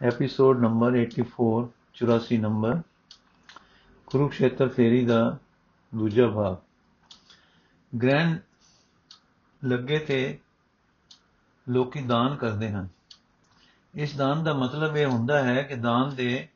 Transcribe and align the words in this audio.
Episode 0.00 0.60
number 0.60 0.96
84 0.96 1.46
84 2.02 2.36
number 2.38 2.80
Kurukshetra 4.08 4.68
ਫੇਰੀ 4.68 5.04
ਦਾ 5.06 5.38
ਦੂਜਾ 5.94 6.28
ਭਾਗ 6.28 6.56
ਗ੍ਰਹਿਣ 7.92 8.38
ਲੱਗੇ 9.62 9.98
ਤੇ 9.98 10.38
ਲੋਕੀ 11.66 12.02
ਦਾਨ 12.02 12.36
ਕਰਦੇ 12.36 12.70
ਹਨ 12.70 12.88
ਇਸ 13.94 14.16
ਦਾਨ 14.16 14.44
ਦਾ 14.44 14.54
ਮਤਲਬ 14.54 14.96
ਇਹ 14.96 15.06
ਹੁੰਦਾ 15.06 15.42
ਹੈ 15.42 15.62
ਕਿ 15.62 15.74
ਦਾਨ 15.74 16.14
ਦੇ 16.14 16.48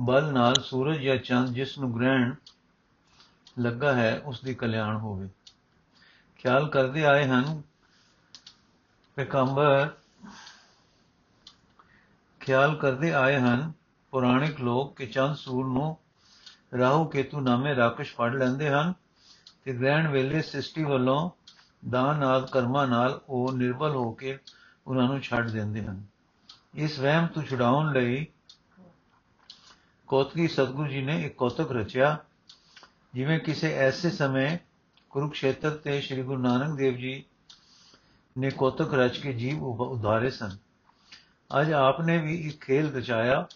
ਬਲ 0.00 0.32
ਨਾਲ 0.32 0.54
ਸੂਰਜ 0.62 1.02
ਜਾਂ 1.02 1.16
ਚੰਦ 1.16 1.48
ਜਿਸ 1.48 1.78
ਨੂੰ 1.78 1.94
ਗ੍ਰਹਿਣ 1.96 2.34
ਲੱਗਾ 3.58 3.92
ਹੈ 3.94 4.22
ਉਸ 4.24 4.44
ਦੀ 4.44 4.54
ਕਲਿਆਣ 4.54 4.96
ਹੋਵੇ 4.96 5.28
ਖਿਆਲ 6.38 6.68
ਕਰਦੇ 6.68 7.04
ਆਏ 7.04 7.24
ਹਨ 7.24 7.62
ਪੈਗੰਬਰ 9.16 9.88
ਖਿਆਲ 12.44 12.74
ਕਰਦੇ 12.74 13.12
ਆਏ 13.12 13.38
ਹਨ। 13.38 13.72
ਪੁਰਾਣਿਕ 14.12 14.60
ਲੋਕ 14.60 14.96
ਕਿ 14.96 15.06
ਚੰਦ 15.06 15.36
ਸੂਰ 15.36 15.66
ਨੂੰ 15.66 15.96
ਰਾਹੂ 16.78 17.04
ਕੇਤੂ 17.04 17.40
ਨਾਮੇ 17.40 17.74
ਰਾਕਸ਼ 17.76 18.14
ਫੜ 18.14 18.34
ਲੈਂਦੇ 18.34 18.68
ਹਨ 18.68 18.92
ਤੇ 19.64 19.72
ਗ੍ਰਹਿਣ 19.72 20.08
ਵੇਲੇ 20.08 20.42
ਸ੍ਰਿਸ਼ਟੀ 20.42 20.84
ਵੱਲੋਂ 20.84 21.30
ਦਾਨ 21.90 22.22
ਆਦ 22.22 22.50
ਕਰਮਾਂ 22.50 22.86
ਨਾਲ 22.86 23.20
ਉਹ 23.28 23.52
ਨਿਰਬਲ 23.52 23.90
ਹੋ 23.90 24.12
ਕੇ 24.12 24.38
ਉਹਨਾਂ 24.86 25.06
ਨੂੰ 25.08 25.20
ਛੱਡ 25.20 25.50
ਦਿੰਦੇ 25.50 25.84
ਹਨ। 25.84 26.02
ਇਸ 26.74 26.98
ਵਹਿਮ 26.98 27.26
ਤੋਂ 27.26 27.42
ਛੁਡਾਉਣ 27.42 27.92
ਲਈ 27.92 28.26
ਕੋਤਕੀ 30.06 30.48
ਸਤਗੁਰੂ 30.48 30.88
ਜੀ 30.88 31.02
ਨੇ 31.02 31.22
ਇੱਕ 31.22 31.34
ਕੋਤਕ 31.34 31.72
ਰਚਿਆ, 31.72 32.16
ਜਿਵੇਂ 33.14 33.38
ਕਿਸੇ 33.40 33.72
ਐਸੇ 33.74 34.10
ਸਮੇਂ 34.10 34.58
ਕੁਰੂਕਸ਼ੇਤਰ 35.10 35.70
ਤੇ 35.70 36.00
ਸ੍ਰੀ 36.00 36.22
ਗੁਰੂ 36.22 36.42
ਨਾਨਕ 36.42 36.76
ਦੇਵ 36.76 36.96
ਜੀ 36.96 37.24
ਨੇ 38.38 38.50
ਕੋਤਕ 38.50 38.94
ਰਚ 38.94 39.18
ਕੇ 39.18 39.32
ਜੀਵ 39.32 39.64
ਉਧਾਰੇ 39.64 40.30
ਸਨ। 40.30 40.56
ਅੱਜ 41.60 41.72
ਆਪਨੇ 41.72 42.18
ਵੀ 42.18 42.34
ਇੱਕ 42.34 42.64
ਖੇਲ 42.64 42.96
ਰਚਾਇਆ। 42.96 43.46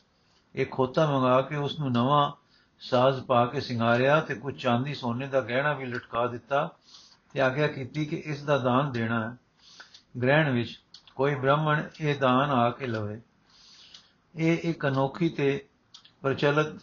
ਇੱਕ 0.54 0.70
ਖੋਤਾ 0.70 1.10
ਮੰਗਾ 1.10 1.42
ਕੇ 1.42 1.56
ਉਸ 1.56 1.78
ਨੂੰ 1.78 1.92
ਨਵਾਂ 1.92 2.32
ਸਾਜ਼ 2.80 3.24
ਪਾ 3.24 3.46
ਕੇ 3.46 3.60
ਸਿੰਗਾਰਿਆ 3.60 4.20
ਤੇ 4.20 4.34
ਕੁਝ 4.34 4.62
ਚਾਂਦੀ 4.62 4.94
ਸੋਨੇ 4.94 5.26
ਦਾ 5.26 5.40
ਗਹਿਣਾ 5.40 5.72
ਵੀ 5.72 5.84
ਲਟਕਾ 5.84 6.26
ਦਿੱਤਾ 6.26 6.70
ਤੇ 7.32 7.40
ਆਗਿਆ 7.40 7.66
ਕੀਤੀ 7.66 8.04
ਕਿ 8.04 8.16
ਇਸ 8.16 8.42
ਦਾ 8.42 8.58
ਦਾਨ 8.58 8.92
ਦੇਣਾ 8.92 9.30
ਹੈ। 9.30 9.36
ਗ੍ਰਹਿਣ 10.22 10.50
ਵਿੱਚ 10.50 10.80
ਕੋਈ 11.14 11.34
ਬ੍ਰਾਹਮਣ 11.34 11.82
ਇਹ 12.00 12.18
ਦਾਨ 12.18 12.50
ਆ 12.50 12.70
ਕੇ 12.70 12.86
ਲਵੇ। 12.86 13.20
ਇਹ 14.36 14.58
ਇੱਕ 14.62 14.86
ਅਨੋਖੀ 14.86 15.28
ਤੇ 15.28 15.66
ਪ੍ਰਚਲਿਤ 16.22 16.80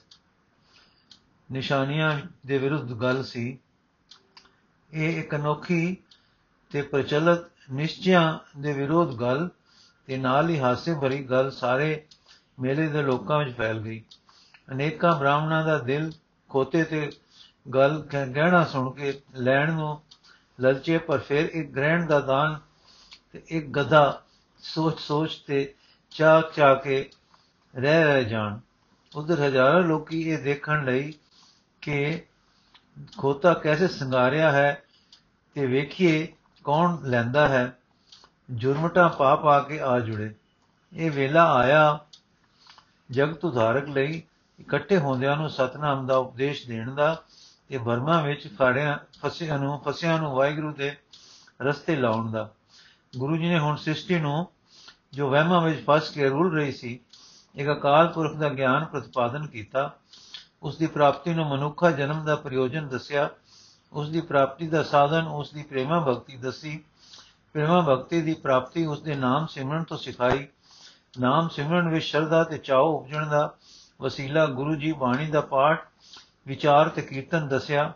ਨਿਸ਼ਾਨੀਆਂ 1.52 2.20
ਦੇ 2.46 2.58
ਵਿਰੁੱਧ 2.58 2.94
ਗੱਲ 2.94 3.24
ਸੀ। 3.24 3.60
ਇਹ 4.92 5.20
ਇੱਕ 5.20 5.36
ਅਨੋਖੀ 5.36 5.98
ਤੇ 6.70 6.82
ਪ੍ਰਚਲਿਤ 6.82 7.40
ਨਿਸ਼ਚਿਆਂ 7.74 8.40
ਦੇ 8.60 8.74
ਵਿਰੋਧ 8.74 9.16
ਗੱਲ 9.16 9.50
ਤੇ 10.08 10.18
ਨਾਲ 10.18 10.50
ਹੀ 10.50 10.60
ਹਾਸੇ 10.60 10.94
ਭਰੀ 10.94 11.24
ਗੱਲ 11.24 11.52
ਸਾਰੇ 11.52 12.06
ਮੇਲੇ 12.60 12.88
ਦੇ 12.88 13.02
ਲੋਕਾਂ 13.02 13.40
ਵਿੱਚ 13.40 13.56
ਫੈਲ 13.58 13.80
ਗਈ। 13.80 14.02
ਅਨੇਕਾਂ 14.72 15.16
ਬ੍ਰਾਹਮਣਾਂ 15.20 15.66
ਦਾ 15.66 15.78
ਦਿਲ 15.78 16.12
ਖੋਤੇ 16.50 16.84
ਤੇ 16.84 17.10
ਗੱਲ 17.66 17.98
ਗਹਿਣਾ 18.14 18.64
ਸੁਣ 18.66 18.92
ਕੇ 18.92 19.14
ਲੈਣ 19.36 19.74
ਨੂੰ 19.74 20.02
ਲਲਚੇ, 20.62 20.98
ਪਰ 20.98 21.18
ਫਿਰ 21.18 21.50
ਇੱਕ 21.54 21.72
ਗ੍ਰਹਿਣ 21.72 22.06
ਦਾ 22.08 22.20
ਦਾਨ 22.20 22.60
ਤੇ 23.32 23.44
ਇੱਕ 23.48 23.68
ਗਧਾ 23.68 24.22
ਸੋਚ 24.60 25.00
ਸੋਚ 25.00 25.36
ਤੇ 25.48 25.74
ਚਾਹ 26.12 26.42
ਚਾਹ 26.56 26.76
ਕੇ 26.76 27.10
ਰਹਿ 27.76 28.04
ਰਹਿ 28.04 28.26
ਜਾਣ। 28.26 28.60
ਉਧਰ 29.16 29.40
ਹਜ਼ਾਰਾਂ 29.40 29.82
ਲੋਕੀ 29.82 30.22
ਇਹ 30.22 30.38
ਦੇਖਣ 30.38 30.86
ਲਈ 30.86 31.14
ਕਿ 31.82 32.24
ਖੋਤਾ 33.18 33.54
ਕੈਸੇ 33.54 33.88
ਸੰਗਾਰਿਆ 33.88 34.52
ਹੈ 34.52 34.84
ਤੇ 35.56 35.66
ਵੇਖੀਏ 35.66 36.28
ਕੌਣ 36.64 36.98
ਲੈਂਦਾ 37.04 37.48
ਹੈ। 37.48 37.78
ਜੁਰਮਟਾ 38.52 39.08
ਪਾ 39.08 39.36
ਪਾ 39.36 39.60
ਕੇ 39.60 39.82
ਆ 39.82 40.00
ਜੁੜੇ। 40.00 40.36
ਇਹ 40.94 41.12
ਵੇਲਾ 41.12 41.54
ਆਇਆ, 41.54 42.00
ਜਗਤ 43.12 43.46
ਉਧਾਰਕ 43.46 43.90
ਲਈ 43.90 44.24
ਇਕੱਠੇ 44.60 44.98
ਹੁੰਦਿਆਂ 44.98 45.38
ਨੂੰ 45.38 45.50
ਸਤਨਾਮ 45.50 46.08
ਦਾ 46.08 46.18
ਉਪਦੇਸ਼ 46.18 46.68
ਦੇਣ 46.68 46.96
ਦਾ 46.96 47.24
ਤੇ 47.70 47.78
ਬਰਮਾ 47.78 48.22
ਵਿੱਚ 48.22 48.56
ਫਾੜਿਆਂ, 48.56 48.98
ਫਸਿਆਂ 49.22 49.60
ਨੂੰ 49.60 49.80
ਫਸਿਆਂ 49.80 50.20
ਨੂੰ 50.20 50.32
ਵਾਹਿਗੁਰੂ 50.32 50.72
ਦੇ 50.72 50.96
ਰਸਤੇ 51.62 51.96
ਲਾਉਣ 51.96 52.32
ਦਾ। 52.32 52.50
ਗੁਰੂ 53.18 53.38
ਜੀ 53.38 53.50
ਨੇ 53.50 53.60
ਹੁਣ 53.60 53.76
ਸ੍ਰਿਸ਼ਟੀ 53.76 54.20
ਨੂੰ 54.20 54.48
ਜੋ 55.14 55.30
ਵਹਿਮਾਂ 55.30 55.62
ਵਿੱਚ 55.62 55.84
ਫਸ 55.86 56.10
ਕੇ 56.10 56.30
ਰੁਲ 56.30 56.60
ਰਹੀ 56.60 56.72
ਸੀ, 56.72 57.00
ਇੱਕ 57.56 57.72
ਅਕਾਲ 57.72 58.08
ਪੁਰਖ 58.08 58.38
ਦਾ 58.38 58.50
ਗਿਆਨ 58.50 58.86
ਪ੍ਰਤੀਪਾਦਨ 58.86 59.48
ਕੀਤਾ। 59.48 59.96
ਉਸ 60.64 60.78
ਦੀ 60.78 60.88
ਪ੍ਰਾਪਤੀ 60.88 61.34
ਨੂੰ 61.34 61.46
ਮਨੁੱਖਾ 61.46 61.92
ਜਨਮ 61.92 62.26
ਦਾ 62.26 62.36
ਪ੍ਰਯੋਜਨ 62.36 62.88
ਦੱਸਿਆ। 62.88 63.30
ਉਸ 63.94 64.10
ਦੀ 64.10 64.22
ਪ੍ਰਾਪਤੀ 64.22 64.68
ਦਾ 64.68 64.84
ਸਾਧਨ, 64.84 65.28
ਉਸ 65.28 65.54
ਦੀ 65.54 65.64
ਪ੍ਰੇਮਾ 65.64 66.00
ਭਗਤੀ 66.00 66.38
ਦੱਸੀ। 66.38 66.84
ਪ੍ਰੇਮਾ 67.56 67.82
ਭਗਤੀ 67.82 68.22
ਦੀ 68.22 68.34
ਪ੍ਰਾਪਤੀ 68.34 68.86
ਉਸ 68.86 69.02
ਦੇ 69.02 69.16
ਨਾਮ 69.16 69.46
ਸਿਮਰਨ 69.48 69.84
ਤੋਂ 69.84 69.98
ਸਿਖਾਈ। 69.98 70.48
ਨਾਮ 71.20 71.48
ਸਿਮਰਨ 71.50 71.90
ਵਿੱਚ 71.90 72.06
ਸ਼ਰਧਾ 72.06 72.44
ਤੇ 72.44 72.58
ਚਾਉ 72.58 72.88
ਉਪਜਣ 72.94 73.28
ਦਾ 73.28 73.56
ਵਸੀਲਾ 74.02 74.46
ਗੁਰੂ 74.46 74.76
ਜੀ 74.76 74.92
ਬਾਣੀ 74.92 75.28
ਦਾ 75.28 75.42
ਪਾਠ, 75.42 75.88
ਵਿਚਾਰ 76.48 76.90
ਤੇ 76.90 77.02
ਕੀਰਤਨ 77.02 77.48
ਦੱਸਿਆ। 77.48 77.94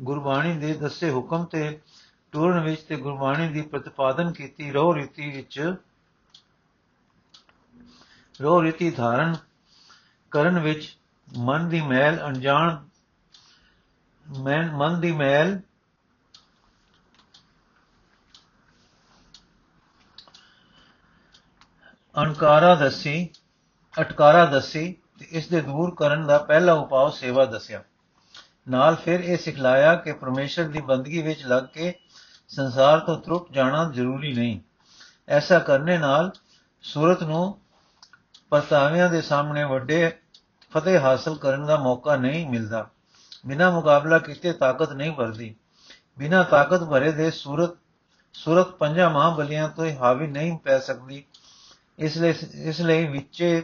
ਗੁਰਬਾਣੀ 0.00 0.58
ਦੇ 0.58 0.74
ਦੱਸੇ 0.74 1.10
ਹੁਕਮ 1.10 1.44
ਤੇ 1.44 1.80
ਟੂਰਨ 2.32 2.60
ਵਿੱਚ 2.60 2.80
ਤੇ 2.80 2.96
ਗੁਰਬਾਣੀ 2.96 3.48
ਦੀ 3.48 3.62
ਪ੍ਰਤੀਪਾਦਨ 3.62 4.32
ਕੀਤੀ 4.32 4.70
ਰੋ 4.70 4.94
ਰੀਤੀ 4.94 5.30
ਵਿੱਚ 5.30 5.74
ਰੋ 8.42 8.62
ਰੀਤੀ 8.62 8.90
ਧਾਰਨ 8.90 9.36
ਕਰਨ 10.30 10.58
ਵਿੱਚ 10.58 10.98
ਮਨ 11.38 11.68
ਦੀ 11.68 11.80
ਮੈਲ 11.80 12.26
ਅਣਜਾਣ 12.26 12.76
ਮਨ 14.72 15.00
ਦੀ 15.00 15.12
ਮੈਲ 15.12 15.60
ਅਨਕਾਰਾ 22.22 22.74
ਦੱਸੀ, 22.74 23.28
ਅਟਕਾਰਾ 24.00 24.44
ਦੱਸੀ 24.44 24.96
ਤੇ 25.18 25.26
ਇਸ 25.30 25.48
ਦੇ 25.48 25.60
ਦੂਰ 25.60 25.94
ਕਰਨ 25.94 26.26
ਦਾ 26.26 26.38
ਪਹਿਲਾ 26.38 26.72
ਉਪਾਅ 26.72 27.10
ਸੇਵਾ 27.10 27.44
ਦੱਸਿਆ। 27.44 27.82
ਨਾਲ 28.68 28.96
ਫਿਰ 28.96 29.20
ਇਹ 29.20 29.38
ਸਿਖਲਾਇਆ 29.38 29.94
ਕਿ 29.94 30.12
ਪਰਮੇਸ਼ਰ 30.12 30.64
ਦੀ 30.64 30.80
ਬੰਦਗੀ 30.80 31.22
ਵਿੱਚ 31.22 31.46
ਲੱਗ 31.46 31.64
ਕੇ 31.64 31.94
ਸੰਸਾਰ 32.48 33.00
ਤੋਂ 33.00 33.20
ਤਰੁੱਟ 33.20 33.52
ਜਾਣਾ 33.52 33.90
ਜ਼ਰੂਰੀ 33.94 34.32
ਨਹੀਂ। 34.32 34.60
ਐਸਾ 35.28 35.58
ਕਰਨੇ 35.58 35.98
ਨਾਲ 35.98 36.30
ਸੂਰਤ 36.82 37.22
ਨੂੰ 37.22 37.58
ਪਰਤਾਵਿਆਂ 38.50 39.10
ਦੇ 39.10 39.20
ਸਾਹਮਣੇ 39.22 39.64
ਵੱਡੇ 39.64 40.12
ਫਤਿਹ 40.72 40.98
ਹਾਸਲ 40.98 41.36
ਕਰਨ 41.36 41.66
ਦਾ 41.66 41.76
ਮੌਕਾ 41.76 42.16
ਨਹੀਂ 42.16 42.50
ਮਿਲਦਾ। 42.50 42.88
ਬਿਨਾ 43.46 43.70
ਮੁਕਾਬਲਾ 43.70 44.18
ਕੀਤੇ 44.18 44.52
ਤਾਕਤ 44.52 44.92
ਨਹੀਂ 44.92 45.12
ਭਰਦੀ 45.12 45.54
ਬਿਨਾ 46.18 46.42
ਤਾਕਤ 46.42 46.84
ਭਰੇ 46.84 47.12
ਦੇ 47.12 47.30
ਸੂਰਤ 47.30 47.70
ਸੂਰਤ 48.32 48.66
ਪੰਜਾਂ 48.66 49.10
ਮਹਾਬਲੀਆਂ 49.10 49.68
ਤੋਂ 49.68 49.90
ਹਾਵੀ 49.90 50.26
ਨਹੀਂ 50.26 50.58
ਪੈ 50.58 50.78
ਸਕਦੀ। 50.78 51.24
ਇਸ 51.98 52.16
ਲਈ 52.16 52.34
ਇਸ 52.54 52.80
ਲਈ 52.80 53.06
ਵਿੱਚੇ 53.06 53.62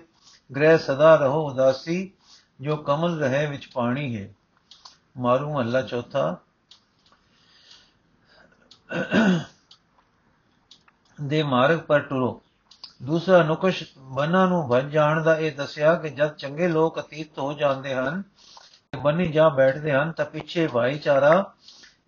ਗ੍ਰਹਿ 0.57 0.79
ਸਦਾ 0.79 1.17
ਰਹੋ 1.17 1.51
ਉਦਾਸੀ, 1.51 2.13
ਜੋ 2.61 2.77
ਕਮਲ 2.77 3.21
ਰਹੇ 3.21 3.47
ਵਿੱਚ 3.47 3.69
ਪਾਣੀ 3.75 4.17
ਹੈ। 4.17 4.29
ਮਾਰੂ 5.19 5.55
ਮਹੱਲਾ 5.55 5.83
ਚੌਥਾ। 5.83 6.37
ਦੇ 11.21 11.43
ਮਾਰਗ 11.43 11.79
ਪਰ 11.79 12.01
ਟੁਰੋ। 12.01 12.43
ਦੂਸਰਾ 13.03 13.43
ਨੁਕਸ਼ 13.43 13.85
ਬਨਾਂ 13.99 14.49
ਨੂੰ 14.49 14.69
ਭਜ 14.73 14.91
ਜਾਣ 14.91 15.23
ਦਾ 15.23 15.37
ਇਹ 15.37 15.53
ਦੱਸਿਆ 15.53 15.95
ਕਿ 15.95 16.11
ਜਦ 16.11 16.35
ਚੰਗੇ 16.35 16.69
ਲੋਕ 16.69 17.01
ਅਤੀਤ 17.01 17.39
ਹੋ 17.39 17.53
ਜਾਂਦੇ 17.53 17.95
ਹਨ 17.95 18.23
ਬੰਨੀ 19.03 19.33
ਜਾ 19.33 19.49
ਬੈਠਦੇ 19.49 19.93
ਹਨ, 19.93 20.13
ਤਾਂ 20.13 20.25
ਪਿੱਛੇ 20.25 20.67
ਭਾਈਚਾਰਾ 20.67 21.53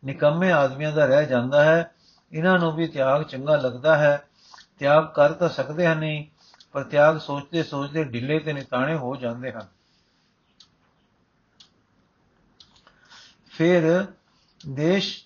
ਨਿਕੰਮੇ 0.05 0.53
ਆਦਮੀਆਂ 0.53 0.93
ਦਾ 0.93 1.07
ਰਹਿ 1.07 1.27
ਜਾਂਦਾ 1.27 1.65
ਹੈ। 1.65 1.93
ਇਹਨਾਂ 2.33 2.59
ਨੂੰ 2.59 2.73
ਵੀ 2.73 2.87
ਤਿਆਗ 2.87 3.23
ਚੰਗਾ 3.23 3.57
ਲੱਗਦਾ 3.57 3.97
ਹੈ। 3.97 4.29
ਤਿਆਗ 4.79 5.07
ਕਰ 5.15 5.33
ਤਾਂ 5.33 5.49
ਸਕਦੇ 5.49 5.87
ਹਨ 5.87 5.99
ਨਹੀਂ, 5.99 6.27
ਪਰ 6.73 6.83
ਤਿਆਗ 6.83 7.19
ਸੋਚਦੇ 7.19 7.63
ਸੋਚਦੇ 7.63 8.05
ਢਿੱਲੇ 8.05 8.39
ਤੇ 8.39 8.53
ਨਿਤਾਣੇ 8.53 8.95
ਹੋ 8.95 9.17
ਜਾਂਦੇ 9.17 9.53
ਹਨ। 9.53 9.67
ਫਿਰ 13.51 14.07
ਦੇਸ਼ 14.69 15.25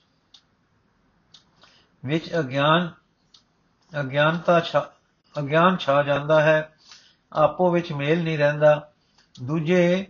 ਵਿੱਚ 2.04 2.38
ਅਗਿਆਨ, 2.38 2.92
ਅਗਿਆਨਤਾ 4.00 4.62
ਅਗਿਆਨ 5.38 5.76
ਛਾ 5.76 6.02
ਜਾਂਦਾ 6.02 6.42
ਹੈ, 6.42 6.74
ਆਪੋ 7.32 7.70
ਵਿੱਚ 7.70 7.92
ਮੇਲ 7.92 8.22
ਨਹੀਂ 8.22 8.38
ਰਹਿੰਦਾ। 8.38 8.92
ਦੂਜੇ 9.42 10.06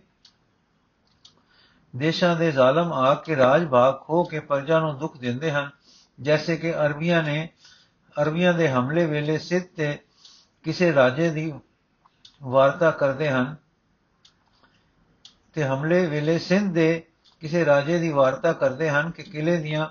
ਦੇਸ਼ਾਂ 1.96 2.36
ਦੇ 2.36 2.52
ਜ਼ਾਲਮ 2.52 2.92
ਆ 2.92 3.14
ਕੇ 3.14 3.36
ਰਾਜ 3.36 3.68
ਭਾਗ 3.68 4.00
ਖੋ 4.00 4.24
ਕੇ 4.24 4.40
ਪ੍ਰਜਾ 4.40 4.78
ਨੂੰ 4.78 4.98
ਦੁੱਖ 4.98 5.16
ਦਿੰਦੇ 5.16 5.50
ਹਨ, 5.50 5.70
ਜੈਸੇ 6.20 6.56
ਕਿ 6.56 6.74
ਅਰਬੀਆਂ 6.74 7.22
ਨੇ 7.22 7.48
ਅਰਬੀਆਂ 8.22 8.54
ਦੇ 8.54 8.68
ਹਮਲੇ 8.68 9.06
ਵੇਲੇ 9.06 9.38
ਸਿੱਧ 9.38 9.64
ਤੇ 9.76 9.98
ਕਿਸੇ 10.64 10.94
ਰਾਜੇ 10.94 11.30
ਦੀ 11.30 11.52
ਵਾਰਤਾ 12.42 12.90
ਕਰਦੇ 12.90 13.28
ਹਨ 13.30 13.56
ਤੇ 15.54 15.64
ਹਮਲੇ 15.64 16.06
ਵੇਲੇ 16.06 16.38
ਸਿੰਧ 16.38 16.74
ਦੇ 16.74 17.02
ਕਿਸੇ 17.40 17.64
ਰਾਜੇ 17.64 17.98
ਦੀ 17.98 18.08
ਵਾਰਤਾ 18.08 18.52
ਕਰਦੇ 18.52 18.90
ਹਨ 18.90 19.10
ਕਿ 19.10 19.22
ਕਿਲੇ 19.22 19.56
ਦੀਆਂ 19.56 19.88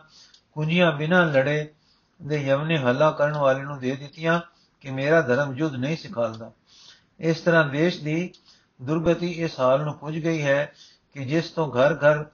ਕੁੰਜੀਆਂ 0.51 0.91
ਬਿਨਾਂ 0.91 1.25
ਲੜੇ 1.25 1.73
ਦੇ 2.21 2.37
ਯਮਨੇ 2.37 2.77
ਹੱਲਾ 2.77 3.11
ਕਰਨ 3.11 3.37
ਵਾਲੇ 3.37 3.61
ਨੂੰ 3.61 3.79
ਦੇ 3.79 3.95
ਦਿੱਤੀਆਂ 3.95 4.39
ਕਿ 4.81 4.91
ਮੇਰਾ 4.91 5.21
ਧਰਮ 5.21 5.55
ਯੁੱਧ 5.57 5.75
ਨਹੀਂ 5.75 5.97
ਸਿਖਾਲਦਾ 5.97 6.51
ਇਸ 7.19 7.41
ਤਰ੍ਹਾਂ 7.41 7.65
ਦੇਸ਼ 7.65 8.03
ਦੀ 8.03 8.33
ਦੁਰਗਤੀ 8.81 9.31
ਇਸ 9.31 9.59
ਹਾਲ 9.59 9.83
ਨੂੰ 9.83 9.93
ਪੁੱਜ 9.93 10.17
ਗਈ 10.19 10.41
ਹੈ 10.41 10.73
ਕਿ 11.13 11.25
ਜਿਸ 11.25 11.49
ਤੋਂ 11.49 11.71
ਘਰ 11.71 11.93
ਘਰ 11.93 12.25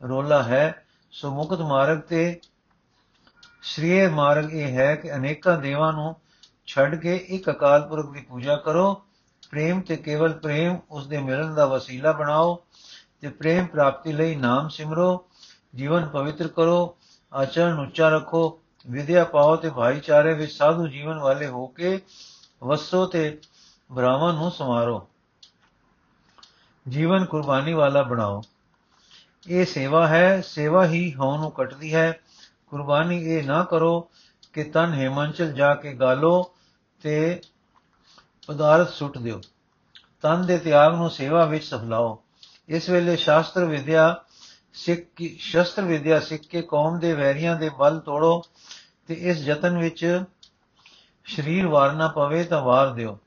ਰੋਲਾ 0.00 0.42
ਹੈ, 0.42 0.84
ਸੋ 1.10 1.30
ਮੁਕਤ 1.30 1.60
ਮਾਰਗ 1.60 2.00
ਤੇ 2.00 2.40
ਸ਼੍ਰੀ 3.66 4.06
ਮਾਰਗ 4.06 4.52
ਇਹ 4.52 4.72
ਹੈ 4.72 4.94
ਕਿ 4.94 5.14
ਅਨੇਕਾਂ 5.14 5.58
ਦੇਵਾਂ 5.58 5.92
ਨੂੰ 5.92 6.14
ਛੱਡ 6.66 6.94
ਕੇ 6.94 7.16
ਇੱਕ 7.16 7.50
ਅਕਾਲ 7.50 7.88
ਪੁਰਖ 7.88 8.12
ਦੀ 8.12 8.20
ਪੂਜਾ 8.20 8.56
ਕਰੋ। 8.56 8.94
ਪ੍ਰੇਮ 9.50 9.80
ਤੇ 9.80 9.96
ਕੇਵਲ 9.96 10.32
ਪ੍ਰੇਮ, 10.32 10.78
ਉਸ 10.90 11.06
ਦੇ 11.06 11.18
ਮਿਲਣ 11.18 11.54
ਦਾ 11.54 11.66
ਵਸੀਲਾ 11.66 12.12
ਬਣਾਓ 12.12 12.54
ਤੇ 13.20 13.28
ਪ੍ਰੇਮ 13.28 13.66
ਪ੍ਰਾਪਤੀ 13.66 14.12
ਲਈ 14.12 14.34
ਨਾਮ 14.34 14.68
ਸਿਮਰੋ, 14.68 15.24
ਜੀਵਨ 15.74 16.06
ਪਵਿੱਤਰ 16.06 16.48
ਕਰੋ, 16.48 16.96
ਆਚਰਣ 17.32 17.78
ਉੱਚਾ 17.78 18.08
ਰੱਖੋ, 18.08 18.60
ਵਿਦਿਆ 18.90 19.24
ਪਾਓ 19.24 19.56
ਤੇ 19.56 19.70
ਭਾਈਚਾਰੇ 19.70 20.34
ਵਿੱਚ 20.34 20.52
ਸਾਧੂ 20.52 20.86
ਜੀਵਨ 20.88 21.18
ਵਾਲੇ 21.18 21.46
ਹੋ 21.46 21.66
ਕੇ 21.66 22.00
ਵਸੋ 22.64 23.06
ਤੇ 23.06 23.38
ਬ੍ਰਾਹਮਣ 23.92 24.34
ਨੂੰ 24.34 24.50
ਸਮਾਰੋ 24.50 25.08
ਜੀਵਨ 26.88 27.24
ਕੁਰਬਾਨੀ 27.24 27.72
ਵਾਲਾ 27.72 28.02
ਬਣਾਓ। 28.02 28.42
ਇਹ 29.48 29.64
ਸੇਵਾ 29.66 30.06
ਹੈ, 30.06 30.40
ਸੇਵਾ 30.40 30.86
ਹੀ 30.86 31.14
ਹਉ 31.14 31.36
ਨੂੰ 31.36 31.50
ਕੱਟਦੀ 31.50 31.94
ਹੈ 31.94 32.20
ਕੁਰਬਾਨੀ 32.66 33.24
ਇਹ 33.24 33.44
ਨਾ 33.44 33.64
ਕਰੋ 33.64 34.10
ਕਿ 34.52 34.64
ਤਨ 34.64 34.94
ਹਿਮਾਂਚਲ 34.94 35.52
ਜਾ 35.52 35.74
ਕੇ 35.74 35.94
ਗਾਲੋ 35.94 36.52
ਤੇ 37.02 37.40
ਪਦਾਰਥ 38.46 38.88
ਸੁੱਟ 38.88 39.18
ਦਿਓ। 39.18 39.40
ਤਨ 40.22 40.46
ਦੇ 40.46 40.58
ਤਿਆਗ 40.58 40.94
ਨੂੰ 40.94 41.10
ਸੇਵਾ 41.10 41.44
ਵਿੱਚ 41.44 41.64
ਸਫਲਾਓ। 41.64 42.22
ਇਸ 42.68 42.90
ਵੇਲੇ 42.90 43.16
ਸ਼ਾਸਤਰ 43.16 43.64
ਵਿਦਿਆ 43.64 44.24
ਸਿੱਖ 44.74 45.00
ਕੀ 45.16 45.36
ਸ਼ਸਤਰ 45.40 45.82
ਵਿਦਿਆ 45.82 46.20
ਸਿੱਖ 46.20 46.42
ਕੇ 46.42 46.62
ਕੌਮ 46.62 46.98
ਦੇ 46.98 47.12
ਵੈਰੀਆਂ 47.12 47.56
ਦੇ 47.56 47.68
ਬਲ 47.68 48.00
ਤੋੜੋ 48.00 48.42
ਤੇ 49.06 49.14
ਇਸ 49.14 49.38
ਯਤਨ 49.38 49.78
ਵਿੱਚ 49.78 50.24
ਸਰੀਰ 51.24 51.66
ਵਾਰਨਾ 51.66 52.08
ਪਵੇ 52.08 52.44
ਤਾਂ 52.44 52.60
ਵਾਰ 52.62 52.90
ਦਿਓ। 52.90 53.18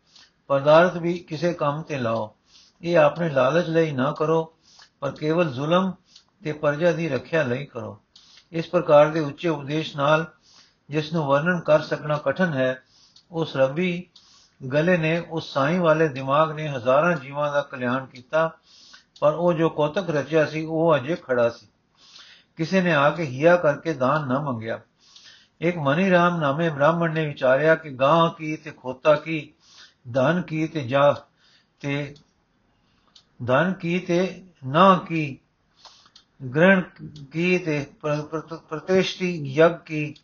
ਪਦਾਰਥ 0.48 0.98
ਵੀ 0.98 1.20
ਕਿਸੇ 1.20 1.54
ਕੰਮ 1.54 1.82
ਤੇ 1.82 1.98
ਲਾਓ। 1.98 2.36
ਇਹ 2.82 2.98
ਆਪਣੇ 2.98 3.30
ਲਾਲਚ 3.30 3.68
ਲਈ 3.68 3.92
ਨਾ 3.92 4.12
ਕਰੋ, 4.12 4.54
ਪਰ 5.00 5.12
ਕੇਵਲ 5.12 5.54
ਜ਼ੁਲਮ 5.54 5.94
ਤੇ 6.44 6.52
ਪਰਜਾ 6.54 6.92
ਦੀ 6.92 7.10
ਰੱਖਿਆ 7.10 7.44
ਲਈ 7.44 7.66
ਕਰੋ। 7.66 8.02
ਇਸ 8.52 8.70
ਪ੍ਰਕਾਰ 8.70 9.10
ਦੇ 9.10 9.20
ਉੱਚੇ 9.20 9.50
ਉਪਦੇਸ਼ 9.50 9.98
ਨਾਲ 9.98 10.26
ਜਿਸ 10.90 11.14
ਨੂੰ 11.14 11.26
ਵਰਣਨ 11.26 11.60
ਕਰ 11.60 11.82
ਸਕਣਾ 11.82 12.18
ਕਠਨ 12.18 12.54
ਹੈ, 12.54 12.84
ਉਸ 13.32 13.56
ਰੱਬੀ 13.56 14.08
ਗਲੇ 14.74 14.98
ਨੇ, 14.98 15.24
ਉਸ 15.30 15.54
ਸਾਈਂ 15.54 15.80
ਵਾਲੇ 15.80 16.08
ਦਿਮਾਗ 16.08 16.52
ਨੇ 16.52 16.68
ਹਜ਼ਾਰਾਂ 16.70 17.16
ਜੀਵਾਂ 17.16 17.52
ਦਾ 17.52 17.62
ਕਲਿਆਣ 17.62 18.06
ਕੀਤਾ, 18.06 18.58
ਪਰ 19.20 19.34
ਉਹ 19.34 19.54
ਜੋ 19.54 19.70
ਕੋਤਕ 19.70 20.10
ਰਚਿਆ 20.10 20.46
ਸੀ, 20.46 20.66
ਉਹ 20.66 20.96
ਅਜੇ 20.96 21.16
ਖੜਾ 21.16 21.50
ਸੀ। 21.50 21.68
ਕਿਸੇ 22.58 22.82
ਨੇ 22.82 22.94
ਆ 22.94 23.10
ਕੇ 23.10 23.26
ਹਿਆ 23.26 23.56
ਕਰਕੇ 23.56 23.94
ਦਾਨ 23.94 24.28
ਨਾ 24.28 24.40
ਮੰਗਿਆ। 24.40 24.80
ਇੱਕ 25.62 25.78
ਮਨੀ 25.78 26.12
ਰਾਮ 26.12 26.40
ਨਾਮੇ 26.40 26.70
ਬ੍ਰਾਹਮਣ 26.70 27.14
ਨੇ 27.14 27.26
ਵਿਚਾਰਿਆ 27.26 27.76
ਕਿ 27.76 27.90
ਗਾਂ 27.90 28.30
ਕੀ 28.30 28.56
ਤੇ 28.56 28.72
ਖੋਤਾ 28.72 29.16
ਕੀ 29.16 29.54
ਦਾਨ 30.12 30.42
ਕੀ 30.42 30.68
ਤੇ 30.68 30.84
ਜਾ 30.84 31.26
ਤੇ 31.80 32.16
ਧਨ 33.48 33.74
ਕੀ 33.74 34.00
ਤੇ 34.00 34.44
ਨਾ 34.68 35.06
ਕੀ 35.08 35.40
ਗ੍ਰਹਣ 36.56 36.82
ਕੀ 37.32 37.58
ਤੇ 37.58 37.86
ਪ੍ਰਤਿਸ਼ਠੀ 38.70 39.54
ਯਗ 39.54 39.72
ਕੀ? 39.86 40.16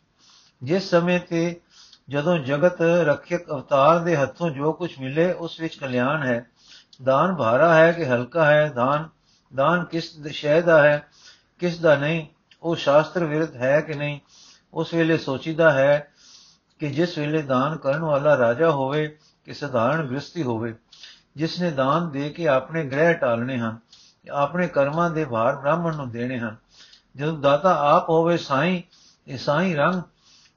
ਜਿਸ 0.62 0.90
ਸਮੇਂ 0.90 1.20
ਤੇ 1.20 1.60
ਜਦੋਂ 2.08 2.38
ਜਗਤ 2.38 2.80
ਰੱਖਿਅਕ 2.80 3.50
ਅਵਤਾਰ 3.50 3.98
ਦੇ 3.98 4.16
ਹੱਥੋਂ 4.16 4.50
ਜੋ 4.50 4.72
ਕੁਝ 4.72 4.90
ਮਿਲੇ, 5.00 5.32
ਉਸ 5.32 5.60
ਵਿੱਚ 5.60 5.76
ਕਲਿਆਣ 5.76 6.22
ਹੈ। 6.22 6.46
ਦਾਨ 7.02 7.34
ਭਾਰਾ 7.34 7.74
ਹੈ 7.74 7.92
ਕਿ 7.92 8.06
ਹਲਕਾ 8.06 8.44
ਹੈ? 8.46 8.68
ਦਾਨ 8.68 9.08
ਦਾਨ 9.54 9.84
ਕਿਸ 9.84 10.26
ਸ਼ੈ 10.26 10.60
ਦਾ 10.60 10.82
ਹੈ? 10.82 11.06
ਕਿਸ 11.58 11.78
ਦਾ 11.80 11.96
ਨਹੀਂ? 11.96 12.26
ਉਹ 12.62 12.76
ਸ਼ਾਸਤਰ 12.76 13.24
ਵਿਰਧ 13.24 13.56
ਹੈ 13.56 13.80
ਕਿ 13.80 13.94
ਨਹੀਂ? 13.94 14.20
ਉਸ 14.74 14.94
ਵੇਲੇ 14.94 15.18
ਸੋਚੀਦਾ 15.18 15.72
ਹੈ 15.72 16.12
ਕਿ 16.78 16.90
ਜਿਸ 16.90 17.18
ਵੇਲੇ 17.18 17.42
ਦਾਨ 17.42 17.76
ਕਰਨ 17.76 18.00
ਵਾਲਾ 18.00 18.38
ਰਾਜਾ 18.38 18.70
ਹੋਵੇ, 18.70 19.16
ਕਿ 19.44 19.54
ਸਧਾਰਨ 19.54 20.06
ਗ੍ਰਸਤੀ 20.06 20.42
ਹੋਵੇ, 20.42 20.74
ਜਿਸ 21.36 21.60
ਨੇ 21.60 21.70
ਦਾਨ 21.70 22.10
ਦੇ 22.10 22.30
ਕੇ 22.30 22.48
ਆਪਣੇ 22.48 22.84
ਗ੍ਰਹਿ 22.84 23.14
ਟਾਲਣੇ 23.14 23.58
ਹਨ। 23.58 23.78
ਆਪਣੇ 24.30 24.68
ਕਰਮਾਂ 24.68 25.10
ਦੇ 25.10 25.24
ਭਾਰ 25.24 25.56
ਬ੍ਰਾਹਮਣ 25.56 25.96
ਨੂੰ 25.96 26.10
ਦੇਣੇ 26.10 26.38
ਹਨ। 26.38 26.56
ਜਦੋਂ 27.16 27.38
ਦਾਤਾ 27.38 27.96
ਆਪ 27.96 28.08
ਹੋਵੇ 28.08 28.36
ਸਾਈਂ, 28.36 28.82
ਇਹ 29.30 29.38
ਸਾਈਂ 29.38 29.76
ਰੰਗ 29.76 30.02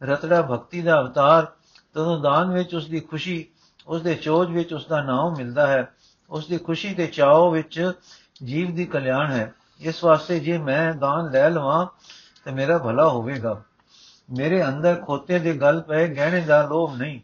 ਰਤੜਾ 0.03 0.41
ਭਗਤੀ 0.41 0.81
ਦਾ 0.81 1.01
ਅਵਤਾਰ, 1.01 1.45
ਤਦੋਂ 1.93 2.19
ਦਾਨ 2.19 2.51
ਵਿੱਚ 2.51 2.75
ਉਸ 2.75 2.87
ਦੀ 2.87 2.99
ਖੁਸ਼ੀ 2.99 3.45
ਉਸ 3.87 4.01
ਦੇ 4.01 4.15
ਚੋਜ 4.15 4.51
ਵਿੱਚ 4.51 4.73
ਉਸ 4.73 4.87
ਦਾ 4.87 5.01
ਨਾਮ 5.01 5.35
ਮਿਲਦਾ 5.37 5.67
ਹੈ। 5.67 5.95
ਉਸ 6.29 6.47
ਦੀ 6.47 6.57
ਖੁਸ਼ੀ 6.57 6.93
ਤੇ 6.93 7.07
ਚਾਓ 7.07 7.51
ਵਿੱਚ 7.51 7.91
ਜੀਵ 8.43 8.75
ਦੀ 8.75 8.85
ਕਲਿਆਣ 8.85 9.31
ਹੈ। 9.31 9.53
ਇਸ 9.79 10.03
ਵਾਸਤੇ 10.03 10.39
ਜੇ 10.39 10.57
ਮੈਂ 10.57 10.93
ਦਾਨ 10.93 11.31
ਲੈ 11.31 11.49
ਲਵਾਂ, 11.49 11.87
ਤੇ 12.45 12.51
ਮੇਰਾ 12.51 12.77
ਭਲਾ 12.77 13.07
ਹੋਵੇਗਾ। 13.07 13.61
ਮੇਰੇ 14.31 14.65
ਅੰਦਰ 14.65 14.95
ਖੋਤੇ 14.95 15.39
ਦੇ 15.39 15.53
ਗਲ 15.53 15.81
ਪਏ 15.81 16.07
ਗਹਿਣੇ 16.07 16.41
ਦਾ 16.41 16.61
ਲੋਭ 16.61 16.95
ਨਹੀਂ। 16.95 17.19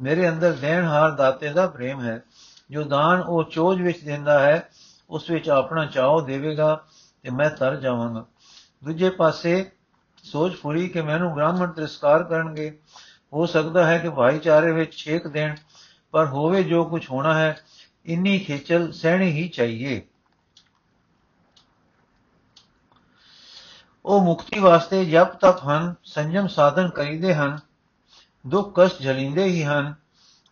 ਮੇਰੇ 0.00 0.28
ਅੰਦਰ 0.28 0.52
ਦੇਣ 0.52 0.84
ਹਾਰ 0.84 1.10
ਦਾਤੇ 1.10 1.52
ਦਾ 1.52 1.66
ਪ੍ਰੇਮ 1.66 2.00
ਹੈ। 2.00 2.22
ਜੋ 2.70 2.82
ਦਾਨ 2.82 3.20
ਉਹ 3.20 3.44
ਚੋਜ 3.44 3.82
ਵਿੱਚ 3.82 4.04
ਦਿੰਦਾ 4.04 4.38
ਹੈ 4.38 4.68
ਉਸ 5.10 5.30
ਵਿੱਚ 5.30 5.48
ਆਪਣਾ 5.48 5.86
ਚਾਓ 5.86 6.20
ਦੇਵੇਗਾ 6.20 6.84
ਤੇ 7.22 7.30
ਮੈਂ 7.30 7.50
ਤਰ 7.50 7.76
ਜਾਵਾਂਗਾ। 7.76 8.24
ਦੂਜੇ 8.84 9.10
ਪਾਸੇ 9.10 9.70
ਸੋਚ 10.24 10.56
ਪੂਰੀ 10.56 10.88
ਕਿ 10.88 11.02
ਮੈਨੂੰ 11.02 11.34
ਬ੍ਰਾਹਮਣ 11.34 11.72
ਤਿਰਸਕਾਰ 11.72 12.22
ਕਰਨਗੇ। 12.22 12.78
ਹੋ 13.32 13.46
ਸਕਦਾ 13.46 13.86
ਹੈ 13.86 13.98
ਕਿ 13.98 14.10
ਭਾਈਚਾਰੇ 14.10 14.72
ਵਿੱਚ 14.72 14.94
ਛੇਕ 14.94 15.28
ਦੇਣ, 15.28 15.54
ਪਰ 16.10 16.26
ਹੋਵੇ 16.26 16.62
ਜੋ 16.62 16.84
ਕੁਝ 16.84 17.10
ਹੋਣਾ 17.10 17.38
ਹੈ, 17.38 17.56
ਇੰਨੀ 18.06 18.38
ਖੇਚਲ 18.38 18.92
ਸਹਿਣੀ 18.92 19.30
ਹੀ 19.30 19.48
ਚਾਹੀਏ। 19.48 20.02
ਉਹ 24.04 24.20
ਮੁਕਤੀ 24.20 24.58
ਵਾਸਤੇ 24.58 25.04
ਜਪ 25.04 25.32
ਤਪ 25.32 25.68
ਹਨ, 25.68 25.94
ਸੰਜਮ 26.04 26.46
ਸਾਧਨ 26.46 26.88
ਕਰੀਦੇ 26.88 27.34
ਹਨ, 27.34 27.58
ਦੁੱਖ 28.46 28.80
ਕਸ਼ਟ 28.80 29.02
ਝਲਿੰਦੇ 29.02 29.44
ਹੀ 29.44 29.64
ਹਨ, 29.64 29.94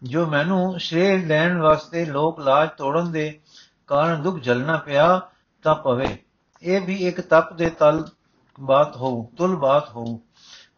ਜੋ 0.02 0.26
ਮੈਨੂੰ 0.26 0.80
ਸ਼੍ਰੇਰ 0.80 1.26
ਲੈਣ 1.26 1.58
ਵਾਸਤੇ 1.58 2.04
ਲੋਕ 2.04 2.40
ਲਾਜ 2.40 2.68
ਤੋੜਨ 2.78 3.12
ਦੇ 3.12 3.40
ਕਾਰਨ 3.88 4.22
ਦੁੱਖ 4.22 4.42
ਝਲਣਾ 4.42 4.76
ਪਿਆ 4.76 5.20
ਤਾਂ 5.62 5.74
ਪਵੇ। 5.74 6.18
ਇਹ 6.62 6.80
ਵੀ 6.80 6.94
ਇੱਕ 6.94 7.20
ਤਪ 7.20 7.52
ਦੇ 7.52 7.70
ਤਲ 7.70 8.04
ਬਾਤ 8.60 8.96
ਹੋ 8.96 9.30
ਤੁਲ 9.38 9.56
ਬਾਤ 9.56 9.88
ਹੋ 9.88 10.20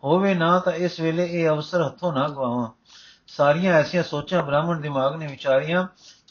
ਹੋਵੇ 0.04 0.34
ਨਾ 0.34 0.58
ਤਾਂ 0.58 0.72
ਇਸ 0.72 1.00
ਵੇਲੇ 1.00 1.26
ਇਹ 1.26 1.48
ਅਵਸਰ 1.48 1.86
ਹੱਥੋਂ 1.86 2.12
ਨਾ 2.12 2.28
ਗਵਾਵਾਂ। 2.28 2.68
ਸਾਰੀਆਂ 3.26 3.74
ਐਸੀਆਂ 3.74 4.02
ਸੋਚਾਂ 4.02 4.42
ਬ੍ਰਾਹਮਣ 4.42 4.80
ਦਿਮਾਗ 4.80 5.16
ਨੇ 5.16 5.26
ਵਿਚਾਰੀਆਂ, 5.26 5.86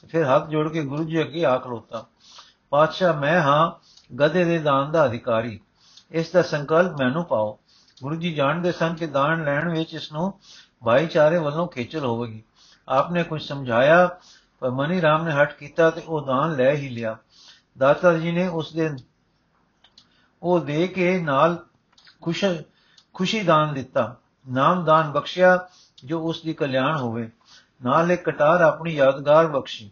ਫਿਰ 0.07 0.25
ਹੱਥ 0.25 0.47
ਜੋੜ 0.47 0.71
ਕੇ 0.71 0.83
ਗੁਰੂ 0.83 1.03
ਜੀ 1.03 1.21
ਅੱਗੇ 1.21 1.45
ਆਖ 1.45 1.67
ਲੋਤਾ 1.67 2.05
ਪਾਤਸ਼ਾਹ, 2.69 3.13
ਮੈਂ 3.13 3.41
ਹਾਂ 3.41 3.71
ਗਧੇ 4.15 4.43
ਦੇ 4.43 4.57
ਦਾਨ 4.57 4.91
ਦਾ 4.91 5.05
ਅਧਿਕਾਰੀ। 5.05 5.59
ਇਸ 6.11 6.31
ਦਾ 6.31 6.41
ਸੰਕਲਪ 6.41 6.99
ਮੈਨੂੰ 6.99 7.25
ਪਾਓ। 7.25 7.59
ਗੁਰੂ 8.03 8.15
ਜੀ 8.15 8.33
ਜਾਣਦੇ 8.33 8.71
ਸਨ 8.71 8.93
ਕਿ 8.93 9.07
ਦਾਨ 9.07 9.43
ਲੈਣ 9.43 9.71
ਵਿੱਚ 9.71 9.93
ਇਸ 9.93 10.11
ਨੂੰ 10.11 10.33
ਭਾਈਚਾਰੇ 10.85 11.37
ਵੱਲੋਂ 11.37 11.67
ਖੇਚਲ 11.67 12.05
ਹੋਵੇਗੀ। 12.05 12.43
ਆਪਨੇ 12.87 13.23
ਕੁਝ 13.23 13.41
ਸਮਝਾਇਆ 13.41 14.09
ਪਰ 14.59 14.69
ਮਨੀ 14.69 15.01
ਰਾਮ 15.01 15.25
ਨੇ 15.25 15.31
ਹਟ 15.31 15.53
ਕੀਤਾ 15.53 15.89
ਤੇ 15.89 16.01
ਉਹ 16.01 16.21
ਦਾਨ 16.21 16.55
ਲੈ 16.55 16.71
ਹੀ 16.71 16.89
ਲਿਆ। 16.89 17.17
ਦਾਤਾ 17.77 18.13
ਜੀ 18.13 18.31
ਨੇ 18.31 18.47
ਉਸ 18.47 18.73
ਦੇ 18.73 18.89
ਉਹ 20.43 20.59
ਦੇ 20.59 20.87
ਕੇ 20.87 21.19
ਨਾਲ 21.19 21.65
ਖੁਸ਼ 22.21 22.45
ਖੁਸ਼ੀ 23.13 23.39
ਦਾਨ 23.39 23.73
ਦਿੱਤਾ। 23.73 24.15
ਨਾਮ 24.49 24.85
ਦਾਨ 24.85 25.11
ਬਖਸ਼ਿਆ 25.11 25.67
ਜੋ 26.05 26.19
ਉਸ 26.21 26.41
ਦੀ 26.41 26.53
ਕਲਿਆਣ 26.53 26.97
ਹੋਵੇ। 26.97 27.29
ਨਾਲ 27.83 28.11
ਇੱਕ 28.11 28.23
ਕਟਾਰ 28.23 28.61
ਆਪਣੀ 28.61 28.93
ਯਾਦਗਾਰ 28.95 29.47
ਬਖਸ਼ੀ। 29.47 29.91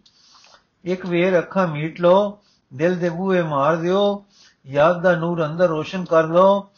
ਇੱਕ 0.84 1.06
ਵੇਰ 1.06 1.40
ਅੱਖਾਂ 1.40 1.68
ਮੀਟ 1.68 2.02
ਲੋ 2.02 2.40
ਦਿਲ 2.74 2.96
ਦੇ 2.96 3.10
ਬੂਹੇ 3.10 3.44
ਮਾਰ 3.44 3.76
ਦਿਓ, 3.76 4.26
ਯਾਦ 4.68 5.02
ਦਾ 5.02 5.16
ਨੂਰ 5.16 5.46
ਅੰਦਰ 5.46 5.68
ਰੋਸ਼ਨ 5.68 6.06
ਕਰ 6.06 6.24
ਲੋ 6.24 6.70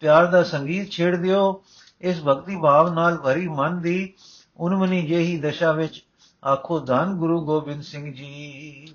ਪਿਆਰ 0.00 0.26
ਦਾ 0.26 0.42
ਸੰਗੀਤ 0.42 0.90
ਛੇੜ 0.90 1.16
ਦਿਓ। 1.16 1.62
ਇਸ 2.00 2.22
ਭਗਤੀ 2.22 2.56
ਭਾਵ 2.56 2.94
ਨਾਲ 2.94 3.16
ਭਰੀ 3.16 3.48
ਮਨ 3.48 3.80
ਦੀ 3.80 4.14
ਉਨਮਨੀ 4.56 5.06
ਜਿਹੀ 5.06 5.40
ਦਸ਼ਾ 5.40 5.72
ਵਿੱਚ 5.72 6.07
ਆਖੋ, 6.46 6.80
ਧੰਨ 6.80 7.14
ਗੁਰੂ 7.14 7.44
ਗੋਬਿੰਦ 7.44 7.82
ਸਿੰਘ 7.82 8.14
ਜੀ। 8.14 8.94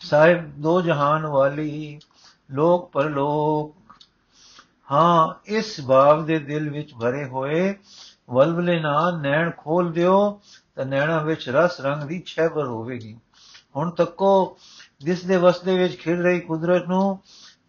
ਸਾਹਿਬ 0.00 0.60
ਦੋ 0.60 0.80
ਜਹਾਨ 0.80 1.26
ਵਾਲੀ, 1.26 2.00
ਲੋਕ 2.50 2.90
ਪਰਲੋਕ। 2.90 3.76
ਹਾਂ, 4.92 5.34
ਇਸ 5.46 5.80
ਭਾਵ 5.80 6.24
ਦੇ 6.24 6.38
ਦਿਲ 6.38 6.70
ਵਿੱਚ 6.70 6.94
ਭਰੇ 6.94 7.24
ਹੋਏ 7.24 7.74
ਵਲਵਲੇ 8.30 8.80
ਨਾਲ 8.80 9.20
ਨੈਣ 9.20 9.50
ਖੋਲ 9.56 9.92
ਦਿਓ, 9.92 10.40
ਤਾਂ 10.74 10.86
ਨੈਣਾ 10.86 11.18
ਵਿੱਚ 11.18 11.48
ਰਸ 11.48 11.80
ਰੰਗ 11.80 12.02
ਦੀ 12.02 12.22
ਛੇਬਰ 12.26 12.66
ਹੋਵੇਗੀ। 12.66 13.18
ਹੁਣ 13.76 13.90
ਤੱਕੋ 13.90 14.58
ਜਿਸ 15.00 15.24
ਦੇ 15.24 15.36
ਵਸਦੇ 15.36 15.78
ਵਿੱਚ 15.78 15.98
ਖਿੜ 15.98 16.20
ਰਹੀ 16.20 16.40
ਕੁਦਰਤ 16.40 16.88
ਨੂੰ, 16.88 17.18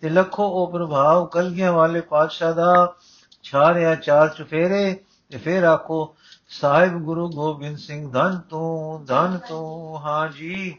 ਤੇ 0.02 0.10
ਲੱਖੋ 0.10 0.48
ਉਹ 0.48 0.72
ਪ੍ਰਭਾਵ 0.72 1.25
ਕਲਗੀਆਂ 1.25 1.74
ਵਾਲੇ 1.74 2.02
ਪਾਤਸ਼ਾਹ 2.02 2.54
ਦਾ 2.54 2.96
ਛਾ 3.44 3.74
ਰਿਆ 3.74 3.96
ਚਾਰ 3.96 4.30
ਚੁਫੇਰੇ 4.30 5.00
ਤੇ 5.30 5.38
ਫੇਰ 5.38 5.63
ਆਖੋ 5.63 6.16
ਸਾਹਿਬ 6.60 7.00
ਗੁਰੂ 7.03 7.29
ਗੋਬਿੰਦ 7.29 7.77
ਸਿੰਘ, 7.77 8.12
ਧਨ 8.12 8.39
ਤੂੰ 8.39 9.05
ਧਨ 9.05 9.39
ਤੂੰ, 9.50 9.98
ਹਾਂ 9.98 10.27
ਜੀ। 10.29 10.77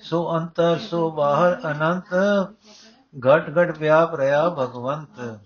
ਸੋ 0.00 0.38
ਅੰਤਰ, 0.38 0.78
ਸੋ 0.78 1.10
ਬਾਹਰ 1.10 1.60
ਅਨੰਤ, 1.70 2.14
ਘਟ 3.18 3.50
ਘਟ 3.50 3.78
ਵਿਆਪ 3.78 4.14
ਰਿਆ 4.14 4.50
ਭਗਵੰਤ। 4.50 5.38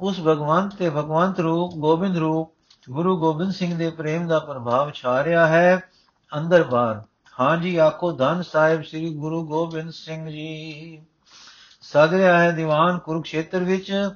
ਉਸ 0.00 0.20
ਭਗਵੰਤ 0.20 0.74
ਤੇ 0.74 0.90
ਭਗਵੰਤ 0.90 1.40
ਰੂਪ, 1.40 1.74
ਗੋਬਿੰਦ 1.74 2.16
ਰੂਪ, 2.16 2.50
ਗੁਰੂ 2.90 3.20
ਗੋਬਿੰਦ 3.20 3.52
ਸਿੰਘ 3.52 3.78
ਦੇ 3.78 3.90
ਪ੍ਰੇਮ 3.90 4.28
ਦਾ 4.28 4.38
ਪ੍ਰਭਾਵ 4.38 4.90
ਛਾ 4.90 5.24
ਰਿਹਾ 5.24 5.46
ਹੈ 5.46 5.82
ਅੰਦਰ 6.36 6.64
ਬਾਹਰ। 6.64 7.02
ਹਾਂਜੀ 7.40 7.76
ਆਖੋ 7.76 8.12
ਧੰਨ 8.12 8.42
ਸਾਹਿਬ 8.42 8.82
ਸ੍ਰੀ 8.82 9.14
ਗੁਰੂ 9.14 9.46
ਗੋਬਿੰਦ 9.46 9.90
ਸਿੰਘ 9.90 10.30
ਜੀ। 10.30 11.02
ਸਜ 11.80 12.14
ਰਿਹਾ 12.14 12.38
ਹੈ 12.38 12.50
ਦੀਵਾਨ 12.50 12.98
ਕੁਰੂਖੇਤਰ 12.98 13.58
ਵਿੱਚ। 13.58 14.10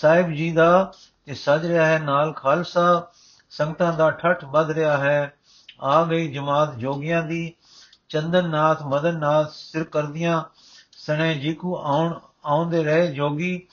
ਸਾਹਿਬ 0.00 0.30
ਜੀ 0.30 0.52
ਦਾ 0.52 0.92
ਤੇ 1.24 1.34
ਸਜ 1.34 1.66
ਰਿਹਾ 1.66 1.86
ਹੈ, 1.86 1.98
ਨਾਲ 1.98 2.32
ਖਾਲਸਾ 2.32 3.12
ਸੰਗਤਾਂ 3.50 3.92
ਦਾ 3.92 4.10
ਠੱਠ 4.10 4.44
ਵੱਧ 4.44 4.70
ਰਿਹਾ 4.70 4.96
ਹੈ। 4.96 5.34
ਆ 5.80 6.04
ਗਈ 6.04 6.32
ਜਮਾਤ 6.32 6.74
ਜੋਗੀਆਂ 6.74 7.22
ਦੀ, 7.22 7.52
ਚੰਦਨਨਾਥ, 8.08 8.82
ਮਦਨਨਾਥ 8.82 9.50
ਸਿਰ 9.50 9.84
ਕਰਦੀਆਂ 9.84 10.44
ਸਣੇ 10.92 11.34
ਜੀ 11.34 11.54
ਕੋ 11.54 11.82
ਆਉਣ, 11.84 12.20
ਆਉਂਦੇ 12.44 12.84
ਰਹੇ 12.84 13.06
ਜੋਗੀ। 13.06 13.68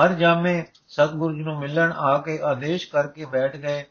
ਹਰ 0.00 0.12
ਜਾਮੇ 0.12 0.64
ਸਤਿਗੁਰੂ 0.88 1.34
ਜੀ 1.34 1.42
ਨੂੰ 1.42 1.58
ਮਿਲਣ 1.58 1.92
ਆ 1.92 2.18
ਕੇ 2.18 2.40
ਆਦੇਸ਼ 2.42 2.90
ਕਰਕੇ 2.90 3.24
ਬੈਠ 3.24 3.56
ਗਏ। 3.56 3.84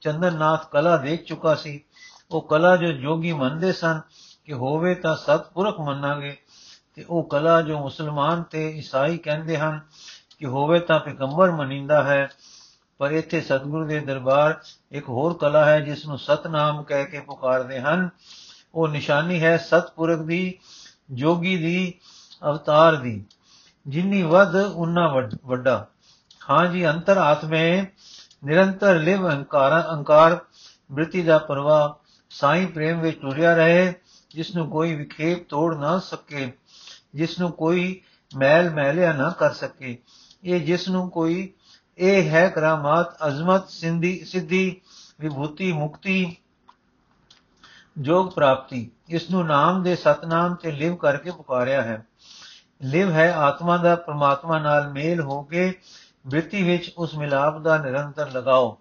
ਚੰਦਨਨਾਥ 0.00 0.70
ਕਲਾ 0.70 0.96
ਦੇਖ 0.96 1.24
ਚੁੱਕਾ 1.24 1.54
ਸੀ। 1.54 1.84
ਉਹ 2.30 2.48
ਕਲਾ 2.48 2.76
ਜੋ 2.76 2.92
ਜੋਗੀ 2.92 3.32
ਮੰਨਦੇ 3.32 3.72
ਸਨ 3.72 4.00
ਕਿ 4.44 4.52
ਹੋਵੇ 4.52 4.94
ਤਾਂ 4.94 5.16
ਸਤਪੁਰਖ 5.16 5.80
ਮੰਨਾਂਗੇ। 5.80 6.36
ਤੇ 6.94 7.04
ਉਹ 7.08 7.28
ਕਲਾ 7.28 7.62
ਜੋ 7.62 7.78
ਮੁਸਲਮਾਨ 7.78 8.42
ਤੇ 8.42 8.70
ਈਸਾਈ 8.70 9.18
ਕਹਿੰਦੇ 9.18 9.58
ਹਨ 9.58 9.80
ਕਿ 10.42 10.46
ਹੋਵੇ 10.46 10.78
ਤਾਂ 10.80 10.98
ਪੈਗੰਬਰ 11.00 11.50
ਮੰਨਿੰਦਾ 11.50 12.02
ਹੈ, 12.02 12.28
ਪਰ 12.98 13.10
ਇੱਥੇ 13.10 13.40
ਸਤਿਗੁਰੂ 13.40 13.86
ਦੇ 13.86 13.98
ਦਰਬਾਰ 14.00 14.60
ਇੱਕ 14.92 15.08
ਹੋਰ 15.08 15.34
ਕਲਾ 15.34 15.64
ਹੈ 15.64 15.80
ਜਿਸ 15.80 16.06
ਨੂੰ 16.06 16.18
ਸਤਨਾਮ 16.18 16.82
ਕਹਿ 16.82 17.04
ਕੇ 17.04 17.20
ਪੁਕਾਰਦੇ 17.20 17.80
ਹਨ। 17.80 18.08
ਉਹ 18.74 18.88
ਨਿਸ਼ਾਨੀ 18.88 19.42
ਹੈ 19.42 19.56
ਸਤਪੁਰਖ 19.56 20.18
ਦੀ, 20.18 20.58
ਜੋਗੀ 21.12 21.56
ਦੀ, 21.56 21.94
ਅਵਤਾਰ 22.50 22.96
ਦੀ। 22.96 23.24
ਜਿੰਨੀ 23.86 24.22
ਵੱਧ, 24.22 24.54
ਉਨਾ 24.56 25.06
ਵੱਡਾ 25.46 25.86
ਹਾਂ 26.50 26.66
ਜੀ, 26.66 26.88
ਅੰਤਰ 26.88 27.16
ਆਤਮੇ, 27.16 27.86
ਨਿਰੰਤਰ 28.44 28.94
ਲਿਵ 28.94 29.28
ਅਹੰਕਾਰ 29.28 29.80
ਅਹੰਕਾਰ, 29.80 30.38
ਬ੍ਰਿਤੀ 30.92 31.22
ਦਾ 31.22 31.38
ਪ੍ਰਵਾਹ, 31.38 31.92
ਸਾਈ 32.30 32.66
ਪ੍ਰੇਮ 32.66 33.00
ਵਿੱਚ 33.00 33.20
ਟੁਰਿਆ 33.20 33.54
ਰਹੇ 33.54 33.92
ਜਿਸ 34.30 34.54
ਨੂੰ 34.56 34.70
ਕੋਈ 34.70 34.94
ਵਿਖੇਪ 34.94 35.48
ਤੋੜ 35.48 35.76
ਨਾ 35.76 35.98
ਸਕੇ 35.98 36.52
ਜਿਸ 37.14 37.38
ਨੂੰ 37.38 37.52
ਕੋਈ 37.52 38.00
ਮੈਲ 38.36 38.70
ਮੈਲਿਆ 38.70 39.12
ਨਾ 39.12 39.30
ਕਰ 39.30 39.52
ਸਕੇ। 39.52 39.98
ਇਹ 40.44 40.60
ਜਿਸ 40.60 40.88
ਨੂੰ 40.88 41.10
ਕੋਈ, 41.10 41.52
ਇਹ 41.98 42.30
ਹੈ 42.30 42.48
ਕਰਾਮਾਤ, 42.48 43.26
ਅਜ਼ਮਤ, 43.26 43.70
ਸਿੰਧੀ, 43.70 44.24
ਸਿੱਧੀ, 44.24 44.80
ਵਿਭੂਤੀ, 45.20 45.72
ਮੁਕਤੀ, 45.72 46.36
ਜੋਗ 47.98 48.30
ਪ੍ਰਾਪਤੀ। 48.30 48.90
ਇਸ 49.08 49.30
ਨੂੰ 49.30 49.46
ਨਾਮ 49.46 49.82
ਦੇ 49.82 49.96
ਸਤਨਾਮ 49.96 50.54
ਤੇ 50.54 50.72
ਲਿਵ 50.72 50.96
ਕਰਕੇ 50.96 51.30
ਪੁਕਾਰਿਆ 51.30 51.82
ਹੈ। 51.82 52.06
ਲਿਵ 52.82 53.10
ਹੈ 53.10 53.34
ਆਤਮਾ 53.34 53.76
ਦਾ 53.76 53.96
ਪ੍ਰਮਾਤਮਾ 53.96 54.58
ਨਾਲ 54.58 54.92
ਮੇਲ 54.92 55.20
ਹੋ 55.20 55.42
ਕੇ 55.42 55.78
ਬ੍ਰਿਤੀ 56.26 56.62
ਵਿੱਚ 56.62 56.92
ਉਸ 56.98 57.14
ਮਿਲਾਪ 57.14 57.58
ਦਾ 57.58 57.78
ਨਿਰੰਤਰ 57.78 58.30
ਲਗਾਓ। 58.30 58.78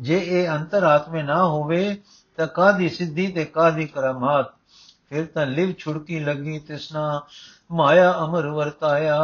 ਜੇ 0.00 0.18
ਇਹ 0.18 0.48
ਅੰਤਰ 0.48 0.82
ਆਤਮੇ 0.82 1.22
ਨਾ 1.22 1.44
ਹੋਵੇ, 1.44 2.02
ਤਾਂ 2.36 2.46
ਕਾਦੀ 2.46 2.88
ਸਿੱਧੀ 2.88 3.26
ਤੇ 3.26 3.44
ਕਾਦੀ 3.44 3.86
ਕਰਾਮਾਤ? 3.86 4.46
ਫਿਰ 5.08 5.26
ਤਾਂ 5.26 5.46
ਲਿਵ 5.46 5.72
ਛੁੜਕੀ 5.78 6.20
ਲੱਗੀ, 6.20 6.58
ਤਿਸਨਾ 6.58 7.22
ਮਾਇਆ 7.72 8.14
ਅਮਰ 8.24 8.46
ਵਰਤਾਇਆ। 8.46 9.20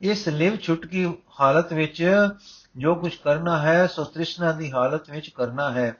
ਇਸ 0.00 0.28
ਲਿਵ 0.28 0.56
ਛੁਟਕੀ 0.56 1.06
ਹਾਲਤ 1.40 1.72
ਵਿੱਚ 1.72 2.28
ਜੋ 2.76 2.94
ਕੁਝ 2.94 3.14
ਕਰਨਾ 3.14 3.58
ਹੈ, 3.58 3.86
ਸੋ 3.86 4.04
ਤ੍ਰਿਸ਼ਨਾ 4.04 4.52
ਦੀ 4.52 4.72
ਹਾਲਤ 4.72 5.10
ਵਿੱਚ 5.10 5.30
ਕਰਨਾ 5.30 5.70
ਹੈ 5.70 5.96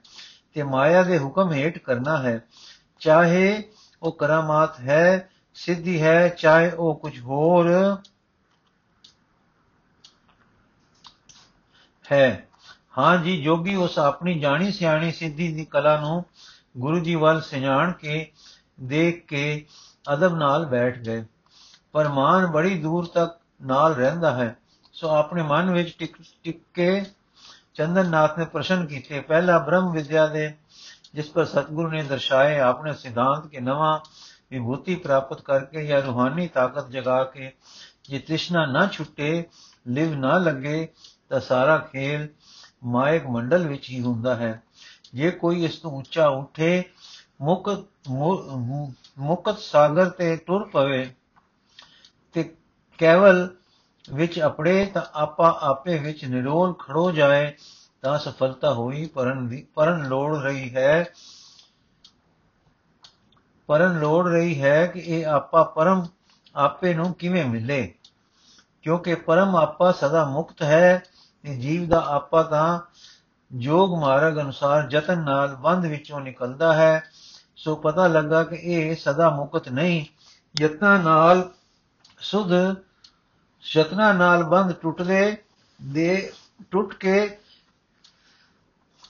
ਤੇ 0.55 0.62
ਮਾਇਆ 0.62 1.03
ਦੇ 1.03 1.19
ਹੁਕਮ 1.19 1.53
ਹੇਠ 1.53 1.79
ਕਰਨਾ 1.79 2.19
ਹੈ। 2.23 2.43
ਚਾਹੇ 2.99 3.73
ਉਹ 4.03 4.12
ਕਰਾਮਾਤ 4.12 4.81
ਹੈ, 4.81 5.31
ਸਿੱਧੀ 5.55 6.03
ਹੈ, 6.03 6.29
ਚਾਹੇ 6.29 6.71
ਉਹ 6.71 6.99
ਕੁਝ 6.99 7.21
ਹੋਰ 7.21 7.71
ਹੈ। 12.12 12.49
ਹਾਂ 12.99 13.17
ਜੀ, 13.19 13.43
ਜੋਗੀ 13.43 13.75
ਉਸ 13.75 13.99
ਆਪਣੀ 13.99 14.38
ਜਾਣੀ 14.38 14.73
ਸਿਆਣੀ 14.73 15.12
ਸਿੱਧੀ 15.12 15.53
ਦੀ 15.53 15.65
ਕਲਾ 15.65 16.00
ਨੂੰ 16.00 16.25
ਗੁਰੂ 16.76 16.99
ਜੀ 16.99 17.15
ਵੱਲ 17.15 17.41
ਸਿਆਣ 17.41 17.93
ਕੇ, 17.93 18.33
ਦੇਖ 18.81 19.26
ਕੇ 19.26 19.67
ਅਦਬ 20.12 20.37
ਨਾਲ 20.37 20.65
ਬੈਠ 20.65 20.99
ਗਏ। 20.99 21.25
ਪਰ 21.93 22.09
ਮਾਨ 22.09 22.47
ਬੜੀ 22.47 22.79
ਦੂਰ 22.79 23.07
ਤੱਕ 23.07 23.41
ਨਾਲ 23.63 23.95
ਰਹਿੰਦਾ 23.95 24.35
ਹੈ। 24.35 24.57
ਸੋ 24.93 25.09
ਆਪਣੇ 25.09 25.43
ਮਨ 25.43 25.71
ਵਿੱਚ 25.71 25.97
ਟਿਕ 25.99 26.17
ਟਿਕ 26.45 26.61
ਕੇ 26.75 27.05
ਚੰਦਨਨਾਥ 27.75 28.39
ਨੇ 28.39 28.45
ਪ੍ਰਸ਼ਨ 28.45 28.87
ਕੀਤੇ। 28.87 29.21
ਪਹਿਲਾ 29.21 29.59
ਬ੍ਰਹਮ 29.59 29.93
ਵਿਦਿਆ 29.93 30.27
ਦੇ, 30.27 30.55
ਜਿਸ 31.15 31.31
ਪਰ 31.31 31.45
ਸਤਗੁਰੂ 31.45 31.89
ਨੇ 31.89 32.03
ਦਰਸਾਏ 32.03 32.59
ਆਪਣੇ 32.59 32.93
ਸਿਧਾਂਤ 32.95 33.47
ਕੇ 33.47 33.61
ਨਵਾਂ 33.61 34.01
ਵਿਭੂਤੀ 34.51 34.95
ਪ੍ਰਾਪਤ 34.95 35.41
ਕਰਕੇ 35.41 35.87
ਜਾਂ 35.87 36.03
ਰੂਹਾਨੀ 36.03 36.49
ਤਾਕਤ 36.49 36.89
ਜਗਾ 36.89 37.25
ਕੇ 37.25 37.53
ਜੇ 38.09 38.19
ਤ੍ਰਿਸ਼ਨਾ 38.19 38.67
ਨਾ 38.67 38.87
ਛੁੱਟੇ, 38.87 39.45
ਲਿਵ 39.87 40.15
ਨਾ 40.15 40.39
ਲੱਗੇ, 40.39 40.89
ਤਾਂ 41.29 41.41
ਸਾਰਾ 41.41 41.79
ਖੇਲ 41.79 42.29
ਮਾਇਕ 42.85 43.27
ਮੰਡਲ 43.27 43.69
ਵਿੱਚ 43.69 43.91
ਹੀ 43.91 44.01
ਹੁੰਦਾ 44.01 44.35
ਹੈ। 44.35 44.63
ਜੇ 45.15 45.31
ਕੋਈ 45.31 45.65
ਇਸ 45.65 45.79
ਤੋਂ 45.79 45.91
ਉੱਚਾ 45.91 46.29
ਉੱਠੇ, 46.29 46.85
ਮੁਕਤ 47.41 48.09
ਮੁਕਤ 49.19 49.59
ਸਾਗਰ 49.59 50.09
ਤੇ 50.09 50.37
ਟੁਰ 50.37 50.69
ਪਵੇ 50.69 51.05
ਤੇ 51.05 51.25
ਕੇਵਲ 52.99 53.57
ਵਿੱਚ 54.12 54.38
ਆਪਣੇ 54.38 54.87
ਤਾਂ 54.87 55.03
ਆਪਾ 55.15 55.59
ਆਪੇ 55.62 55.99
ਵਿੱਚ 55.99 56.25
ਨਿਰੋਲ 56.25 56.75
ਖੜੋ 56.75 57.11
ਜਾਏ, 57.11 57.55
ਤਾਂ 58.03 58.19
ਸਫਲਤਾ 58.19 58.75
ਹੋਈ 58.75 59.07
ਪਰਨ 59.07 59.49
ਦੀ 59.49 59.67
ਪਰਨ 59.75 60.09
ਲੋੜ 60.09 60.38
ਰਹੀ 60.38 60.76
ਹੈ। 60.76 61.05
ਪਰਨ 63.67 63.99
ਲੋੜ 63.99 64.29
ਰਹੀ 64.29 64.62
ਹੈ 64.62 64.87
ਕਿ 64.87 65.00
ਇਹ 65.00 65.26
ਆਪਾ 65.26 65.62
ਪਰਮ 65.62 66.07
ਆਪੇ 66.57 66.95
ਨੂੰ 66.95 67.15
ਕਿਵੇਂ 67.15 67.45
ਮਿਲੇ? 67.45 67.95
ਕਿਉਂਕਿ 68.83 69.15
ਪਰਮ 69.15 69.57
ਆਪਾ 69.57 69.93
ਸਦਾ 69.93 70.25
ਮੁਕਤ 70.25 70.62
ਹੈ 70.62 71.03
ਤੇ 71.43 71.57
ਜੀਵ 71.57 71.88
ਦਾ 71.88 72.05
ਆਪਾ 72.09 72.43
ਤਾਂ 72.43 72.81
ਜੋਗ 73.53 74.00
ਮਾਰਗ 74.00 74.41
ਅਨੁਸਾਰ 74.41 74.88
ਯਤਨ 74.91 75.25
ਨਾਲ 75.25 75.55
ਬੰਦ 75.55 75.87
ਵਿੱਚੋਂ 75.87 76.21
ਨਿਕਲਦਾ 76.21 76.73
ਹੈ। 76.73 77.03
ਸੋ 77.57 77.76
ਪਤਾ 77.76 78.07
ਲੱਗਾ 78.07 78.45
ਕਿ 78.45 78.57
ਇਹ 78.57 78.97
ਸਦਾ 78.97 79.31
ਮੁਕਤ 79.31 79.69
ਨਹੀਂ, 79.69 80.05
ਯਤਨਾਂ 80.61 80.99
ਨਾਲ 80.99 81.50
ਸੁਧ 82.21 82.50
ਯਤਨਾਂ 83.75 84.15
ਨਾਲ 84.15 84.45
ਬੰਦ 84.45 84.73
ਟੁੱਟਦੇ 84.73 85.37
ਦੇ 85.83 86.33
ਟੁੱਟ 86.71 86.95
ਕੇ 86.95 87.39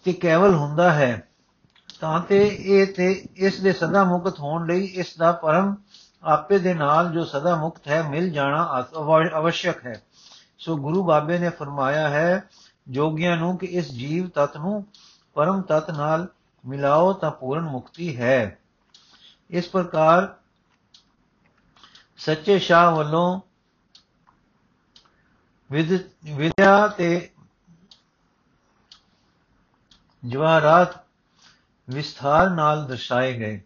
ਤੇ 0.04 0.12
ਕੇਵਲ 0.12 0.54
ਹੁੰਦਾ 0.54 0.92
ਹੈ। 0.92 1.28
ਤਾਂ 2.00 2.20
ਤੇ 2.20 2.46
ਇਹ 2.46 2.86
ਤੇ 2.86 3.24
ਇਸ 3.36 3.60
ਦੇ 3.60 3.72
ਸਦਾ 3.72 4.04
ਮੁਕਤ 4.04 4.40
ਹੋਣ 4.40 4.66
ਲਈ 4.66 4.84
ਇਸ 4.84 5.16
ਦਾ 5.16 5.32
ਪਰਮ 5.32 5.76
ਆਪੇ 6.22 6.58
ਦੇ 6.58 6.74
ਨਾਲ 6.74 7.12
ਜੋ 7.12 7.24
ਸਦਾ 7.24 7.56
ਮੁਕਤ 7.56 7.88
ਹੈ, 7.88 8.02
ਮਿਲ 8.02 8.30
ਜਾਣਾ 8.30 8.84
ਅਵਸ਼ਕ 9.38 9.86
ਹੈ। 9.86 10.02
ਸੋ 10.58 10.76
ਗੁਰੂ 10.76 11.04
ਬਾਬੇ 11.04 11.38
ਨੇ 11.38 11.50
ਫਰਮਾਇਆ 11.50 12.08
ਹੈ, 12.08 12.44
ਜੋਗੀਆਂ 12.88 13.36
ਨੂੰ 13.36 13.58
ਕਿ 13.58 13.66
ਇਸ 13.66 13.92
ਜੀਵ 13.92 14.28
ਤਤ 14.28 14.56
ਨੂੰ 14.56 14.86
ਪਰਮ 15.34 15.62
ਤਤ 15.62 15.90
ਨਾਲ 15.90 16.28
ਮਿਲਾਓ 16.66 17.12
ਤਾਂ 17.12 17.30
ਪੂਰਨ 17.30 17.64
ਮੁਕਤੀ 17.64 18.16
ਹੈ। 18.16 18.58
ਇਸ 19.50 19.68
ਪ੍ਰਕਾਰ 19.68 20.34
ਸੱਚੇ 22.16 22.58
ਸ਼ਾਹ 22.58 22.90
ਵੱਲੋਂ 22.90 23.40
ਵਿਦ, 25.72 26.02
ਵਿਦਿਆ 26.24 26.88
ਤੇ 26.88 27.30
ਜਵਾਰਾਤ 30.28 30.88
ਵਿਸਥਾਰ 31.90 32.50
ਨਾਲ 32.50 32.86
ਦਰਸਾਏ 32.86 33.38
ਗਏ। 33.38 33.62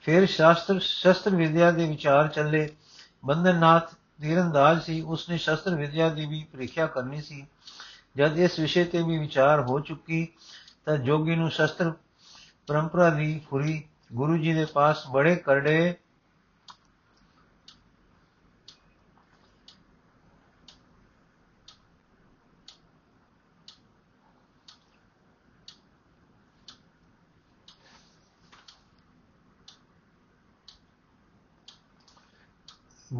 ਫਿਰ 0.00 0.26
ਸ਼ਾਸਤਰ, 0.26 0.78
ਸ਼ਸਤਰ 0.78 1.36
ਵਿਦਿਆ 1.36 1.70
ਦੇ 1.70 1.88
ਵਿਚਾਰ 1.88 2.28
ਚੱਲੇ। 2.28 2.76
ਬੰਦਨਨਾਥ 3.24 3.94
ਤੀਰੰਦਾਜ਼ 4.20 4.82
ਸੀ। 4.82 5.00
ਉਸਨੇ 5.00 5.38
ਸ਼ਸਤਰ 5.38 5.74
ਵਿਦਿਆ 5.74 6.08
ਦੀ 6.08 6.26
ਵੀ 6.26 6.46
ਪ੍ਰੀਖਿਆ 6.52 6.86
ਕਰਨੀ 6.86 7.22
ਸੀ। 7.22 7.46
ਜਦ 8.16 8.38
ਇਸ 8.38 8.58
ਵਿਸ਼ੇ 8.58 8.84
ਤੇ 8.84 9.02
ਵੀ 9.02 9.18
ਵਿਚਾਰ 9.18 9.60
ਹੋ 9.60 9.80
ਚੁੱਕੀ, 9.80 10.28
ਤਾਂ 10.84 10.96
ਜੋਗੀ 10.96 11.36
ਨੂੰ 11.36 11.50
ਸ਼ਸਤਰ 11.50 11.92
ਪਰੰਪਰਾ 12.66 13.10
ਦੀ 13.10 13.40
ਫੁਰੀ 13.50 13.84
ਗੁਰੂ 14.12 14.36
ਜੀ 14.36 14.52
ਦੇ 14.52 14.64
ਪਾਸ 14.64 15.06
ਬੜੇ 15.06 15.36
ਕਰੜੇ 15.36 15.94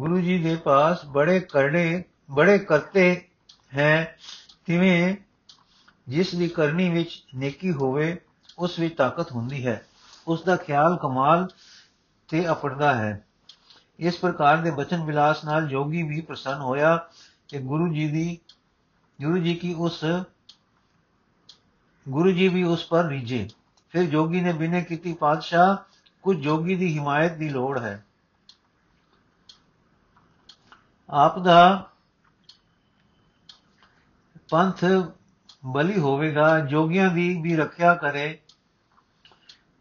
ਗੁਰੂ 0.03 0.19
ਜੀ 0.19 0.43
ਦੇ 0.43 0.55
ਪਾਸ 0.55 1.05
ਬੜੇ 1.05 1.39
ਕਰਨੇ, 1.39 2.03
ਬੜੇ 2.31 2.59
ਕਰਤੇ 2.59 3.27
ਹੈ, 3.75 4.17
ਤਿਵੇਂ 4.65 5.15
ਜਿਸ 6.07 6.35
ਦੀ 6.35 6.47
ਕਰਨੀ 6.47 6.89
ਵਿੱਚ 6.89 7.23
ਨੇਕੀ 7.35 7.71
ਹੋਵੇ, 7.71 8.19
ਉਸ 8.59 8.79
ਵਿੱਚ 8.79 8.97
ਤਾਕਤ 8.97 9.31
ਹੁੰਦੀ 9.31 9.67
ਹੈ। 9.67 9.85
ਉਸ 10.27 10.43
ਦਾ 10.43 10.55
ਖਿਆਲ 10.55 10.97
ਕਮਾਲ 11.01 11.47
ਤੇ 12.27 12.51
ਅਪੜਦਾ 12.51 12.95
ਹੈ। 12.95 13.25
ਇਸ 13.99 14.19
ਪ੍ਰਕਾਰ 14.19 14.57
ਦੇ 14.57 14.71
ਬਚਨ 14.71 15.03
ਵਿਲਾਸ 15.03 15.45
ਨਾਲ 15.45 15.67
ਜੋਗੀ 15.67 16.03
ਵੀ 16.03 16.21
ਪ੍ਰਸੰਨ 16.21 16.61
ਹੋਇਆ 16.61 16.97
ਕਿ 17.47 17.59
ਗੁਰੂ 17.59 17.93
ਜੀ 17.93 18.07
ਦੀ, 18.07 18.39
ਗੁਰੂ 19.21 19.37
ਜੀ 19.37 19.55
ਕੀ 19.55 19.73
ਉਸ, 19.73 20.05
ਗੁਰੂ 22.09 22.31
ਜੀ 22.31 22.47
ਵੀ 22.47 22.63
ਉਸ 22.63 22.85
ਪਰ 22.85 23.05
ਰੀਝੇ। 23.05 23.49
ਫਿਰ 23.89 24.03
ਜੋਗੀ 24.03 24.41
ਨੇ 24.41 24.53
ਬਿਨੇ 24.53 24.81
ਕੀਤੀ 24.81 25.13
ਪਾਤਸ਼ਾਹ, 25.13 25.77
ਕੁਝ 26.23 26.37
ਜੋਗੀ 26.37 26.75
ਦੀ 26.75 26.99
ਹਿਮਾਇਤ 26.99 27.33
ਦੀ 27.33 27.49
ਲੋੜ 27.49 27.79
ਹੈ। 27.79 28.05
ਆਪ 31.09 31.39
ਦਾ 31.39 31.89
ਪੰਥ 34.49 34.85
ਬਲੀ 35.65 35.99
ਹੋਵੇਗਾ, 35.99 36.59
ਜੋਗੀਆਂ 36.59 37.09
ਦੀ 37.09 37.41
ਵੀ 37.41 37.55
ਰੱਖਿਆ 37.55 37.95
ਕਰੇ, 37.95 38.39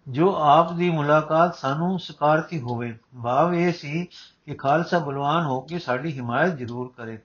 ਜੋ 0.08 0.36
ਆਪ 0.42 0.72
ਦੀ 0.72 0.90
ਮੁਲਾਕਾਤ 0.90 1.56
ਸਾਨੂੰ 1.56 1.98
ਸਕਾਰਤੀ 1.98 2.60
ਹੋਵੇ। 2.60 2.98
ਭਾਵ 3.24 3.54
ਇਹ 3.54 3.72
ਸੀ 3.72 4.04
ਕਿ 4.46 4.54
ਖਾਲਸਾ 4.54 4.98
ਬਲਵਾਨ 4.98 5.44
ਹੋ 5.44 5.60
ਕੇ 5.60 5.78
ਸਾਡੀ 5.78 6.12
ਹਿਮਾਇਤ 6.12 6.54
ਜ਼ਰੂਰ 6.54 6.92
ਕਰੇ। 6.96 7.18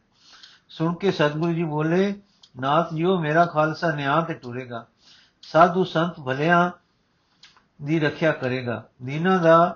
ਸੁਣ 0.69 0.95
ਕੇ 0.95 1.11
ਸਤਿਗੁਰੂ 1.11 1.53
ਜੀ 1.53 1.63
ਬੋਲੇ, 1.63 2.21
ਨਾਥ 2.59 2.93
ਜੀਓ, 2.93 3.19
ਮੇਰਾ 3.19 3.45
ਖਾਲਸਾ 3.45 3.91
ਨਿਆਂ 3.91 4.21
ਤੇ 4.21 4.33
ਟੁਰੇਗਾ। 4.33 4.87
ਸਾਧੂ 5.41 5.83
ਸੰਤ 5.83 6.19
ਭਲਿਆਂ 6.19 6.71
ਦੀ 7.81 7.99
ਰੱਖਿਆ 7.99 8.31
ਕਰੇਗਾ। 8.31 8.83
ਦੀਨਾ 9.03 9.37
ਦਾ 9.37 9.75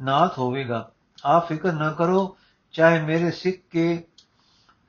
ਨਾਥ 0.00 0.38
ਹੋਵੇਗਾ। 0.38 0.90
ਆ 1.26 1.38
ਫਿਕਰ 1.38 1.72
ਨਾ 1.72 1.92
ਕਰੋ 1.92 2.36
ਚਾਹੇ 2.72 3.00
ਮੇਰੇ 3.02 3.30
ਸਿੱਖ 3.30 3.56
ਕੇ 3.70 4.04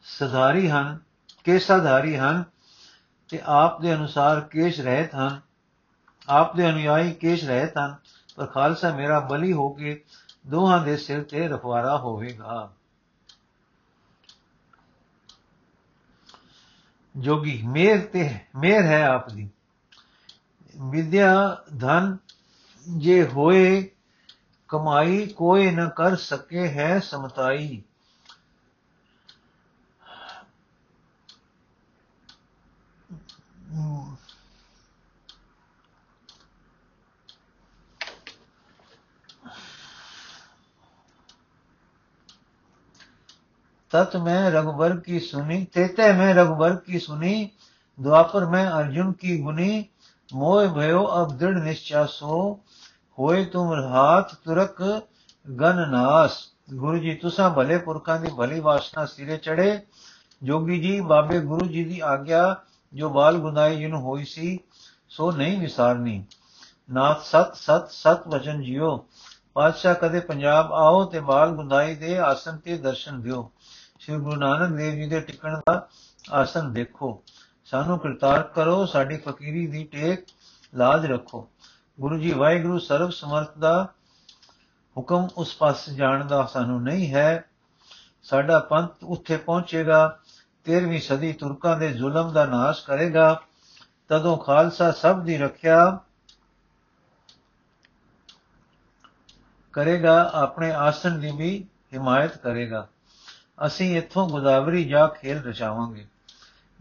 ਸਧਾਰੀ 0.04 0.70
ਹਨ 0.70 1.00
ਕੇਸਾਧਾਰੀ 1.44 2.18
ਹਨ, 2.18 2.44
ਤੇ 3.30 3.42
ਆਪ 3.46 3.82
ਦੇ 3.82 3.94
ਅਨੁਸਾਰ 3.94 4.42
ਕੇਸ਼ 4.42 4.82
ਰਹਿਤ 4.82 5.16
ਹਨ, 5.16 5.42
ਆਪ 6.30 6.56
ਦੇ 6.56 6.70
ਅਨੁਯਾਈ 6.70 7.12
ਕੇਸ਼ 7.12 7.46
ਰਹਿਤ 7.46 7.78
ਹਨ, 7.78 7.96
ਪਰ 8.36 8.46
ਖਾਲਸਾ 8.46 8.96
ਮੇਰਾ 8.96 9.20
ਬਲੀ 9.20 9.54
ਹੋ 9.54 9.70
ਕੇ 9.70 10.04
ਦੋਹਾਂ 10.48 10.86
ਦੇ 10.86 10.98
ਸਿਰ 10.98 11.24
ਤੇ 11.24 11.48
ਰਖਵਾਰਾ 11.48 11.98
ਹੋਵੇਗਾ। 11.98 12.74
ਜੋਗੀ 17.18 17.64
ਮੇਰ 17.66 18.06
ਤੇ 18.06 18.40
ਮੇਰ 18.56 18.82
ਹੈ 18.82 19.06
ਆਪ 19.06 19.30
ਦੀ। 19.30 19.50
ਵਿਦਿਆ 20.90 21.64
ਧਨ 21.80 22.18
ਜੇ 22.98 23.24
ਹੋਏ 23.24 23.93
कमाई 24.74 25.26
कोई 25.28 25.72
न 25.72 25.88
कर 25.88 26.16
सके 26.16 26.68
है 26.68 27.00
समताई। 27.00 27.84
तत् 43.94 44.16
में 44.16 44.50
रघुबर 44.50 44.96
की 44.98 45.20
सुनी, 45.20 45.64
तेते 45.64 46.14
में 46.14 46.34
रघुबर 46.34 46.76
की 46.76 47.00
सुनी, 47.00 47.52
द्वापर 48.00 48.46
में 48.46 48.66
अर्जुन 48.66 49.12
की 49.12 49.38
गुनी, 49.38 49.90
मोह 50.34 50.68
भयो 50.68 51.04
अब 51.04 51.38
दृढ़ 51.38 51.60
निश्चय 51.60 52.06
सो 52.06 52.64
ਹੋਏ 53.20 53.46
ਤੁਮ 53.46 53.74
ਹਾਥ 53.74 54.36
ਤੁਰਕ 54.36 55.02
ਗਨ 55.62 55.92
ਨਾਸ। 55.92 56.38
ਗੁਰੂ 56.74 56.98
ਜੀ, 56.98 57.16
ਤੁਸਾਂ 57.16 57.50
ਭਲੇ 57.50 57.78
ਪੁਰਖਾਂ 57.78 58.20
ਦੀ 58.20 58.32
ਭਲੀ 58.38 58.60
ਵਾਸਨਾ 58.60 59.06
ਸਿਰੇ 59.06 59.38
ਚੜੇ 59.38 59.82
ਜੋਗੀ 60.44 60.82
ਜੀ, 60.82 61.02
ਬਾਬੇ 61.02 61.40
ਗੁਰੂ 61.40 61.66
ਜੀ 61.66 61.84
ਦੀ 61.84 62.00
ਆਗਿਆ 62.00 62.56
ਜੋ 62.94 63.10
ਬਾਲ 63.10 63.38
ਗੁਨਾਈ 63.38 63.76
ਜਿਨ 63.76 63.94
ਹੋਈ 63.94 64.26
ਸੀ, 64.26 64.60
ਸੋ 65.10 65.32
ਨਹੀਂ 65.32 65.60
ਵਿਸਾਰਨੀ। 65.60 66.26
ਨਾਥ 66.92 67.22
ਸਤ 67.22 67.56
ਸਤ 67.56 67.92
ਸਤ 67.92 68.28
ਵਚਨ 68.28 68.62
ਜਿਓ। 68.62 69.08
ਪਾਤਸ਼ਾਹ 69.54 69.96
ਕਦੇ 69.96 70.20
ਪੰਜਾਬ 70.20 70.74
ਆਓ 70.74 71.06
ਤੇ 71.06 71.20
ਬਾਲ 71.20 71.50
ਗੁਨਾਈ 71.50 71.96
ਦੇ 71.96 72.20
ਆਸਨ 72.20 72.58
ਤੇ 72.58 72.78
ਦਰਸ਼ਨ 72.78 73.22
ਦਿਓ। 73.22 73.52
ਸ੍ਰੀ 74.00 74.16
ਗੁਰੂ 74.16 74.36
ਨਾਨਕ 74.36 74.78
ਦੇਵ 74.78 74.94
ਜੀ 74.94 75.08
ਦੇ 75.08 75.22
ਟਿਕਣ 75.22 75.60
ਦਾ 75.60 75.90
ਆਸਨ 76.32 76.74
ਦੇਖੋ। 76.74 77.24
ਸਾਨੂੰ 77.66 78.00
ਕਿਰਤਾਰ 78.00 78.44
ਕਰੋ, 78.44 78.86
ਸਾਡੀ 78.86 79.18
ਫਕੀਰੀ 79.18 79.68
ਦੀ 79.68 79.84
ਟੇਕ 79.84 80.26
ਲਾਜ 80.76 81.06
ਰੱਖੋ। 81.06 81.50
ਗੁਰੂ 82.00 82.18
ਜੀ, 82.18 82.32
ਵਾਹਿਗੁਰੂ 82.32 82.80
ਸਰਵ 82.80 83.10
ਸਮਰਥ 83.10 83.58
ਦਾ 83.58 83.94
ਹੁਕਮ 84.98 85.28
ਉਸ 85.38 85.56
ਪਾਸੇ 85.56 85.96
ਜਾਣ 85.96 86.26
ਦਾ 86.28 86.46
ਸਾਨੂੰ 86.46 86.84
ਨਹੀਂ 86.84 87.14
ਹੈ। 87.14 87.46
ਸਾਡਾ 88.24 88.60
ਪੰਥ 88.60 88.90
ਉੱਥੇ 89.04 89.38
ਪਹੁੰਚੇਗਾ 89.38 90.20
13ਵੀਂ 90.66 91.02
ਸਦੀ 91.02 91.34
ਤੁਰਕਾਂ 91.34 91.78
ਦੇ 91.78 91.94
ਜ਼ੁਲਮ 91.94 92.34
ਦਾ 92.34 92.46
ਨਾਸ਼ 92.46 92.86
ਕਰੇਗਾ। 92.86 93.42
ਤਦੋਂ 94.08 94.38
ਖਾਲਸਾ 94.38 94.92
ਸਭ 94.92 95.22
ਦੀ 95.22 95.38
ਰੱਖਿਆ 95.38 96.00
ਕਰੇਗਾ, 99.74 100.32
ਆਪਣੇ 100.34 100.72
ਆਸਨ 100.72 101.20
ਦੀ 101.20 101.32
ਵੀ 101.32 101.68
ਹਿਮਾਇਤ 101.94 102.38
ਕਰੇਗਾ। 102.38 102.88
ਅਸੀਂ 103.66 103.98
ਇੱਥੋਂ 103.98 104.30
ਗੋਦਾਵਰੀ 104.30 104.86
ਜਾ 104.86 105.08
ਖੇਲ 105.08 105.44
ਰਚਾਵਾਂਗੇ। 105.44 106.08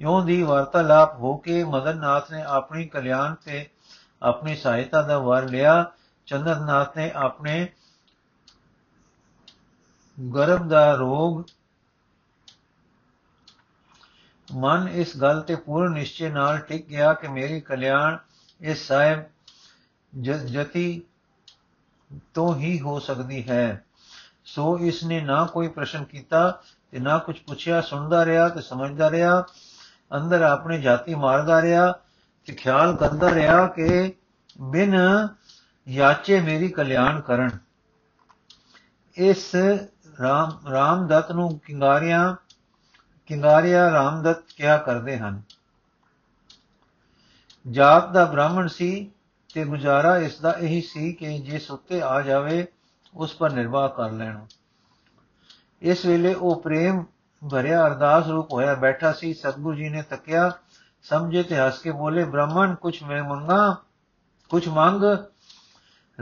ਇਉਂ 0.00 0.24
ਦੀ 0.24 0.42
ਵਾਰਤਾਲਾਪ 0.42 1.14
ਹੋ 1.14 1.36
ਕੇ 1.36 1.64
ਮਦਨ 1.64 1.98
ਨਾਥ 1.98 2.32
ਨੇ 2.32 2.42
ਆਪਣੀ 2.42 2.86
ਕਲਿਆਣ 2.86 3.34
ਤੇ 3.34 3.70
ਆਪਣੀ 4.22 4.56
ਸਹਾਇਤਾ 4.56 5.02
ਦਾ 5.02 5.18
ਵਰ 5.18 5.48
ਲਿਆ। 5.48 5.92
ਚੰਦਰਨਾਥ 6.26 6.96
ਨੇ 6.96 7.10
ਆਪਣੇ 7.10 7.68
ਗਰਭ 10.34 10.68
ਦਾ 10.68 10.94
ਰੋਗ 10.94 11.42
ਮਨ 14.54 14.88
ਇਸ 14.88 15.16
ਗੱਲ 15.16 15.40
ਤੇ 15.40 15.54
ਪੂਰਨ 15.54 15.92
ਨਿਸ਼ਚੇ 15.92 16.28
ਨਾਲ 16.28 16.58
ਟਿਕ 16.58 16.86
ਗਿਆ 16.86 17.14
ਕਿ 17.14 17.28
ਮੇਰੀ 17.28 17.60
ਕਲਿਆਣ 17.60 18.18
ਇਸ 18.60 18.88
ਸਾਹਿਬ 18.88 19.24
ਜਤੀ 20.22 21.02
ਤੋਂ 22.34 22.56
ਹੀ 22.56 22.80
ਹੋ 22.80 22.98
ਸਕਦੀ 22.98 23.48
ਹੈ। 23.48 23.84
ਸੋ 24.44 24.78
ਇਸ 24.78 25.04
ਨੇ 25.04 25.20
ਨਾ 25.20 25.46
ਕੋਈ 25.46 25.68
ਪ੍ਰਸ਼ਨ 25.68 26.04
ਕੀਤਾ 26.04 26.62
ਤੇ 26.90 26.98
ਨਾ 26.98 27.18
ਕੁਝ 27.18 27.38
ਪੁੱਛਿਆ, 27.38 27.80
ਸੁਣਦਾ 27.80 28.24
ਰਿਹਾ 28.24 28.48
ਤੇ 28.48 28.60
ਸਮਝਦਾ 28.60 29.10
ਰਿਹਾ। 29.10 29.44
ਅੰਦਰ 30.16 30.42
ਆਪਣੇ 30.42 30.80
ਜਾਤੀ 30.80 31.14
ਮਾਰਦਾ 31.14 31.62
ਰਿਹਾ। 31.62 31.92
ਕਿ 31.92 32.11
ਖਿਆਲ 32.50 32.96
ਕਰਦਾ 32.96 33.34
ਰਿਹਾ 33.34 33.66
ਕਿ 33.66 34.14
ਬਿਨ 34.60 34.94
ਯਾਚੇ 35.88 36.40
ਮੇਰੀ 36.40 36.68
ਕਲਿਆਣ 36.68 37.20
ਕਰਨ। 37.20 37.50
ਇਸ 39.16 39.54
ਰਾਮ, 40.20 40.68
ਰਾਮਦਤ 40.70 41.32
ਨੂੰ 41.32 41.58
ਕਿੰਗਾਰਿਆਂ, 41.58 42.36
ਕਿੰਗਾਰਿਆ 43.26 43.90
ਰਾਮਦਤ 43.90 44.42
ਕਿਹਾ 44.56 44.76
ਕਰਦੇ 44.76 45.18
ਹਨ। 45.18 45.42
ਜਾਤ 47.70 48.12
ਦਾ 48.12 48.24
ਬ੍ਰਾਹਮਣ 48.24 48.66
ਸੀ 48.66 49.10
ਤੇ 49.54 49.64
ਗੁਜ਼ਾਰਾ 49.64 50.16
ਇਸ 50.16 50.40
ਦਾ 50.40 50.52
ਇਹੀ 50.52 50.80
ਸੀ 50.80 51.12
ਕਿ 51.12 51.38
ਜੇ 51.38 51.58
ਸੁੱਤੇ 51.58 52.02
ਆ 52.02 52.20
ਜਾਵੇ, 52.20 52.66
ਉਸ 53.14 53.36
ਪਰ 53.36 53.50
ਨਿਰਵਾਹ 53.50 53.88
ਕਰ 53.88 54.10
ਲੈਣਾ। 54.10 54.46
ਇਸ 55.82 56.06
ਵੇਲੇ 56.06 56.34
ਉਹ 56.34 56.62
ਪ੍ਰੇਮ 56.62 57.04
ਭਰਿਆ 57.50 57.86
ਅਰਦਾਸ 57.86 58.26
ਰੂਪ 58.26 58.52
ਹੋਇਆ 58.52 58.74
ਬੈਠਾ 58.74 59.12
ਸੀ, 59.12 59.34
ਸਤਗੁਰੂ 59.34 59.76
ਜੀ 59.76 59.88
ਨੇ 59.88 60.02
ਤੱਕਿਆ 60.02 60.52
ਸਮਝੇ 61.02 61.42
ਤੇ 61.42 61.58
ਹੱਸ 61.58 61.78
ਕੇ 61.78 61.90
ਬੋਲੇ, 61.90 62.24
ਬ੍ਰਾਹਮਣ, 62.24 62.74
ਕੁਛ 62.74 63.02
ਮੈਂ 63.02 63.22
ਮੰਗਾ, 63.24 63.76
ਕੁਛ 64.50 64.68
ਮੰਗ? 64.68 65.02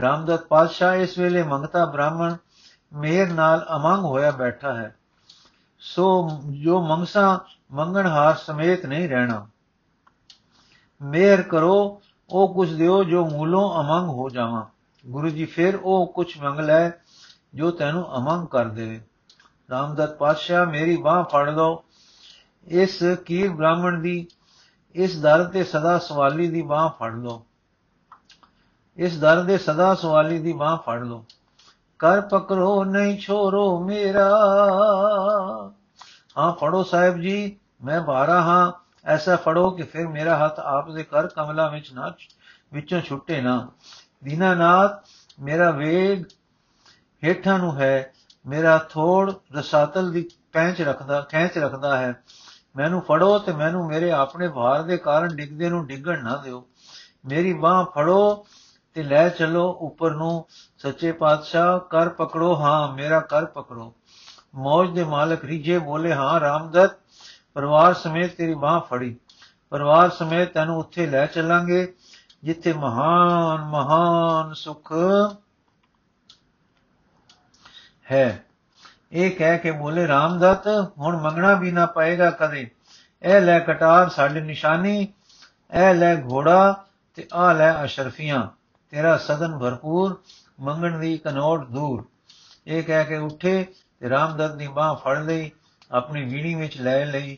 ਰਾਮਦਤ 0.01 0.45
ਪਾਤਸ਼ਾਹ 0.45 0.95
ਇਸ 0.95 1.17
ਵੇਲੇ 1.17 1.43
ਮੰਗਤਾ, 1.43 1.85
ਬ੍ਰਾਹਮਣ, 1.85 2.35
ਮੇਰ 2.93 3.33
ਨਾਲ 3.33 3.65
ਅਮੰਗ 3.75 4.05
ਹੋਇਆ 4.05 4.31
ਬੈਠਾ 4.31 4.73
ਹੈ, 4.73 4.95
ਸੋ 5.79 6.29
ਜੋ 6.49 6.81
ਮੰਗਸਾ 6.81 7.39
ਮੰਗਣ 7.71 8.07
ਹਾਰ 8.07 8.35
ਸਮੇਤ 8.35 8.85
ਨਹੀਂ 8.85 9.09
ਰਹਿਣਾ। 9.09 9.47
ਮੇਰ 11.01 11.41
ਕਰੋ, 11.41 12.01
ਉਹ 12.29 12.53
ਕੁਝ 12.53 12.73
ਦਿਓ 12.73 13.03
ਜੋ 13.03 13.25
ਮੂਲੋਂ 13.29 13.81
ਅਮੰਗ 13.81 14.09
ਹੋ 14.09 14.29
ਜਾਵਾਂ। 14.29 14.65
ਗੁਰੂ 15.05 15.29
ਜੀ 15.29 15.45
ਫਿਰ 15.45 15.75
ਉਹ 15.75 16.11
ਕੁਝ 16.13 16.37
ਮੰਗ 16.37 16.59
ਲੈ 16.59 16.89
ਜੋ 17.53 17.71
ਤੈਨੂੰ 17.71 18.17
ਅਮੰਗ 18.17 18.47
ਕਰ 18.47 18.65
ਦੇਵੇ। 18.65 19.01
ਰਾਮਦਤ 19.71 20.17
ਪਾਤਸ਼ਾਹ, 20.17 20.65
ਮੇਰੀ 20.65 20.97
ਬਾਹ 20.97 21.23
ਫੜ 21.23 21.49
ਲਓ। 21.49 21.83
ਇਸ 22.67 23.03
ਕੀਰ 23.25 23.49
ਬ੍ਰਾਹਮਣ 23.49 23.99
ਦੀ 24.01 24.27
ਇਸ 24.95 25.21
ਦਰ 25.21 25.43
ਤੇ 25.43 25.63
ਸਦਾ 25.63 25.97
ਸਵਾਲੀ 25.99 26.47
ਦੀ 26.47 26.61
ਬਾਹ 26.61 26.89
ਫੜ 26.89 27.13
ਲਓ। 27.13 27.45
ਇਸ 28.97 29.19
ਦਰ 29.19 29.43
ਦੇ 29.43 29.57
ਸਦਾ 29.57 29.95
ਸਵਾਲੀ 29.95 30.39
ਦੀ 30.39 30.53
ਬਾਹ 30.53 30.77
ਫੜ 30.77 31.03
ਲਓ। 31.03 31.25
ਕਰ 31.99 32.21
ਪਕੜੋ, 32.21 32.83
ਨਹੀਂ 32.83 33.19
ਛੋਰੋ 33.19 33.83
ਮੇਰਾ। 33.83 34.29
ਹਾਂ, 36.37 36.53
ਫੜੋ 36.53 36.83
ਸਾਹਿਬ 36.83 37.17
ਜੀ, 37.17 37.57
ਮੈਂ 37.83 38.01
ਬਾਰਾ 38.01 38.41
ਹਾਂ। 38.41 38.71
ਐਸਾ 39.05 39.35
ਫੜੋ 39.35 39.69
ਕਿ 39.69 39.83
ਫਿਰ 39.83 40.07
ਮੇਰਾ 40.07 40.45
ਹੱਥ 40.45 40.59
ਆਪ 40.59 40.91
ਦੇ 40.91 41.03
ਕਰ 41.03 41.27
ਕਮਲਾ 41.27 41.67
ਵਿੱਚ 41.67 41.93
ਨਾ 41.93 42.13
ਵਿੱਚੋਂ 42.73 43.01
ਛੁੱਟੇ 43.01 43.41
ਨਾ। 43.41 43.67
ਦੀਨਾਨਾਥ, 44.23 45.05
ਮੇਰਾ 45.39 45.71
ਵੇਗ 45.71 46.23
ਹੇਠਾਂ 47.23 47.59
ਨੂੰ 47.59 47.75
ਹੈ। 47.75 48.13
ਮੇਰਾ 48.47 48.77
ਥੋੜ 48.77 49.33
ਰਸਾਤਲ 49.55 50.11
ਦੀ 50.11 50.29
ਪੈਂਚ 50.51 50.81
ਰੱਖਦਾ, 50.81 51.21
ਖੈਂਚ 51.21 51.57
ਰੱਖਦਾ 51.57 51.97
ਹੈ। 51.97 52.23
ਮੈਨੂੰ 52.75 53.01
ਫੜੋ 53.01 53.39
ਤੇ 53.39 53.53
ਮੈਨੂੰ 53.53 53.87
ਮੇਰੇ 53.87 54.11
ਆਪਣੇ 54.11 54.47
ਭਾਰ 54.47 54.83
ਦੇ 54.83 54.97
ਕਾਰਨ 54.97 55.35
ਡਿੱਗਦੇ 55.35 55.69
ਨੂੰ 55.69 55.87
ਡਿੱਗਣ 55.87 56.23
ਨਾ 56.23 56.37
ਦਿਓ। 56.37 56.67
ਮੇਰੀ 57.25 57.53
ਬਾਹ 57.53 57.85
ਫੜੋ 57.85 58.45
ਤੇ 58.93 59.03
ਲੈ 59.03 59.29
ਚਲੋ 59.29 59.77
ਉੱਪਰ 59.81 60.11
ਨੂੰ। 60.11 60.45
ਸੱਚੇ 60.77 61.11
ਪਾਤਸ਼ਾਹ, 61.11 61.79
ਕਰ 61.79 62.09
ਪਕੜੋ। 62.09 62.55
ਹਾਂ, 62.55 62.93
ਮੇਰਾ 62.93 63.19
ਕਰ 63.19 63.45
ਪਕੜੋ। 63.45 63.93
ਮੌਜ 64.55 64.89
ਦੇ 64.89 65.03
ਮਾਲਕ 65.03 65.45
ਰੀਜੇ 65.45 65.77
ਬੋਲੇ, 65.77 66.13
ਹਾਂ, 66.13 66.39
ਰਾਮਦਤ, 66.39 66.91
ਪਰਿਵਾਰ 67.53 67.93
ਸਮੇਤ 67.93 68.35
ਤੇਰੀ 68.35 68.53
ਬਾਹ 68.53 68.79
ਫੜੀ। 68.79 69.15
ਪਰਿਵਾਰ 69.69 70.09
ਸਮੇਤ 70.09 70.53
ਤੈਨੂੰ 70.53 70.79
ਉੱਥੇ 70.79 71.07
ਲੈ 71.07 71.25
ਚੱਲਾਂਗੇ, 71.25 71.93
ਜਿੱਥੇ 72.43 72.73
ਮਹਾਨ 72.73 73.65
ਮਹਾਨ 73.65 74.53
ਸੁਖ 74.53 74.93
ਹੈ। 78.11 78.45
ਇਹ 79.11 79.31
ਕਹਿ 79.31 79.57
ਕੇ 79.57 79.71
ਬੋਲੇ, 79.71 80.07
ਰਾਮਦਤ, 80.07 80.67
ਹੁਣ 80.97 81.17
ਮੰਗਣਾ 81.17 81.53
ਵੀ 81.53 81.71
ਨਾ 81.71 81.85
ਪਏਗਾ 81.85 82.31
ਕਦੇ। 82.31 82.69
ਇਹ 83.21 83.41
ਲੈ 83.41 83.59
ਕਟਾਰ 83.59 84.09
ਸਾਡੀ 84.09 84.41
ਨਿਸ਼ਾਨੀ, 84.41 85.07
ਇਹ 85.73 85.93
ਲੈ 85.93 86.15
ਘੋੜਾ 86.15 86.85
ਤੇ 87.15 87.27
ਆ 87.33 87.53
ਲੈ 87.53 87.83
ਅਸ਼ਰਫੀਆਂ। 87.83 88.47
ਤੇਰਾ 88.89 89.17
ਸਦਨ 89.17 89.57
ਭਰਪੂਰ, 89.57 90.21
ਮੰਗਣ 90.59 90.99
ਦੀ 90.99 91.17
ਕਨੋੜ 91.17 91.65
ਦੂਰ। 91.65 92.05
ਇਹ 92.67 92.83
ਕਹਿ 92.83 93.05
ਕੇ 93.05 93.17
ਉੱਠੇ 93.17 93.73
ਤੇ 93.99 94.09
ਰਾਮਦਤ 94.09 94.55
ਦੀ 94.55 94.67
ਬਾਹ 94.67 94.95
ਫੜ 94.95 95.17
ਲਈ, 95.17 95.51
ਆਪਣੀ 95.91 96.23
ਵੀਣੀ 96.23 96.55
ਵਿੱਚ 96.55 96.81
ਲੈ 96.81 97.05
ਲਈ 97.05 97.37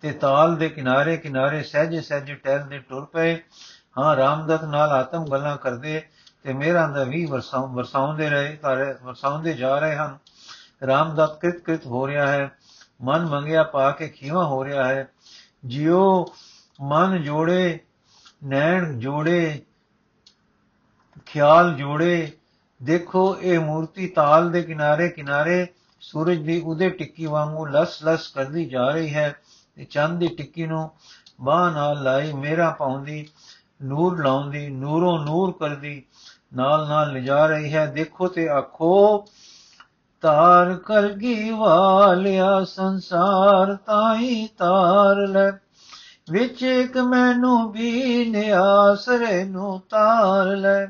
ਤੇ 0.00 0.12
ਤਾਲ 0.12 0.56
ਦੇ 0.56 0.68
ਕਿਨਾਰੇ 0.68 1.16
ਕਿਨਾਰੇ 1.16 1.62
ਸਹਿਜੇ 1.62 2.00
ਸਹਿਜੇ 2.00 2.34
ਟਹਿਲਦੇ 2.34 2.78
ਟੁਰ 2.78 3.04
ਪਏ। 3.04 3.34
ਹਾਂ, 3.98 4.16
ਰਾਮਦਤ 4.16 4.64
ਨਾਲ 4.64 4.90
ਆਤਮ 4.90 5.24
ਗੱਲਾਂ 5.24 5.56
ਕਰਦੇ 5.56 6.02
ਤੇ 6.42 6.52
ਮੇਰਾ 6.52 6.86
ਦਾ 6.86 7.04
ਵੀ 7.04 7.26
ਵਰਸਾਉਂਦੇ 7.26 8.30
ਰਹੇ 8.30 8.56
ਤਾਰੇ 8.56 8.94
ਵਰਸਾਉਂਦੇ 9.02 9.54
ਜਾ 9.54 9.78
ਰਹੇ 9.78 9.96
ਹਨ। 9.96 10.18
ਰਾਮਦਤ 10.86 11.40
ਕਿਤ 11.40 11.60
ਕਿਤ 11.64 11.86
ਹੋ 11.86 12.06
ਰਿਹਾ 12.06 12.26
ਹੈ, 12.26 12.58
ਮਨ 13.02 13.26
ਮੰਗਿਆ 13.26 13.62
ਪਾ 13.62 13.90
ਕੇ 13.90 14.08
ਖੀਵਾ 14.08 14.44
ਹੋ 14.44 14.64
ਰਿਹਾ 14.64 14.88
ਹੈ। 14.88 15.08
ਜਿਉ 15.64 16.26
ਮਨ 16.80 17.22
ਜੋੜੇ, 17.22 17.80
ਨੈਣ 18.44 18.98
ਜੋੜੇ, 18.98 19.62
ਖਿਆਲ 21.26 21.74
ਜੋੜੇ, 21.74 22.32
ਦੇਖੋ 22.82 23.36
ਇਹ 23.40 23.60
ਮੂਰਤੀ 23.60 24.06
ਤਾਲ 24.06 24.52
ਦੇ 24.52 24.62
ਕਿਨਾਰੇ 24.62 25.08
ਕਿਨਾਰੇ 25.08 25.66
ਸੂਰਜ 26.00 26.38
ਦੀ 26.38 26.60
ਉਹਦੇ 26.60 26.90
ਟਿੱਕੀ 26.90 27.26
ਵਾਂਗੂ 27.26 27.66
ਲਸ-ਲਸ 27.66 28.28
ਕਰਦੀ 28.28 28.64
ਜਾ 28.64 28.88
ਰਹੀ 28.88 29.14
ਹੈ। 29.14 29.36
ਤੇ 29.76 29.84
ਚੰਦ 29.84 30.20
ਦੀ 30.20 30.28
ਟਿੱਕੀ 30.28 30.66
ਨੂੰ 30.66 30.90
ਬਾਹ 31.40 31.70
ਨਾਲ 31.70 32.02
ਲਾਈ 32.02 32.32
ਮੇਰਾ 32.32 32.70
ਪਾਉਂਦੀ, 32.70 33.28
ਨੂਰ 33.82 34.22
ਲਾਉਂਦੀ, 34.22 34.68
ਨੂਰੋਂ 34.68 35.18
ਨੂਰ 35.18 35.52
ਕਰਦੀ, 35.52 36.02
ਨਾਲ 36.54 36.88
ਨਾਲ 36.88 37.12
ਲਿਜਾ 37.12 37.46
ਰਹੀ 37.46 37.74
ਹੈ। 37.74 37.86
ਦੇਖੋ 37.86 38.28
ਤੇ 38.28 38.48
ਆਖੋ 38.48 39.24
ਤਾਰ 40.20 40.74
ਕਲਗੀ 40.74 41.50
ਵਾਲਿਆ 41.50 42.64
ਸੰਸਾਰ 42.64 43.74
ਤਾਈ 43.74 44.48
ਤਾਰ 44.58 45.16
ਲੈ। 45.16 45.50
ਵਿੱਚ 46.30 46.62
ਇੱਕ 46.62 46.98
ਮੈਨੂੰ 46.98 47.72
ਵੀ 47.72 48.24
ਨਿਆਸਰੇ 48.30 49.44
ਨੂੰ 49.44 49.82
ਤਾਰ 49.90 50.44
ਲੈ। 50.44 50.86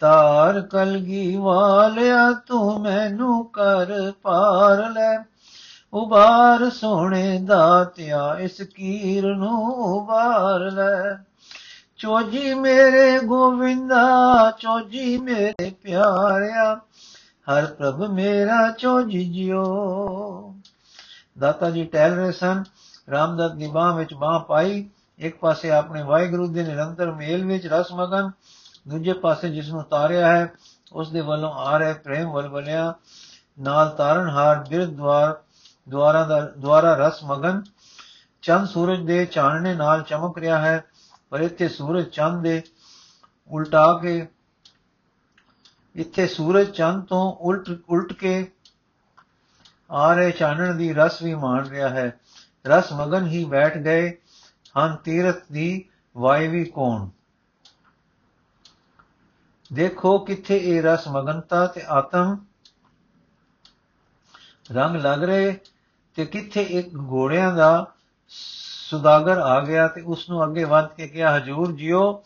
ਤਾਰ 0.00 0.60
ਕਲਗੀ 0.60 1.36
ਵਾਲਿਆ 1.36 2.32
ਤੂੰ 2.32 2.80
ਮੈਨੂੰ 2.80 3.44
ਕਰ 3.44 4.12
ਪਾਰ 4.22 4.90
ਲੈ। 4.90 5.24
ਉਬਾਰ 5.92 6.70
ਸੋਹਣੇ 6.70 7.38
ਦਾਤਿਆ 7.38 8.36
ਇਸ 8.38 8.60
ਕੀਰ 8.60 9.34
ਨੂੰ 9.34 9.64
ਉਬਾਰ 9.74 10.60
ਲੈ। 10.60 11.16
ਚੋਜੀ 11.98 12.54
ਮੇਰੇ 12.54 13.18
ਗੋਵਿੰਦਾ, 13.18 14.04
ਚੋਜੀ 14.58 15.18
ਮੇਰੇ 15.18 15.70
ਪਿਆਰਿਆ। 15.70 16.80
ਹਰ 17.50 17.66
ਪ੍ਰਭ 17.66 18.02
ਮੇਰਾ 18.10 18.70
ਚੋਜੀ 18.70 19.32
ਜਿਓ 19.32 20.54
ਦਾਤਾ 21.38 21.70
ਜੀ 21.70 21.84
ਟਹਿਲ 21.84 22.14
ਰਹੇ 22.14 22.32
ਸਨ। 22.32 22.64
ਰਾਮਦਤ 23.10 23.52
ਦੀ 23.52 23.66
ਬਾਹ 23.66 23.96
ਵਿੱਚ 23.96 24.14
ਬਾਹ 24.14 24.40
ਪਾਈ। 24.40 24.90
ਇੱਕ 25.18 25.38
ਪਾਸੇ 25.38 25.70
ਆਪਣੇ 25.70 26.02
ਵਾਹਿਗੁਰੂ 26.02 26.46
ਦੇ 26.46 26.62
ਨਿਰੰਤਰ 26.62 27.12
ਮੇਲ 27.12 27.44
ਵਿੱਚ 27.44 27.66
ਰਸ 27.66 27.92
ਮਗਨ। 27.92 28.30
ਦੂਜੇ 28.88 29.12
ਪਾਸੇ 29.12 29.50
ਜਿਸ 29.50 29.68
ਨੂੰ 29.68 29.84
ਤਾਰਿਆ 29.84 30.36
ਹੈ 30.36 30.52
ਉਸ 30.92 31.10
ਦੇ 31.10 31.20
ਵੱਲੋਂ 31.20 31.52
ਆ 31.52 31.78
ਰਿਹਾ 31.78 31.92
ਪ੍ਰੇਮ 31.92 32.30
ਵਲਵਲਿਆ 32.30 32.94
ਨਾਲ 33.60 33.88
ਤਾਰਨਹਾਰ 33.88 34.64
ਬਿਰਧ 34.68 34.90
ਦਵਾਰ 34.90 35.36
ਦੁਆਰਾ 35.88 36.24
ਦਾ, 36.24 36.40
ਦੁਆਰਾ 36.58 36.94
ਰਸ 36.94 37.24
ਮਗਨ। 37.24 37.62
ਚੰਦ 38.42 38.66
ਸੂਰਜ 38.66 39.06
ਦੇ 39.06 39.26
ਚਾਨਣੇ 39.26 39.74
ਨਾਲ 39.74 40.02
ਚਮਕ 40.02 40.38
ਰਿਹਾ 40.38 40.58
ਹੈ, 40.58 40.84
ਪਰ 41.30 41.40
ਇੱਥੇ 41.40 41.68
ਸੂਰਜ 41.68 42.04
ਚੰਦ 42.04 42.42
ਦੇ 42.42 42.62
ਉਲਟਾ 43.50 43.98
ਕੇ 44.02 44.28
ਇੱਥੇ 45.96 46.26
ਸੂਰਜ 46.26 46.70
ਚੰਦ 46.70 47.04
ਤੋਂ 47.04 47.32
ਉਲਟ 47.32 47.80
ਉਲਟ 47.88 48.12
ਕੇ 48.12 48.50
ਆ 49.90 50.14
ਰਹੇ 50.14 50.30
ਚਾਨਣ 50.30 50.74
ਦੀ 50.74 50.92
ਰਸ 50.92 51.22
ਵੀ 51.22 51.34
ਮਾਣ 51.34 51.68
ਰਿਹਾ 51.68 51.88
ਹੈ। 51.88 52.20
ਰਸ 52.66 52.92
ਮਗਨ 52.92 53.26
ਹੀ 53.26 53.44
ਬੈਠ 53.44 53.78
ਗਏ 53.78 54.16
ਹਨ 54.78 54.96
ਤੀਰਥ 54.96 55.36
ਦੀ 55.52 55.84
ਵਾਇਵੀ 56.16 56.64
ਕੋਣ। 56.64 57.08
ਦੇਖੋ 59.72 60.18
ਕਿੱਥੇ 60.18 60.56
ਇਹ 60.56 60.82
ਰਸ 60.82 61.08
ਮਗਨਤਾ 61.08 61.66
ਤੇ 61.66 61.82
ਆਤਮ 61.88 62.36
ਰੰਗ 64.72 64.96
ਲੱਗ 64.96 65.24
ਰਹੇ 65.24 65.58
ਤੇ 66.14 66.26
ਕਿੱਥੇ 66.26 66.62
ਇੱਕ 66.62 66.94
ਘੋੜਿਆਂ 66.96 67.52
ਦਾ 67.54 67.92
ਸੁਦਾਗਰ 68.28 69.38
ਆ 69.38 69.60
ਗਿਆ 69.60 69.88
ਤੇ 69.88 70.00
ਉਸ 70.00 70.30
ਨੂੰ 70.30 70.44
ਅੱਗੇ 70.44 70.64
ਵੱਧ 70.64 70.88
ਕੇ 70.88 71.08
ਕਿਹਾ, 71.08 71.36
ਹਜੂਰ 71.36 71.72
ਜੀਓ, 71.72 72.22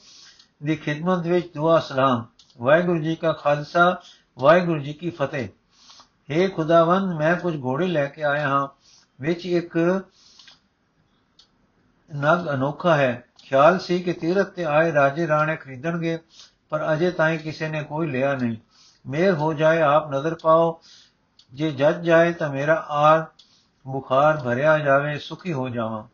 ਦੀ 0.64 0.76
ਖਿਦਮਤ 0.76 1.26
ਵਿੱਚ 1.26 1.54
ਦੁਆ 1.54 1.78
ਸਲਾਮ। 1.80 2.24
ਵਾਹਿਗੁਰੂ 2.60 3.02
ਜੀ 3.02 3.16
ਕਾ 3.16 3.32
ਖਾਲਸਾ, 3.32 4.00
ਵਾਹਿਗੁਰੂ 4.38 4.80
ਜੀ 4.80 4.92
ਕੀ 4.92 5.10
ਫਤਿਹ। 5.10 5.48
हे 6.30 6.50
ਖੁਦਾਵੰਦ, 6.56 7.12
ਮੈਂ 7.12 7.36
ਕੁਝ 7.36 7.64
ਘੋੜੇ 7.64 7.86
ਲੈ 7.86 8.06
ਕੇ 8.06 8.22
ਆਇਆ 8.22 8.48
ਹਾਂ, 8.48 8.68
ਵਿੱਚ 9.20 9.46
ਇੱਕ 9.46 10.02
ਨਗ 12.16 12.54
ਅਨੋਖਾ 12.54 12.96
ਹੈ। 12.96 13.26
ਖਿਆਲ 13.38 13.78
ਸੀ 13.78 14.02
ਕਿ 14.02 14.12
ਤੀਰਥ 14.12 14.46
ਤੇ 14.46 14.64
ਆਏ 14.64 14.92
ਰਾਜੇ 14.92 15.28
ਰਾਣੇ 15.28 15.56
ਖਰੀਦਣਗੇ, 15.56 16.18
ਪਰ 16.68 16.92
ਅਜੇ 16.92 17.10
ਤਾਈਂ 17.10 17.38
ਕਿਸੇ 17.38 17.68
ਨੇ 17.68 17.82
ਕੋਈ 17.82 18.06
ਲਿਆ 18.06 18.34
ਨਹੀਂ। 18.34 18.56
ਮੇਰ 19.06 19.34
ਹੋ 19.34 19.52
ਜਾਏ, 19.52 19.80
ਆਪ 19.80 20.14
ਨਜ਼ਰ 20.14 20.34
ਪਾਓ। 20.34 20.80
ਜੇ 21.52 21.70
ਜੱਜ 21.70 22.04
ਜਾਏ 22.04 22.32
ਤਾਂ 22.32 22.50
ਮੇਰਾ 22.50 22.86
ਆਰ 22.88 23.24
ਬੁਖਾਰ 23.86 24.36
ਭਰਿਆ 24.36 24.78
ਜਾਵੇ, 24.78 25.18
ਸੁਖੀ 25.18 25.52
ਹੋ 25.52 25.68
ਜਾਵਾਂ। 25.68 26.04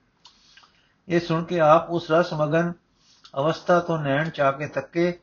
ਇਹ 1.09 1.21
ਸੁਣ 1.21 1.45
ਕੇ 1.45 1.61
ਆਪ 1.61 1.91
ਉਸ 1.91 2.11
ਰਸ 2.11 2.33
ਮਗਨ 2.33 2.73
ਅਵਸਥਾ 3.39 3.81
ਤੋਂ 3.81 3.99
ਨੈਣ 3.99 4.31
ਚਾ 4.31 4.53
ਕੇ 4.53 4.67
ਤੱਕੇ 4.67 5.21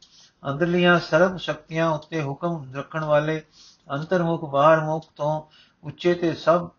ਅੰਦਰਲੀਆਂ 0.48 1.00
ਸਰਬ 1.00 1.38
ਸ਼ਕਤੀਆਂ 1.38 1.90
ਉੱਤੇ 1.90 2.22
ਹੁਕਮ 2.22 2.72
ਰੱਖਣ 2.76 3.04
ਵਾਲੇ 3.04 3.42
ਅੰਤਰਮੁਖ, 3.92 4.46
ਬਾਹਰਮੁਖ 4.46 5.06
ਤੋਂ 5.16 5.42
ਉੱਚੇ 5.84 6.14
ਤੇ 6.14 6.34
ਸਭ 6.34 6.70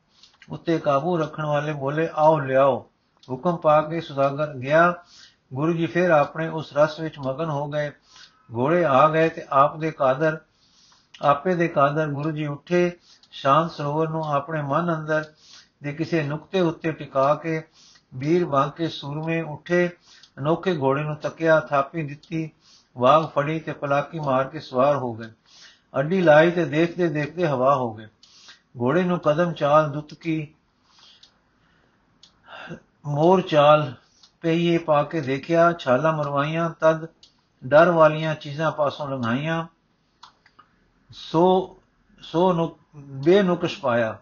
ਉੱਤੇ 0.49 0.79
ਕਾਬੂ 0.79 1.17
ਰੱਖਣ 1.19 1.45
ਵਾਲੇ 1.45 1.73
ਬੋਲੇ, 1.73 2.09
ਆਓ 2.15 2.39
ਲਿਆਓ। 2.39 2.91
ਹੁਕਮ 3.31 3.57
ਪਾ 3.57 3.83
ਕੇ 3.83 4.01
ਸੁਦਾਗਰ 4.01 4.55
ਗਿਆ। 4.55 4.95
ਗੁਰੂ 5.55 5.73
ਜੀ 5.73 5.87
ਫਿਰ 5.87 6.11
ਆਪਣੇ 6.11 6.49
ਉਸ 6.49 6.77
ਰਸ 6.77 7.01
ਵਿੱਚ 7.01 7.19
ਮਗਨ 7.19 7.51
ਹੋ 7.51 7.69
ਗਏ। 7.69 7.91
ਘੋੜੇ 8.55 8.85
ਆ 8.85 9.09
ਗਏ 9.09 9.29
ਤੇ 9.29 9.47
ਆਪ 9.51 9.77
ਦੇ 9.77 9.91
ਕਾਦਰ, 9.91 10.39
ਆਪੇ 11.23 11.55
ਦੇ 11.55 11.69
ਕਾਦਰ 11.69 12.07
ਗੁਰੂ 12.07 12.31
ਜੀ 12.31 12.47
ਉੱਠੇ। 12.47 12.93
ਸ਼ਾਂਤ 13.31 13.71
ਸਰੋਵਰ 13.71 14.09
ਨੂੰ 14.09 14.25
ਆਪਣੇ 14.25 14.63
ਮਨ 14.63 14.97
ਅੰਦਰ 14.99 15.25
ਦੇ 15.83 15.93
ਕਿਸੇ 15.93 16.23
ਨੁਕਤੇ 16.23 16.61
ਉੱਤੇ 16.61 16.93
ਟਿਕਾ 16.93 17.35
ਕੇ 17.35 17.63
ਵੀਰ 18.15 18.45
ਬਣ 18.45 18.71
ਕੇ 18.71 18.89
ਸੂਰਮੇ 18.89 19.43
ਉੱਠੇ। 19.43 19.91
ਅਨੋਖੇ 20.39 20.79
ਘੋੜੇ 20.79 21.03
ਨੂੰ 21.03 21.17
ਤੱਕਿਆ, 21.17 21.61
ਥਾਪੀ 21.61 22.03
ਦਿੱਤੀ। 22.03 22.51
ਵਾਗ 22.97 23.27
ਫੜੀ 23.27 23.59
ਤੇ 23.61 23.73
ਪਲਾਕੀ 23.73 24.21
ਮਾਰ 24.21 24.49
ਕੇ 24.49 24.61
ਸਵਾਰ 24.61 24.97
ਹੋ 24.97 25.13
ਗਏ। 25.15 25.31
ਅੱਡੀ 25.99 26.21
ਲਾਈ 26.23 26.51
ਤੇ 26.51 26.65
ਦੇਖਦੇ 26.65 27.09
ਦੇਖਦੇ 27.09 27.47
ਹਵਾ 27.47 27.75
ਹੋ 27.75 27.93
ਗਏ 27.95 28.07
ਘੋੜੇ 28.81 29.03
ਨੂੰ 29.03 29.19
ਕਦਮ 29.19 29.53
ਚਾਲ 29.53 29.91
ਦੁੱਤਕੀ 29.91 30.55
ਮੋਰ 33.07 33.41
ਚਾਲ 33.41 33.95
ਪਈਏ 34.41 34.79
ਪਾ 34.79 35.03
ਕੇ 35.03 35.21
ਦੇਖਿਆ, 35.21 35.73
ਛਾਲਾ 35.73 36.13
ਮਰਵਾਈਆਂ, 36.13 36.71
ਤਦ 36.71 37.07
ਡਰ 37.67 37.91
ਵਾਲੀਆਂ 37.91 38.35
ਚੀਜ਼ਾਂ 38.35 38.71
ਪਾਸੋਂ 38.73 39.09
ਲੰਘਾਈਆਂ। 39.09 39.67
ਸੋ 41.11 41.77
ਸੋ 42.23 42.53
ਨੂੰ 42.53 42.77
ਬੇਨੁਕਸ਼ 42.97 43.81
ਪਾਇਆ। 43.81 44.19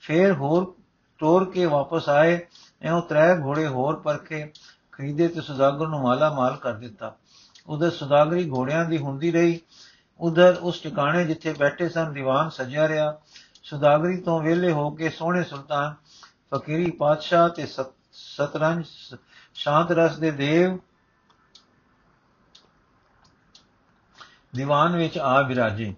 ਫੇਰ 0.00 0.32
ਹੋਰ 0.32 0.74
ਤੋਰ 1.18 1.50
ਕੇ 1.50 1.66
ਵਾਪਸ 1.66 2.08
ਆਏ 2.08 2.38
ਐਉਂ 2.82 3.02
ਤਰੇ 3.02 3.42
ਘੋੜੇ 3.42 3.66
ਹੋਰ 3.66 4.00
ਪਰਖੇ, 4.00 4.52
ਖਰੀਦੇ 4.92 5.28
ਤੇ 5.28 5.40
ਸੁਦਾਗਰ 5.40 5.88
ਨੂੰ 5.88 6.00
ਮਾਲਾ 6.00 6.32
ਮਾਲ 6.34 6.56
ਕਰ 6.56 6.72
ਦਿੱਤਾ। 6.72 7.14
ਉਧਰ 7.66 7.90
ਸੁਦਾਗਰੀ 7.90 8.48
ਘੋੜਿਆਂ 8.50 8.84
ਦੀ 8.84 8.98
ਹੁੰਦੀ 8.98 9.30
ਰਹੀ। 9.32 9.60
ਉਧਰ 10.20 10.56
ਉਸ 10.60 10.80
ਟਿਕਾਣੇ 10.80 11.24
ਜਿੱਥੇ 11.24 11.52
ਬੈਠੇ 11.52 11.88
ਸਨ, 11.88 12.12
ਦੀਵਾਨ 12.12 12.50
ਸਜਿਆ 12.50 12.88
ਰਿਹਾ। 12.88 13.14
ਸੁਦਾਗਰੀ 13.62 14.20
ਤੋਂ 14.20 14.40
ਵਿਹਲੇ 14.42 14.70
ਹੋ 14.72 14.90
ਕੇ 14.90 15.08
ਸੋਹਣੇ 15.10 15.42
ਸੁਲਤਾਨ, 15.44 15.94
ਫਕੀਰੀ 16.54 16.90
ਪਾਤਸ਼ਾਹ 16.90 17.48
ਤੇ 17.48 17.66
ਸਤਰੰਜ 18.12 18.86
ਸ਼ਾਂਤ 19.54 19.90
ਰਸ 19.90 20.18
ਦੇ 20.18 20.30
ਦੇਵ 20.30 20.78
ਦੀਵਾਨ 24.54 24.96
ਵਿੱਚ 24.96 25.18
ਆ 25.18 25.40
ਵਿਰਾਜੇ। 25.40 25.94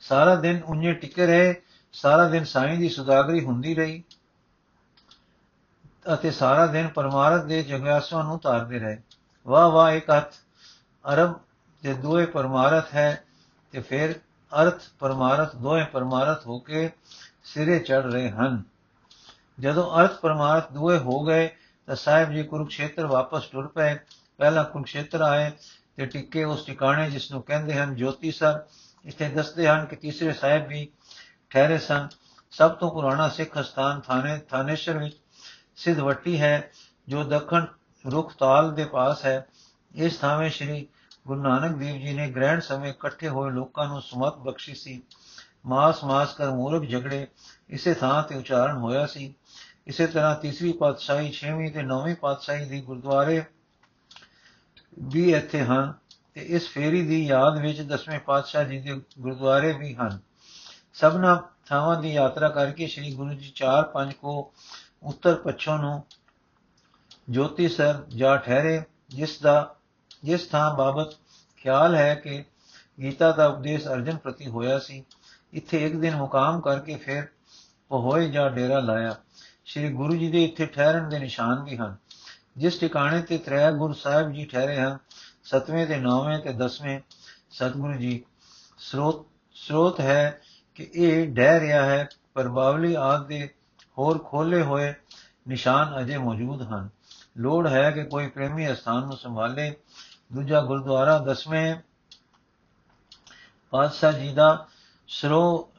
ਸਾਰਾ 0.00 0.34
ਦਿਨ 0.34 0.62
ਉੰਨੇ 0.64 0.92
ਟਿਕੇ 0.92 1.26
ਰਹੇ, 1.26 1.54
ਸਾਰਾ 1.92 2.28
ਦਿਨ 2.28 2.44
ਸਾਈਂ 2.44 2.78
ਦੀ 2.78 2.88
ਸੁਦਾਗਰੀ 2.88 3.44
ਹੁੰਦੀ 3.44 3.74
ਰਹੀ 3.74 4.02
ਅਤੇ 6.14 6.30
ਸਾਰਾ 6.30 6.66
ਦਿਨ 6.66 6.88
ਪਰਮਾਰਥ 6.88 7.44
ਦੇ 7.44 7.62
ਜਗਿਆਸਾਂ 7.62 8.24
ਨੂੰ 8.24 8.38
ਤਾਰਦੇ 8.38 8.78
ਰਹੇ। 8.78 9.00
ਵਾਹ 9.46 9.68
ਵਾਹ 9.68 9.92
ਇੱਕ 9.92 10.10
ਹੱਥ 10.10 10.34
ਅਰਬ 11.12 11.40
ਦੇ 11.82 11.94
ਦੋਏ 11.94 12.26
ਪਰਮਾਰਥ 12.26 12.94
ਹੈ, 12.94 13.24
ਤੇ 13.72 13.80
ਫਿਰ 13.80 14.14
ਅਰਥ 14.62 14.82
ਪਰਮਾਰਥ 14.98 15.56
ਦੋਏ 15.56 15.84
ਪਰਮਾਰਥ 15.84 16.46
ਹੋ 16.46 16.58
ਕੇ 16.58 16.90
ਸਿਰੇ 17.44 17.78
ਚੜ 17.78 18.12
ਰਹੇ 18.12 18.30
ਹਨ। 18.30 18.62
ਜਦੋਂ 19.60 20.00
ਅਰਥ 20.00 20.20
ਪਰਮਾਰਥ 20.20 20.72
ਦੋਏ 20.72 20.98
ਹੋ 20.98 21.24
ਗਏ, 21.24 21.48
ਤਾਂ 21.86 21.96
ਸਾਹਿਬ 21.96 22.30
ਜੀ 22.30 22.42
ਕੁਰੂਖੇਤਰ 22.42 23.06
ਵਾਪਸ 23.06 23.46
ਟੁਰ 23.46 23.68
ਪਏ। 23.68 23.96
ਪਹਿਲਾ 24.38 24.62
ਕੁਰੂਖੇਤਰ 24.62 25.20
ਆਏ 25.20 25.50
ਤੇ 25.96 26.06
ਟਿੱਕੇ 26.06 26.44
ਉਸ 26.44 26.64
ਟਿਕਾਣੇ 26.64 27.10
ਜਿਸ 27.10 27.32
ਨੂੰ 27.32 27.42
ਕਹਿੰਦੇ 27.42 27.74
ਹਨ 27.74 27.94
ਜੋਤੀ 27.94 28.32
ਸਰ। 28.32 28.62
ਇੱਥੇ 29.04 29.28
ਦੱਸਦੇ 29.28 29.68
ਹਨ 29.68 29.84
ਕਿ 29.84 29.96
ਤੀਸਰੇ 29.96 30.32
ਸਾਹਿਬ 30.32 30.66
ਵੀ 30.66 30.88
ਠਹਿਰੇ 31.50 31.78
ਸਨ। 31.78 32.08
ਸਭ 32.50 32.70
ਤੋਂ 32.70 32.90
ਪੁਰਾਣਾ 32.90 33.28
ਸਿੱਖ 33.28 33.58
ਸਥਾਨ 33.58 34.00
ਥਾਣੇ, 34.00 34.38
ਥਾਨੇਸ਼ਰ 34.38 34.98
ਵਿੱਚ 34.98 35.16
ਸਿਧਵੱਟੀ 35.76 36.40
ਹੈ, 36.40 36.70
ਜੋ 37.08 37.24
ਦੱਖਣ 37.24 37.64
ਰੁਖ 38.10 38.34
ਤਾਲ 38.34 38.74
ਦੇ 38.74 38.84
ਪਾਸ 38.84 39.24
ਹੈ। 39.24 39.46
ਇਸ 39.94 40.16
ਥਾਵੇਂ 40.16 40.50
ਸ੍ਰੀ 40.50 40.86
ਗੁਰੂ 41.26 41.42
ਨਾਨਕ 41.42 41.76
ਦੇਵ 41.76 41.96
ਜੀ 41.96 42.12
ਨੇ 42.12 42.30
ਗ੍ਰਹਿਣ 42.30 42.60
ਸਮੇਂ 42.60 42.90
ਇਕੱਠੇ 42.90 43.28
ਹੋਏ 43.28 43.50
ਲੋਕਾਂ 43.50 43.86
ਨੂੰ 43.88 44.02
ਸੁਮਤ 44.02 44.36
ਬਖਸ਼ੀ 44.36 44.74
ਸੀ। 44.74 45.02
ਮਾਸ 45.66 46.04
ਮਾਸ 46.04 46.34
ਕਰ 46.34 46.50
ਮੂਰਖ 46.50 46.88
ਝਗੜੇ 46.90 47.26
ਇਸੇ 47.70 47.94
ਥਾਂ 47.94 48.22
ਤੇ 48.22 48.34
ਉਚਾਰਨ 48.34 48.76
ਹੋਇਆ 48.76 49.06
ਸੀ। 49.06 49.34
ਇਸੇ 49.86 50.06
ਤਰ੍ਹਾਂ 50.06 50.34
ਤੀਸਰੀ 50.34 50.72
ਪਾਤਸ਼ਾਹੀ, 50.72 51.30
ਛੇਵੀਂ 51.30 51.70
ਤੇ 51.72 51.82
ਨੌਵੀਂ 51.82 52.14
ਪਾਤਸ਼ਾਹੀ 52.16 52.64
ਦੀ 52.64 52.80
ਗੁਰਦੁਆਰੇ 52.80 53.42
ਵੀ 54.98 55.32
ਇੱਥੇ 55.32 55.62
ਹਨ 55.64 55.92
ਤੇ 56.34 56.40
ਇਸ 56.40 56.68
ਫੇਰੀ 56.68 57.06
ਦੀ 57.06 57.26
ਯਾਦ 57.26 57.58
ਵਿੱਚ 57.58 57.80
ਦਸਵੇਂ 57.80 58.20
ਪਾਤਸ਼ਾਹ 58.20 58.64
ਜੀ 58.64 58.78
ਦੇ 58.80 59.00
ਗੁਰਦੁਆਰੇ 59.18 59.72
ਵੀ 59.72 59.94
ਹਨ। 59.94 60.18
ਸਭਨਾ 60.94 61.48
ਥਾਵਾਂ 61.66 62.00
ਦੀ 62.02 62.12
ਯਾਤਰਾ 62.12 62.48
ਕਰਕੇ 62.48 62.86
ਸ੍ਰੀ 62.86 63.14
ਗੁਰੂ 63.14 63.34
ਜੀ 63.34 63.52
4-5 63.56 64.12
ਕੋ 64.12 64.52
ਉੱਤਰ 65.02 65.34
ਪੱਛਮ 65.34 65.80
ਨੂੰ 65.80 66.02
ਜੋਤੀ 67.30 67.68
ਸਰ 67.68 68.04
ਜਾ 68.08 68.36
ਠਹਿਰੇ, 68.36 68.82
ਜਿਸ 69.08 69.40
ਦਾ 69.40 69.74
ਜਿਸ 70.24 70.46
ਥਾਂ 70.46 70.74
ਬਾਬਤ 70.74 71.14
ਖਿਆਲ 71.56 71.94
ਹੈ 71.94 72.14
ਕਿ 72.14 72.44
ਗੀਤਾ 73.00 73.32
ਦਾ 73.32 73.46
ਉਪਦੇਸ਼ 73.46 73.88
ਅਰਜਨ 73.88 74.16
ਪ੍ਰਤੀ 74.16 74.46
ਹੋਇਆ 74.46 74.78
ਸੀ, 74.78 75.04
ਇੱਥੇ 75.52 75.86
ਇੱਕ 75.86 75.96
ਦਿਨ 75.96 76.16
ਮੁਕਾਮ 76.16 76.60
ਕਰਕੇ 76.60 76.96
ਫਿਰ 76.96 77.26
ਉਹ 77.90 78.12
ਹੋਏ 78.12 78.30
ਜਾਂ 78.30 78.50
ਡੇਰਾ 78.50 78.80
ਲਾਇਆ। 78.80 79.16
ਸ੍ਰੀ 79.66 79.92
ਗੁਰੂ 79.92 80.16
ਜੀ 80.16 80.30
ਦੇ 80.30 80.44
ਇੱਥੇ 80.44 80.66
ਠਹਿਰਨ 80.66 81.08
ਦੇ 81.08 81.18
ਨਿਸ਼ਾਨ 81.18 81.62
ਵੀ 81.62 81.76
ਹਨ। 81.76 81.96
ਜਿਸ 82.56 82.78
ਟਿਕਾਣੇ 82.78 83.22
ਤੇ 83.22 83.38
ਤ੍ਰੈ 83.38 83.72
ਗੁਰੂ 83.72 83.92
ਸਾਹਿਬ 83.92 84.32
ਜੀ 84.32 84.44
ਠਹਿਰੇ 84.44 84.80
ਹਨ, 84.80 84.98
ਸਤਵੇਂ 85.44 85.86
ਤੇ 85.86 85.96
ਨੌਵੇਂ 85.96 86.38
ਤੇ 86.38 86.52
ਦਸਵੇਂ 86.52 87.00
ਸਤਿਗੁਰੂ 87.50 87.94
ਜੀ। 87.94 88.24
ਸਰੋਤ 88.78 89.26
ਸਰੋਤ 89.54 90.00
ਹੈ 90.00 90.40
ਕਿ 90.74 90.90
ਇਹ 90.94 91.28
ਡਹਿ 91.28 91.60
ਰਿਹਾ 91.60 91.84
ਹੈ, 91.84 92.08
ਪਰ 92.34 92.48
ਬਾਵਲੀ 92.48 92.94
ਆਦ 92.94 93.26
ਦੇ 93.26 93.54
ਹੋਰ 93.98 94.18
ਖੋਲੇ 94.18 94.62
ਹੋਏ 94.62 94.94
ਨਿਸ਼ਾਨ 95.48 96.00
ਅਜੇ 96.00 96.18
ਮੌਜੂਦ 96.18 96.62
ਹਨ। 96.62 96.88
ਲੋੜ 97.36 97.68
ਹੈ 97.68 97.90
ਕਿ 97.90 98.04
ਕੋਈ 98.04 98.26
ਪ੍ਰੇਮੀ 98.26 98.74
ਸਥਾਨ 98.74 99.02
ਨੂੰ 99.02 99.16
ਸੰਭਾਲੇ 99.16 99.76
ਦੂਜਾ 100.34 100.60
ਗੁਰਦੁਆਰਾ 100.60 101.18
ਦਸਵੇਂ 101.18 101.76
ਪਾਤਸ਼ਾਹ 103.70 104.12
ਜੀ 104.12 104.32
ਦਾ 104.32 104.66
ਸਰੋ 105.08 105.70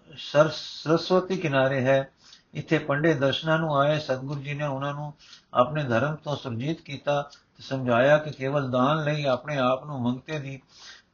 ਸਰਸਵਤੀ 0.53 1.37
ਕਿਨਾਰੇ 1.37 1.85
ਹੈ। 1.85 2.09
ਇੱਥੇ 2.53 2.77
ਪੰਡੇ 2.77 3.13
ਦਰਸ਼ਨਾਂ 3.13 3.59
ਨੂੰ 3.59 3.77
ਆਏ, 3.77 3.99
ਸਤਿਗੁਰੂ 3.99 4.39
ਜੀ 4.39 4.53
ਨੇ 4.53 4.65
ਉਹਨਾਂ 4.65 4.93
ਨੂੰ 4.93 5.13
ਆਪਣੇ 5.53 5.83
ਧਰਮ 5.83 6.15
ਤੋਂ 6.15 6.35
ਸੁਰਜੀਤ 6.35 6.81
ਕੀਤਾ 6.81 7.21
ਤੇ 7.21 7.63
ਸਮਝਾਇਆ 7.63 8.17
ਕਿ 8.17 8.31
ਕੇਵਲ 8.31 8.71
ਦਾਨ 8.71 9.03
ਲਈ 9.03 9.25
ਆਪਣੇ 9.25 9.57
ਆਪ 9.57 9.85
ਨੂੰ 9.85 10.01
ਮੰਗਤੇ 10.01 10.39
ਦੀ 10.39 10.61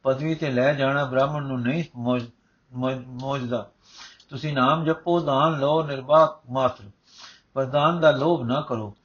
ਪਦਵੀ 0.02 0.34
ਤੇ 0.34 0.50
ਲੈ 0.50 0.74
ਜਾਣਾ 0.74 1.04
ਬ੍ਰਾਹਮਣ 1.04 1.46
ਨੂੰ 1.46 1.62
ਨਹੀਂ 1.62 1.84
ਮੋਜਦਾ। 3.06 3.70
ਤੁਸੀਂ 4.28 4.54
ਨਾਮ 4.54 4.84
ਜਪੋ, 4.84 5.20
ਦਾਨ 5.20 5.58
ਲਓ, 5.58 5.86
ਨਿਰਵਾਕ 5.86 6.50
ਮਾਤਰ। 6.50 6.90
ਪਰ 7.54 7.64
ਦਾਨ 7.64 8.00
ਦਾ 8.00 8.10
ਲੋਭ 8.10 8.42
ਨਾ 8.42 8.60
ਕਰੋ। 8.60 8.96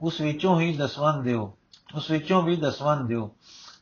ਉਸ 0.00 0.20
ਵਿੱਚੋਂ 0.20 0.60
ਹੀ 0.60 0.76
ਦਸਵੰਦ 0.76 1.24
ਦਿਓ। 1.24 1.56
ਉਸ 1.94 2.10
ਵਿੱਚੋਂ 2.10 2.42
ਵੀ 2.42 2.56
ਦਸਵੰਦ 2.56 3.08
ਦਿਓ। 3.08 3.34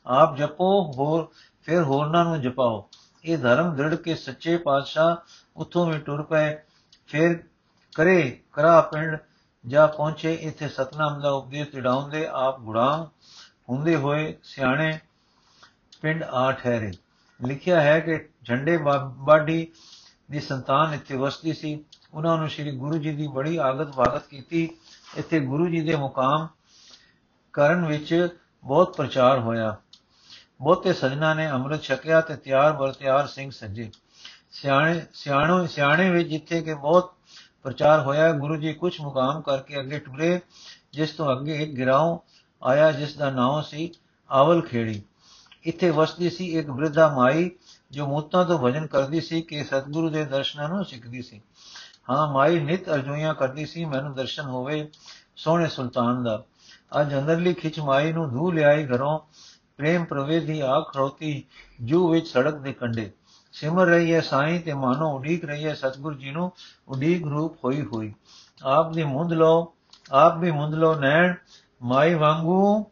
ਆਪ 0.05 0.37
ਜਪੋ, 0.37 0.91
ਹੋਰ 0.97 1.29
ਫਿਰ 1.61 1.83
ਹੋਰਨਾਂ 1.83 2.25
ਨੂੰ 2.25 2.41
ਜਪਾਓ। 2.41 2.89
ਇਹ 3.25 3.37
ਧਰਮ 3.37 3.75
ਦ੍ਰਿੜ 3.75 3.95
ਕੇ 3.95 4.15
ਸੱਚੇ 4.15 4.57
ਪਾਤਸ਼ਾਹ 4.57 5.15
ਉਥੋਂ 5.57 5.85
ਵੀ 5.85 5.99
ਟੁਰ 5.99 6.23
ਪਏ। 6.23 6.57
ਫਿਰ 7.07 7.43
ਕਰੇ 7.95 8.41
ਕਰਾ 8.53 8.81
ਪਿੰਡ 8.81 9.17
ਜਾ 9.67 9.87
ਪਹੁੰਚੇ। 9.87 10.33
ਇੱਥੇ 10.33 10.67
ਸਤਨਾਮ 10.67 11.21
ਦਾ 11.21 11.31
ਉਪਦੇਸ਼ 11.31 11.69
ਚੜਾਉਂਦੇ 11.69 12.27
ਆਪ 12.31 12.59
ਗੁੜਾਂ 12.59 13.05
ਹੁੰਦੇ 13.69 13.95
ਹੋਏ 13.95 14.37
ਸਿਆਣੇ 14.43 14.99
ਪਿੰਡ 16.01 16.23
ਆ 16.23 16.51
ਠਹਿਰੇ। 16.51 16.91
ਲਿਖਿਆ 17.47 17.81
ਹੈ 17.81 17.99
ਕਿ 17.99 18.29
ਝੰਡੇ 18.43 18.77
ਬਾਡੀ 19.15 19.71
ਦੀ 20.31 20.39
ਸੰਤਾਨ 20.39 20.93
ਇੱਥੇ 20.93 21.17
ਵਸਦੀ 21.17 21.53
ਸੀ। 21.53 21.85
ਉਹਨਾਂ 22.13 22.37
ਨੂੰ 22.37 22.49
ਸ੍ਰੀ 22.49 22.77
ਗੁਰੂ 22.77 22.97
ਜੀ 22.97 23.11
ਦੀ 23.11 23.27
ਬੜੀ 23.27 23.57
ਆਗਤ 23.57 23.95
ਵਾਗਤ 23.95 24.27
ਕੀਤੀ। 24.27 24.77
ਇੱਥੇ 25.15 25.39
ਗੁਰੂ 25.39 25.67
ਜੀ 25.67 25.81
ਦੇ 25.81 25.95
ਮੁਕਾਮ 25.95 26.47
ਕਰਨ 27.53 27.85
ਵਿੱਚ 27.85 28.37
ਬਹੁਤ 28.63 28.97
ਪ੍ਰਚਾਰ 28.97 29.39
ਹੋਇਆ। 29.39 29.77
ਬਹੁਤੇ 30.61 30.93
ਸਜਣਾ 30.93 31.33
ਨੇ 31.33 31.51
ਅੰਮ੍ਰਿਤ 31.51 31.81
ਛਕਿਆ 31.81 32.21
ਤੇ 32.21 32.35
ਤਿਆਰ 32.35 32.73
ਬਰ 32.73 32.91
ਤਿਆਰ 32.91 33.27
ਸਿੰਘ 33.27 33.51
ਸੱਜੇ। 33.51 33.91
ਸਿਆਣੇ, 34.51 35.01
ਸਿਆਣੋ, 35.13 35.65
ਸਿਆਣੇ 35.65 36.09
ਵਿੱਚ 36.09 36.29
ਜਿੱਥੇ 36.29 36.61
ਕਿ 36.61 36.73
ਬਹੁਤ 36.73 37.13
ਪ੍ਰਚਾਰ 37.63 37.99
ਹੋਇਆ, 37.99 38.31
ਗੁਰੂ 38.31 38.55
ਜੀ 38.55 38.73
ਕੁਝ 38.73 39.01
ਮੁਕਾਮ 39.01 39.41
ਕਰਕੇ 39.41 39.79
ਅੱਗੇ 39.79 39.99
ਟੁਰੇ, 39.99 40.39
ਜਿਸ 40.93 41.11
ਤੋਂ 41.11 41.31
ਅੱਗੇ 41.31 41.63
ਇੱਕ 41.63 41.71
ਗਿਰਾਉ 41.71 42.19
ਆਇਆ, 42.63 42.91
ਜਿਸ 42.91 43.17
ਦਾ 43.17 43.29
ਨਾਮ 43.29 43.61
ਸੀ 43.61 43.91
ਆਵਲ 44.31 44.61
ਖੇੜੀ। 44.61 45.01
ਇੱਥੇ 45.63 45.89
ਵਸਦੀ 45.89 46.29
ਸੀ 46.29 46.59
ਇੱਕ 46.59 46.69
ਬ੍ਰਿਧਾ 46.69 47.15
ਮਾਈ, 47.15 47.51
ਜੋ 47.91 48.07
ਮੂਤਾਂ 48.07 48.45
ਤੋਂ 48.45 48.59
ਭਜਨ 48.59 48.87
ਕਰਦੀ 48.87 49.21
ਸੀ 49.21 49.41
ਕਿ 49.41 49.63
ਸਤਿਗੁਰੂ 49.63 50.09
ਦੇ 50.09 50.25
ਦਰਸ਼ਨਾਂ 50.25 50.69
ਨੂੰ 50.69 50.85
ਸਿੱਖਦੀ 50.85 51.21
ਸੀ। 51.21 51.41
ਹਾਂ, 52.09 52.33
ਮਾਈ 52.33 52.59
ਨਿਤ 52.59 52.89
ਅਰਜ਼ੋਈਆਂ 52.89 53.33
ਕਰਦੀ 53.33 53.65
ਸੀ, 53.65 53.85
ਮੈਨੂੰ 53.85 54.15
ਦਰਸ਼ਨ 54.15 54.43
ਹੋਵੇ 54.43 54.89
ਸੋਹਣੇ 55.35 55.67
ਸੁਲਤਾਨ 55.67 56.23
ਦਾ। 56.23 56.43
ਅੱਜ 57.01 57.13
ਅੰਦਰਲੀ 57.13 57.53
ਖਿੱਚ 57.53 57.79
ਮਾਈ 57.79 58.13
ਨੂੰ 58.13 58.29
ਧੂ 58.29 58.51
ਲਿਆਈ 58.51 58.85
ਘਰੋਂ 58.87 59.19
ਪ੍ਰੇਮ 59.79 60.05
ਪ੍ਰਵੇਦੀ 60.05 60.59
ਆ 60.59 60.79
ਖੜੋਤੀ 60.81 61.43
ਜੂ 61.83 62.09
ਵਿੱਚ 62.09 62.27
ਸੜਕ 62.27 62.53
ਦੇ 62.53 62.73
ਕੰਡੇ 62.73 63.11
ਸਿਮਰ 63.51 63.85
ਰਹੀ 63.85 64.13
ਹੈ 64.13 64.21
ਸਾਈਂ 64.21 64.59
ਤੇ 64.59 64.73
ਮਾਨੋ 64.73 65.15
ਉਡੀਕ 65.15 65.45
ਰਹੀ 65.45 65.65
ਹੈ 65.65 65.73
ਸਤਗੁਰ 65.73 66.15
ਜੀ 66.15 66.31
ਨੂੰ। 66.31 66.51
ਉਡੀਕ 66.87 67.23
ਰੂਪ 67.23 67.65
ਹੋਈ 67.65 67.81
ਹੋਈ। 67.81 68.13
ਆਪ 68.63 68.93
ਦੀ 68.93 69.03
ਮੁੰਦ 69.03 69.33
ਲੋ 69.33 69.73
ਆਪ 70.11 70.37
ਵੀ 70.37 70.51
ਮੁੰਦ 70.51 70.75
ਲੋ 70.75 70.95
ਨੈਣ, 70.95 71.33
ਮਾਈ 71.83 72.13
ਵਾਂਗੂ 72.13 72.85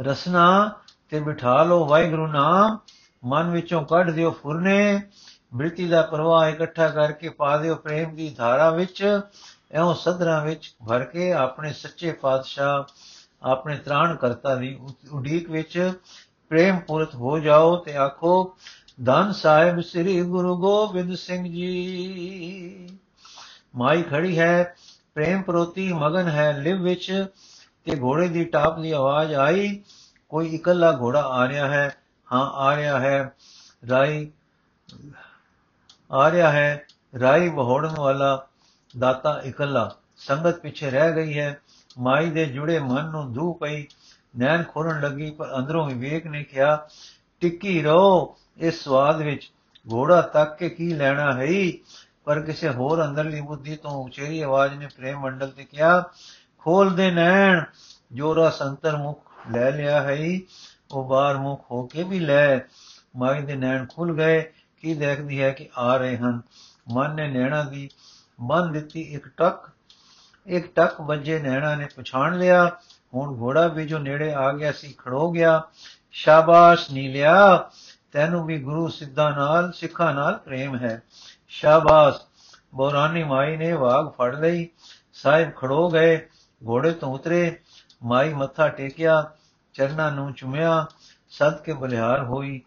ਰਸਨਾ 0.00 0.72
ਤੇ 1.08 1.20
ਬਿਠਾ 1.20 1.62
ਲੋ 1.62 1.86
ਵਾਹਿਗੁਰੂ 1.86 2.26
ਨਾਮ, 2.26 2.78
ਮਨ 3.24 3.50
ਵਿੱਚੋਂ 3.50 3.82
ਕੱਢ 3.82 4.10
ਦਿਓ 4.10 4.30
ਫੁਰਨੇ। 4.30 5.02
ਬ੍ਰਿਤੀ 5.54 5.88
ਦਾ 5.88 6.02
ਪ੍ਰਵਾਹ 6.02 6.48
ਇਕੱਠਾ 6.48 6.88
ਕਰਕੇ 6.88 7.28
ਪਾ 7.28 7.56
ਦਿਓ 7.56 7.74
ਪ੍ਰੇਮ 7.74 8.14
ਦੀ 8.14 8.30
ਧਾਰਾ 8.30 8.70
ਵਿੱਚ। 8.70 9.20
ਐਉਂ 9.72 9.94
ਸਦਰਾਂ 9.94 10.44
ਵਿੱਚ 10.44 10.74
ਭਰ 10.88 11.04
ਕੇ 11.04 11.32
ਆਪਣੇ 11.32 11.72
ਸੱਚੇ 11.72 12.12
ਪਾਤਸ਼ਾਹ 12.12 12.82
ਆਪਣੇ 13.44 13.76
ਤ੍ਰਾਣ 13.76 14.16
ਕਰਤਾ 14.16 14.54
ਦੀ 14.54 14.80
ਉਡੀਕ 15.12 15.50
ਵਿੱਚ 15.50 15.92
ਪ੍ਰੇਮ 16.48 16.78
ਪੂਰਤ 16.78 17.14
ਹੋ 17.14 17.38
ਜਾਓ 17.38 17.76
ਤੇ 17.76 17.96
ਆਖੋ, 17.96 18.56
ਧੰਨ 19.06 19.32
ਸਾਹਿਬ 19.32 19.80
ਸ੍ਰੀ 19.80 20.22
ਗੁਰੂ 20.22 20.56
ਗੋਬਿੰਦ 20.56 21.14
ਸਿੰਘ 21.14 21.44
ਜੀ। 21.44 22.88
ਮਾਈ 23.76 24.02
ਖੜੀ 24.02 24.38
ਹੈ, 24.38 24.74
ਪ੍ਰੇਮ 25.14 25.42
ਪ੍ਰੋਤੀ 25.42 25.92
ਮਗਨ 25.92 26.28
ਹੈ, 26.28 26.52
ਲਿਵ 26.52 26.82
ਵਿੱਚ 26.82 27.26
ਤੇ 27.84 28.00
ਘੋੜੇ 28.00 28.28
ਦੀ 28.28 28.44
ਟਾਪ 28.44 28.78
ਦੀ 28.78 28.92
ਆਵਾਜ਼ 28.92 29.34
ਆਈ, 29.34 29.80
ਕੋਈ 30.28 30.48
ਇਕੱਲਾ 30.48 30.98
ਘੋੜਾ 31.00 31.22
ਆ 31.22 31.48
ਰਿਹਾ 31.48 31.68
ਹੈ। 31.68 31.96
ਹਾਂ, 32.32 32.50
ਆ 32.50 32.76
ਰਿਹਾ 32.76 33.00
ਹੈ। 33.00 33.32
ਰਾਈ, 33.90 34.30
ਆ 36.12 36.30
ਰਿਹਾ 36.30 36.52
ਹੈ। 36.52 36.86
ਰਾਈ 37.20 37.48
ਬਹੋੜਨ 37.48 37.94
ਵਾਲਾ 37.98 38.46
ਦਾਤਾ 38.98 39.42
ਇਕੱਲਾ। 39.44 39.96
ਸੰਗਤ 40.16 40.60
ਪਿੱਛੇ 40.60 40.90
ਰਹਿ 40.90 41.16
ਗਈ 41.16 41.38
ਹੈ। 41.38 41.60
ਮਾਈ 41.98 42.30
ਦੇ 42.30 42.46
ਜੁੜੇ 42.46 42.78
ਮਨ 42.78 43.10
ਨੂੰ 43.10 43.32
ਧੂ 43.32 43.52
ਪਈ, 43.52 43.86
ਨੈਣ 44.38 44.62
ਖੋਰਨ 44.62 45.00
ਲੱਗੀ, 45.00 45.30
ਪਰ 45.30 45.56
ਅੰਦਰੋਂ 45.58 45.86
ਵਿਵੇਕ 45.86 46.26
ਨੇ 46.26 46.42
ਕਿਹਾ, 46.44 46.88
ਟਿੱਕੀ 47.40 47.82
ਰੋ 47.82 48.36
ਇਸ 48.58 48.84
ਸਵਾਦ 48.84 49.22
ਵਿੱਚ, 49.22 49.50
ਘੋੜਾ 49.92 50.20
ਤੱਕ 50.20 50.56
ਕੇ 50.56 50.68
ਕੀ 50.68 50.94
ਲੈਣਾ 50.94 51.32
ਹੈ 51.32 51.72
ਪਰ 52.24 52.40
ਕਿਸੇ 52.40 52.68
ਹੋਰ 52.68 53.04
ਅੰਦਰਲੀ 53.04 53.40
ਬੁੱਧੀ 53.40 53.76
ਤੋਂ 53.76 54.04
ਉਚੇਰੀ 54.04 54.40
ਆਵਾਜ਼ 54.40 54.74
ਨੇ 54.74 54.86
ਪ੍ਰੇਮ 54.86 55.20
ਮੰਡਲ 55.20 55.50
ਤੇ 55.50 55.64
ਕਿਹਾ, 55.64 56.04
ਖੋਲ 56.58 56.94
ਦੇ 56.94 57.10
ਨੈਣ 57.10 57.62
ਜੋਰਾ 58.12 58.50
ਸੰਤਰ 58.50 58.96
ਮੁਖ 58.96 59.30
ਲੈ 59.50 59.70
ਲਿਆ 59.70 60.02
ਹੈ 60.02 60.38
ਉਹ 60.90 61.04
ਬਾਹਰ 61.04 61.36
ਮੁਖ 61.36 61.64
ਹੋ 61.70 61.86
ਕੇ 61.86 62.02
ਵੀ 62.02 62.18
ਲੈ। 62.18 62.58
ਮਾਈ 63.16 63.42
ਦੇ 63.42 63.54
ਨੈਣ 63.54 63.86
ਖੁੱਲ 63.86 64.12
ਗਏ, 64.12 64.40
ਕੀ 64.80 64.94
ਦੇਖਦੀ 64.94 65.42
ਹੈ 65.42 65.50
ਕਿ 65.50 65.68
ਆ 65.78 65.96
ਰਹੇ 65.96 66.16
ਹਨ? 66.16 66.40
ਮਨ 66.92 67.14
ਨੇ 67.14 67.28
ਨੈਣਾ 67.28 67.62
ਦੀ 67.62 67.88
ਬੰਨ 68.40 68.72
ਦਿੱਤੀ 68.72 69.00
ਇੱਕ 69.00 69.28
ਟੱਕ 69.28 69.70
ਇੱਕ 70.46 70.74
ਟੱਕ 70.74 71.00
ਵੱਜੇ 71.00 71.38
ਨੈਣਾ 71.38 71.74
ਨੇ 71.74 71.88
ਪਛਾਣ 71.96 72.38
ਲਿਆ, 72.38 72.76
ਹੁਣ 73.14 73.40
ਘੋੜਾ 73.40 73.66
ਵੀ 73.66 73.86
ਜੋ 73.86 73.98
ਨੇੜੇ 73.98 74.32
ਆ 74.32 74.52
ਗਿਆ 74.52 74.72
ਸੀ 74.72 74.94
ਖੜੋ 74.98 75.30
ਗਿਆ। 75.30 75.62
ਸ਼ਾਬਾਸ਼ 76.12 76.90
ਨੀਲਿਆ, 76.90 77.70
ਤੈਨੂੰ 78.12 78.46
ਵੀ 78.46 78.58
ਗੁਰੂ 78.58 78.88
ਸਿੱਧਾ 78.88 79.30
ਨਾਲ, 79.30 79.72
ਸਿੱਖਾਂ 79.72 80.14
ਨਾਲ 80.14 80.38
ਪ੍ਰੇਮ 80.38 80.76
ਹੈ। 80.76 81.02
ਸ਼ਾਬਾਸ਼, 81.48 82.18
ਬੋਰਾਨੀ 82.74 83.24
ਮਾਈ 83.24 83.56
ਨੇ 83.56 83.72
ਵਾਗ 83.72 84.08
ਫੜ 84.08 84.40
ਲਈ। 84.40 84.68
ਸਾਹਿਬ 85.14 85.50
ਖੜੋ 85.56 85.90
ਗਏ, 85.90 86.28
ਘੋੜੇ 86.68 86.90
ਤੋਂ 86.90 87.14
ਉਤਰੇ। 87.14 87.58
ਮਾਈ 88.02 88.34
ਮੱਥਾ 88.34 88.68
ਟੇਕਿਆ, 88.68 89.30
ਚਰਨਾਂ 89.72 90.12
ਨੂੰ 90.12 90.32
ਚੁੰਮਿਆ। 90.32 90.86
ਸਦ 91.30 91.62
ਕੇ 91.62 91.72
ਬਲਿਹਾਰ 91.72 92.24
ਹੋਈ। 92.24 92.60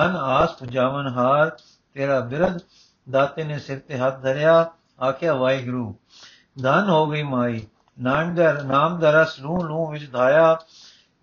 ਮਨ 0.00 0.16
ਆਸ 0.16 0.56
ਪੁਜਾਵਨ 0.56 1.08
ਹਾਰ, 1.08 1.56
ਤੇਰਾ 1.94 2.20
ਬਿਰਧ 2.20 2.58
ਦਾਤੇ 3.10 3.44
ਨੇ 3.44 3.58
ਸਿਰ 3.58 3.78
ਤੇ 3.78 3.98
ਹੱਥ 3.98 4.22
ਧਰਿਆ। 4.22 4.70
ਆਖਿਆ, 5.08 5.34
ਵਾਹਿਗੁਰੂ 5.34 5.96
ਧਨ 6.62 6.88
ਹੋ 6.88 7.06
ਗਈ 7.06 7.22
ਮਾਈ। 7.22 7.66
ਨਾਮਦਰ 8.00 8.62
ਨਾਮ 8.62 8.98
ਦਾ 8.98 9.22
ਰਸ 9.22 9.40
ਲੂ 9.40 9.62
ਲੂ 9.62 9.90
ਵਿੱਚ 9.90 10.12
ਧਾਇਆ। 10.12 10.58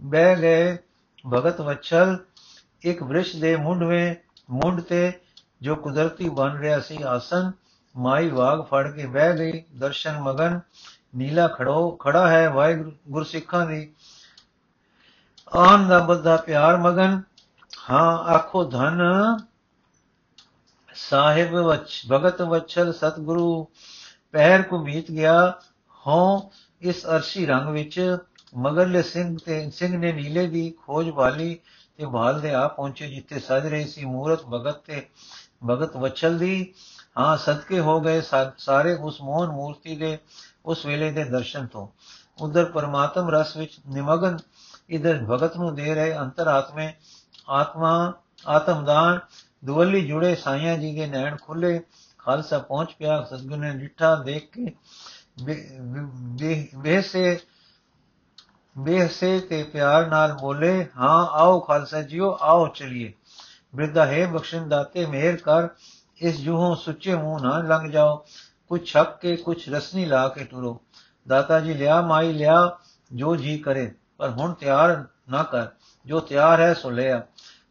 ਬਹਿ 0.02 0.36
ਗਏ 0.36 0.78
ਭਗਤ 1.34 1.62
ਵਛਲ 1.62 2.18
ਇੱਕ 2.82 3.04
ਬ੍ਰਿਸ਼ 3.04 3.36
ਦੇ 3.36 3.56
ਮੁੰਡਵੇਂ 3.56 4.16
ਮੁੰਡ 4.50 4.82
ਤੇ 4.82 5.20
ਜੋ 5.62 5.76
ਕੁਦਰਤੀ 5.76 6.30
ਬਣ 6.30 6.58
ਰਿਹਾ 6.58 6.80
ਸੀ 6.80 7.02
ਆਸਨ, 7.02 7.52
ਮਾਈ 7.98 8.30
ਵਾਗ 8.30 8.62
ਫੜ 8.62 8.92
ਕੇ 8.92 9.06
ਬਹਿ 9.06 9.38
ਗਈ। 9.38 9.64
ਦਰਸ਼ਨ 9.80 10.20
ਮਗਨ, 10.20 10.60
ਨੀਲਾ 11.16 11.48
ਖੜੋ 11.48 11.92
ਖੜਾ 11.92 12.28
ਹੈ 12.28 12.50
ਵਾਹਿਗੁਰੂ 12.50 12.92
ਗੁਰਸਿੱਖਾਂ 13.10 13.66
ਦੀ। 13.66 13.94
ਆਨ 15.56 15.88
ਦਾ 15.88 16.00
ਬੱਧਾ 16.00 16.38
ਪਿਆਰ 16.38 16.78
ਮਗਨ। 16.78 17.22
ਹਾਂ, 17.90 18.18
ਆਖੋ 18.18 18.64
ਧਨ। 18.64 19.02
ਸਾਹਿਬ 20.96 21.54
ਵਚ 21.54 22.04
ਭਗਤ 22.12 22.42
ਵਛਲ 22.42 22.94
ਸਤਗੁਰੂ। 22.94 23.68
ਪਹਿਰ 24.34 24.62
ਕੋ 24.62 24.78
ਮੀਤ 24.78 25.12
ਗਿਆ 25.12 25.34
ਹੋ 26.04 26.52
ਇਸ 26.82 27.06
ਅਰਸ਼ੀ 27.06 27.46
ਰੰਗ 27.46 27.68
ਵਿੱਚ, 27.70 28.18
ਮਗਰਲੇ 28.58 29.02
ਸਿੰਘ 29.02 29.38
ਤੇ 29.46 29.70
ਸਿੰਘ 29.72 29.98
ਨੇ 29.98 30.12
ਨੀਲੇ 30.14 30.46
ਦੀ 30.48 30.70
ਖੋਜ 30.86 31.10
ਵਾਲੀ 31.10 31.58
ਤੇ 31.98 32.06
ਭਾਲ 32.06 32.40
ਦੇ 32.42 32.54
ਆ 32.54 32.68
ਪਹੁੰਚੇ 32.68 33.08
ਜਿੱਥੇ 33.08 33.40
ਸਜ 33.40 33.68
ਰਹੀ 33.68 33.88
ਸੀ 33.88 34.06
ਮੂਰਤ 34.06 34.44
ਭਗਤ 34.46 34.80
ਤੇ 34.86 35.02
ਭਗਤ 35.66 35.96
ਵਛਲ 35.98 36.38
ਦੀ। 36.38 36.74
ਹਾਂ, 37.18 37.38
ਸਦਕੇ 37.38 37.80
ਹੋ 37.80 38.00
ਗਏ 38.02 38.22
ਸਾਰੇ 38.58 38.94
ਉਸ 38.94 39.22
ਮੋਹਨ 39.22 39.50
ਮੂਰਤੀ 39.50 39.96
ਦੇ 39.96 40.18
ਉਸ 40.66 40.86
ਵੇਲੇ 40.86 41.12
ਦੇ 41.12 41.24
ਦਰਸ਼ਨ 41.24 41.68
ਤੋਂ। 41.68 41.88
ਉਧਰ 42.40 42.66
ਪਰਮਾਤਮ 42.66 43.30
ਰਸ 43.30 43.56
ਵਿੱਚ 43.58 43.80
ਨਿਮਗਨ 43.88 44.38
ਇਧਰ 44.90 45.24
ਭਗਤ 45.30 45.58
ਨੂੰ 45.58 45.74
ਦੇ 45.76 45.94
ਰਹੇ 45.96 46.18
ਅੰਤਰਾਤਮੇ 46.18 46.92
ਆਤਮਾ, 47.50 48.14
ਆਤਮਦਾਨ, 48.48 49.20
ਦੁਵੱਲੀ 49.66 50.06
ਜੁੜੇ 50.08 50.36
ਸਾਈਆਂ 50.36 50.78
ਜੀ 50.78 50.94
ਦੇ 50.96 51.06
ਨੈਣ 51.08 51.38
ਖੁੱਲੇ 51.38 51.80
ਖਾਲਸਾ 52.26 52.58
ਪਹੁੰਚ 52.60 52.94
ਪਿਆ 53.00 53.22
ਸਤਗੁਰ 53.24 53.58
ਨੇ 53.58 53.72
ਡਿੱਠਾ 53.72 54.16
ਦੇਖ 54.16 54.50
ਕੇ 54.52 54.72
ਬੇਸੇ 56.84 57.38
ਬੇਸੇ 58.76 59.40
ਤੇ 59.40 59.64
ਪਿਆਰ 59.64 60.08
ਨਾਲ 60.08 60.34
ਬੋਲੇ 60.34 60.74
ਹਾਂ 60.98 61.26
ਆਓ 61.34 61.60
ਖਾਲਸਾ 61.60 62.02
ਜੀਓ 62.02 62.38
ਆਓ 62.42 62.68
ਚਲਿਏ 62.68 63.12
ਬਿਰਦਾ 63.74 64.06
ਹੈ 64.06 64.26
ਬਖਸ਼ਣ 64.28 64.68
ਦਾਤੇ 64.68 65.06
ਮਿਹਰ 65.06 65.36
ਕਰ 65.38 65.68
ਇਸ 66.22 66.40
ਜੂਹੋਂ 66.42 66.76
ਸੁੱਚੇ 66.76 67.16
ਮੂੰਹ 67.16 67.40
ਨਾ 67.40 67.58
ਲੰਘ 67.68 67.90
ਜਾਓ 67.92 68.16
ਕੁਛ 68.72 68.86
ਛੱਕ 68.86 69.18
ਕੇ 69.22 69.36
ਕੁਛ 69.36 69.68
ਰਸਨੀ 69.70 70.06
ਲਾ 70.06 70.28
ਕੇ 70.28 70.44
ਟੁਰੋ 70.44 70.80
ਦਾਤਾ 71.28 71.60
ਜੀ 71.60 71.74
ਲਿਆ 71.74 72.02
ਮਾਈ 72.02 72.32
ਲਿਆ 72.34 72.56
ਜੋ 73.12 73.36
ਜੀ 73.36 73.58
ਕਰੇ 73.58 73.92
ਪਰ 74.18 74.30
ਹੁਣ 74.30 74.54
ਤਿਆਰ 74.54 75.04
ਨਾ 75.30 75.44
ਕਰ 75.44 75.68
ਜੋ 76.06 76.20
ਤਿਆਰ 76.20 76.62
ਹੈ 76.62 76.74
ਸੋ 76.74 76.90
ਲਿਆ 76.90 77.22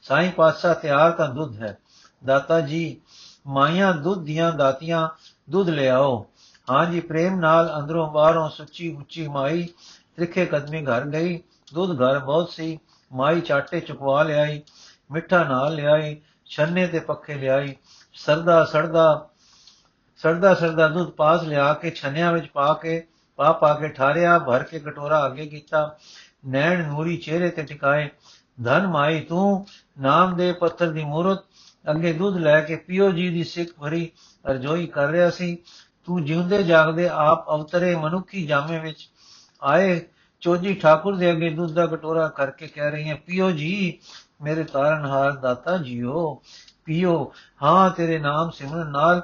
ਸਾਈਂ 0.03 0.31
ਪਾਤਸ਼ਾਹ 0.33 0.75
ਤਿਆਰ 0.75 1.11
ਤਾਂ 1.11 1.29
ਦੁੱਧ 1.29 1.63
ਹੈ 1.63 1.77
ਦਾਤਾ 2.23 2.61
ਜੀ 2.61 3.01
ਮਾਈਆਂ 3.47 3.93
ਦੁੱਧ 3.95 4.23
ਦੀਆਂ 4.23 4.53
ਦਾਤੀਆਂ 4.53 5.09
ਦੁੱਧ 5.51 5.69
ਲਿਆਓ। 5.69 6.27
ਹਾਂਜੀ 6.71 7.01
ਪ੍ਰੇਮ 7.01 7.39
ਨਾਲ 7.41 7.73
ਅੰਦਰੋਂ 7.79 8.11
ਬਾਹਰੋਂ 8.13 8.49
ਸੁੱਚੀ 8.51 8.93
ਉੱਚੀ 8.97 9.29
ਮਾਈ 9.29 9.69
ਤ੍ਰਿਖੇ 10.17 10.47
ਕਦਮੀ 10.47 10.85
ਘਰ 10.85 11.07
ਗਈ। 11.07 11.41
ਦੁੱਧ 11.75 12.01
ਘਰ 12.01 12.19
ਬਹੁਤ 12.19 12.51
ਸੀ। 12.51 12.79
ਮਾਈ 13.13 13.41
ਚਾਟੇ 13.41 13.81
ਚੁਕਵਾ 13.81 14.23
ਲਿਆਈ, 14.23 14.61
ਮਿੱਠਾ 15.13 15.43
ਨਾਲ 15.45 15.75
ਲਿਆਈ, 15.75 16.17
ਛੰਨੇ 16.47 16.87
ਤੇ 16.87 17.01
ਪੱਖੇ 17.01 17.35
ਲਿਆਈ। 17.35 17.75
ਸਰਦਾ 18.15 18.65
ਸੜਦਾ 18.65 19.29
ਸੜਦਾ 20.17 20.55
ਸੜਦਾ 20.55 20.89
ਦੁੱਧ 20.89 21.11
ਪਾਸ 21.11 21.43
ਲਿਆ 21.43 21.73
ਕੇ 21.75 21.91
ਛੰਨਿਆਂ 21.91 22.33
ਵਿੱਚ 22.33 22.47
ਪਾ 22.47 22.73
ਕੇ, 22.75 23.03
ਪਾ 23.37 23.53
ਪਾ 23.53 23.75
ਕੇ 23.75 23.89
ਠਾਰਿਆ, 23.89 24.39
ਭਰ 24.39 24.63
ਕੇ 24.63 24.79
ਕਟੋਰਾ 24.79 25.27
ਅੱਗੇ 25.27 25.47
ਕੀਤਾ। 25.47 25.97
ਨੈਣ 26.49 26.87
ਨੂਰੀ 26.89 27.17
ਚਿਹਰੇ 27.17 27.49
ਤੇ 27.51 27.63
ਟਿਕਾਏ, 27.63 28.09
ਧਨ 28.65 28.87
ਮਾਈ 28.87 29.21
ਤੂੰ, 29.21 29.67
ਨਾਮ 30.01 30.37
ਦੇ 30.37 30.53
ਪੱਥਰ 30.53 30.91
ਦੀ 30.91 31.05
ਮੂਰਤ 31.05 31.45
ਅੱਗੇ 31.91 32.13
ਦੁੱਧ 32.13 32.37
ਲੈ 32.37 32.61
ਕੇ 32.61 32.77
ਪਿਓ 32.77 33.11
ਜੀ 33.11 33.29
ਦੀ 33.29 33.45
ਸਿੱਖ 33.45 33.71
ਭਰੀ 33.81 34.11
ਅਰਜ਼ੋਈ 34.51 34.87
ਕਰ 34.87 35.09
ਰਿਹਾ 35.09 35.31
ਸੀ। 35.31 35.59
ਤੂੰ 36.05 36.25
ਜਿਉਂਦੇ 36.25 36.63
ਜਾਗਦੇ 36.63 37.09
ਆਪ 37.09 37.51
ਅਵਤਰੇ 37.51 37.97
ਮਨੁੱਖੀ 37.97 38.47
ਜਾਮੇ 38.47 38.79
ਵਿੱਚ 38.79 39.11
ਆਏ। 39.63 40.01
ਚੋਜੀ 40.41 40.75
ਠਾਕੁਰ 40.75 41.17
ਦੇ 41.17 41.31
ਅੱਗੇ 41.31 41.51
ਦੁੱਧ 41.51 41.73
ਦਾ 41.73 41.87
ਕਟੋਰਾ 41.87 42.29
ਕਰਕੇ 42.29 42.67
ਕਹਿ 42.67 42.91
ਰਹੀ 42.91 43.11
ਹੈ, 43.11 43.15
ਪਿਓ 43.15 43.51
ਜੀ, 43.51 43.99
ਮੇਰੇ 44.43 44.65
ਤਾਰਨਹਾਰ 44.65 45.33
ਦਾਤਾ 45.33 45.77
ਜੀਓ, 45.79 46.43
ਪਿਓ। 46.85 47.33
ਹਾਂ, 47.63 47.91
ਤੇਰੇ 47.91 48.19
ਨਾਮ 48.19 48.51
ਸਿਮਰਨ 48.51 48.87
ਨਾਲ 48.87 49.23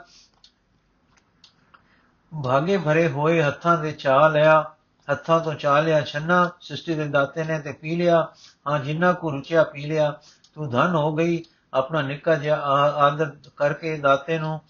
ਭਾਗੇ 2.45 2.79
ਭਰੇ 2.79 3.09
ਹੋਏ 3.09 3.43
ਹੱਥਾਂ 3.43 3.79
ਦੇ 3.79 3.93
ਚਾਹ 3.93 4.31
ਲਿਆ, 4.31 4.75
ਹੱਥਾਂ 5.13 5.41
ਤੋਂ 5.41 5.55
ਚਾਹ 5.55 5.83
ਲਿਆ, 5.83 6.01
ਛੰਨਾ 6.01 6.51
ਸ੍ਰਿਸ਼ਟੀ 6.61 6.95
ਦੇ 6.95 7.05
ਦਾਤੇ 7.05 7.45
ਨੇ 7.45 7.59
ਤੇ 7.59 7.73
ਪੀ 7.73 7.97
ਲਿਆ। 7.97 8.33
ਹਾਂ, 8.69 8.79
ਜਿੰਨਾ 8.79 9.13
ਕੋ 9.13 9.31
ਰੁਚਿਆ 9.31 9.65
ਪੀ 9.65 9.87
ਲਿਆ, 9.87 10.21
ਤੂੰ 10.55 10.71
ਧਨ 10.71 10.95
ਹੋ 10.95 11.15
ਗਈ। 11.15 11.45
ਆਪਣਾ 11.73 12.03
ਨਿੱਕਾ 12.03 12.35
ਜਿਹਾ 12.35 12.57
ਆਦਰ 13.01 13.31
ਕਰਕੇ 13.57 13.97
ਦਾਤੇ 13.97 14.39
ਨੂੰ 14.39 14.61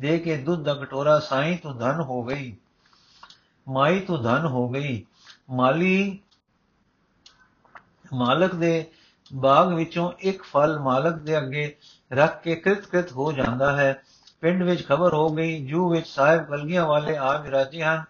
ਦੇ 0.00 0.18
ਕੇ 0.18 0.36
ਦੁੱਧ 0.36 0.62
ਦਾ 0.64 0.74
ਕਟੋਰਾ, 0.74 1.18
ਸਾਈ 1.18 1.56
ਤੂੰ 1.56 1.76
ਧਨ 1.78 2.00
ਹੋ 2.00 2.22
ਗਈ, 2.24 2.54
ਮਾਈ 3.66 4.00
ਤੂੰ 4.00 4.22
ਧਨ 4.22 4.46
ਹੋ 4.46 4.68
ਗਈ। 4.68 5.04
ਮਾਲੀ 5.50 6.18
ਮਾਲਕ 8.14 8.54
ਦੇ 8.54 8.86
ਬਾਗ 9.30 9.72
ਵਿੱਚੋਂ 9.74 10.10
ਇੱਕ 10.20 10.42
ਫਲ 10.42 10.78
ਮਾਲਕ 10.78 11.14
ਦੇ 11.14 11.36
ਅੱਗੇ 11.38 11.76
ਰੱਖ 12.12 12.42
ਕੇ 12.42 12.54
ਕ੍ਰਿਤ 12.56 12.86
ਕ੍ਰਿਤ 12.86 13.12
ਹੋ 13.12 13.30
ਜਾਂਦਾ 13.32 13.76
ਹੈ। 13.76 14.02
ਪਿੰਡ 14.40 14.62
ਵਿੱਚ 14.62 14.86
ਖਬਰ 14.86 15.14
ਹੋ 15.14 15.28
ਗਈ 15.28 15.64
ਜੂ 15.66 15.88
ਵਿੱਚ 15.90 16.06
ਸਾਹਿਬ 16.06 16.44
ਕਲਗੀਆਂ 16.44 16.86
ਵਾਲੇ 16.86 17.16
ਆ 17.16 17.36
ਵਿਰਾਜੇ 17.36 17.82
ਹਨ। 17.82 18.04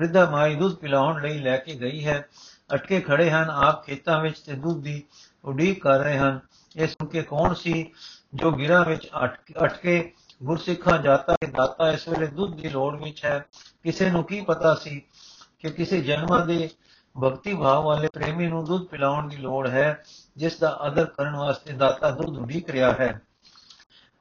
ਰਿੱਧਾ 0.00 0.24
ਮਾਈ 0.30 0.54
ਦੁੱਧ 0.54 0.74
ਪਿਲਾਉਣ 0.74 1.20
ਲਈ 1.22 1.38
ਲੈ 1.38 1.56
ਕੇ 1.56 1.74
ਗਈ 1.74 2.04
ਹੈ। 2.06 2.26
ਅਟਕੇ 2.74 3.00
ਖੜੇ 3.00 3.30
ਹਨ, 3.30 3.50
ਆਪ 3.50 3.84
ਖੇਤਾਂ 3.86 4.20
ਵਿੱਚ 4.20 4.38
ਤੇ 4.40 4.52
ਦੁੱਧ 4.54 4.82
ਦੀ 4.82 5.02
ਉਡੀਕ 5.44 5.82
ਕਰ 5.82 5.98
ਰਹੇ 5.98 6.18
ਹਨ। 6.18 6.40
ਇਹ 6.76 6.86
ਸੁਣ 6.86 7.08
ਕੇ 7.08 7.22
ਕੌਣ 7.22 7.54
ਸੀ 7.54 7.92
ਜੋ 8.34 8.52
ਗਿਰਾ 8.52 8.82
ਵਿੱਚ 8.82 9.10
ਅਟਕੇ 9.64 10.12
ਗੁਰਸਿੱਖਾਂ 10.42 10.98
ਜਾਤਾ 10.98 11.34
ਕਿ 11.34 11.46
ਦਾਤਾ 11.46 11.92
ਇਸ 11.92 12.08
ਵੇਲੇ 12.08 12.26
ਦੁੱਧ 12.26 12.60
ਦੀ 12.60 12.68
ਲੋੜ 12.68 13.02
ਵਿੱਚ 13.02 13.24
ਹੈ? 13.24 13.44
ਕਿਸੇ 13.82 14.10
ਨੂੰ 14.10 14.24
ਕੀ 14.24 14.40
ਪਤਾ 14.40 14.74
ਸੀ 14.74 15.02
ਕਿ 15.58 15.70
ਕਿਸੇ 15.70 16.00
ਜਨਮਾਂ 16.00 16.46
ਦੇ 16.46 16.70
ਭਗਤੀ 17.22 17.54
ਭਾਵ 17.54 17.84
ਵਾਲੇ 17.84 18.08
ਪ੍ਰੇਮੀ 18.12 18.46
ਨੂੰ 18.46 18.64
ਦੁੱਧ 18.64 18.84
ਪਿਲਾਉਣ 18.84 19.28
ਦੀ 19.28 19.36
ਲੋੜ 19.36 19.68
ਹੈ, 19.68 20.04
ਜਿਸ 20.36 20.58
ਦਾ 20.58 20.80
ਅਦਰ 20.86 21.04
ਕਰਨ 21.04 21.36
ਵਾਸਤੇ 21.36 21.72
ਦਾਤਾ 21.72 22.10
ਦੁੱਧ 22.10 22.38
ਉਡੀਕ 22.38 22.70
ਰਿਹਾ 22.70 22.92
ਹੈ? 22.92 23.22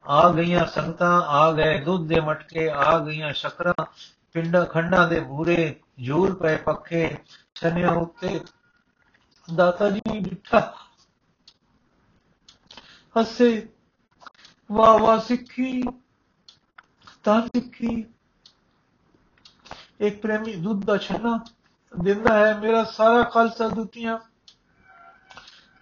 ਆ 0.08 0.30
ਗਈਆਂ 0.30 0.66
ਸੰਗਤਾਂ, 0.66 1.22
ਆ 1.22 1.52
ਗਏ 1.52 1.80
ਦੁੱਧ 1.80 2.10
ਦੇ 2.10 2.20
ਮਟਕੇ, 2.20 2.70
ਆ 2.70 3.00
ਗਈਆਂ 3.00 3.34
ਸ਼ਕਰਾਂ, 3.34 3.86
ਪਿੰਡਾਂ, 4.34 4.66
ਖੰਡਾਂ 4.66 5.08
ਦੇ 5.08 5.20
ਬੂਰੇ 5.20 5.76
ਜੂਰ 6.00 6.36
ਪਏ 6.36 6.58
ਪੱਖੇ, 6.58 7.18
ਛਨਿਆਂ 7.56 7.92
ਉੱਤੇ। 7.92 8.40
ਦਾਤਾ 9.56 9.90
ਜੀ 9.90 10.20
ਬਿਠਾ 10.20 10.74
ਹੱਸੇ 13.20 13.70
ਵਾ 14.72 14.98
ਵਾ 14.98 15.20
ਸਿੱਖੀ, 15.20 15.84
ਤਾਂ 17.24 17.42
ਸਿੱਖੀ। 17.42 18.06
ਇੱਕ 20.00 20.22
ਪ੍ਰੇਮੀ 20.22 20.56
ਦੁੱਧ 20.56 20.86
ਦਾ 20.86 20.98
ਛਨਾ 20.98 21.40
ਦਿੰਦਾ 22.04 22.38
ਹੈ, 22.38 22.60
ਮੇਰਾ 22.60 22.84
ਸਾਰਾ 22.84 23.24
ਖਾਲਸਾ 23.24 23.68
ਦੁੱਤੀਆਂ 23.68 24.20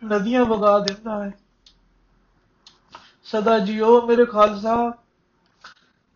ਨਦੀਆਂ 0.06 0.46
ਵਗਾ 0.46 0.80
ਦਿੰਦਾ 0.80 1.24
ਹੈ। 1.24 1.32
ਸਦਾ 3.24 3.60
ਜਿਓ 3.60 4.08
ਮੇਰੇ 4.08 4.26
ਖਾਲਸਾ, 4.26 4.94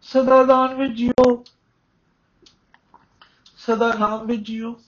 ਸਦਾ 0.01 0.43
ਦਾਨ 0.43 0.73
ਵਿੱਚ 0.73 0.93
ਜਿਓ, 0.93 1.43
ਸਦਾ 3.58 3.93
ਨਾਮ 3.93 4.25
ਵਿੱਚ 4.25 4.41
ਜਿਓ, 4.41 4.82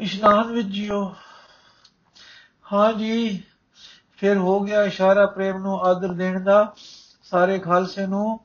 ਇਸ਼ਨਾਨ 0.00 0.52
ਵਿੱਚ 0.52 0.68
ਜਿਓ। 0.68 1.14
ਹਾਂ 2.72 2.92
ਜੀ 2.92 3.42
ਫਿਰ 4.16 4.36
ਹੋ 4.36 4.60
ਗਿਆ 4.60 4.84
ਇਸ਼ਾਰਾ 4.84 5.26
ਪ੍ਰੇਮ 5.26 5.58
ਨੂੰ 5.58 5.80
ਆਦਰ 5.80 6.08
ਦੇਣ 6.08 6.44
ਦਾ। 6.44 6.74
ਸਾਰੇ 7.22 7.58
ਖਾਲਸੇ 7.58 8.06
ਨੂੰ 8.06 8.40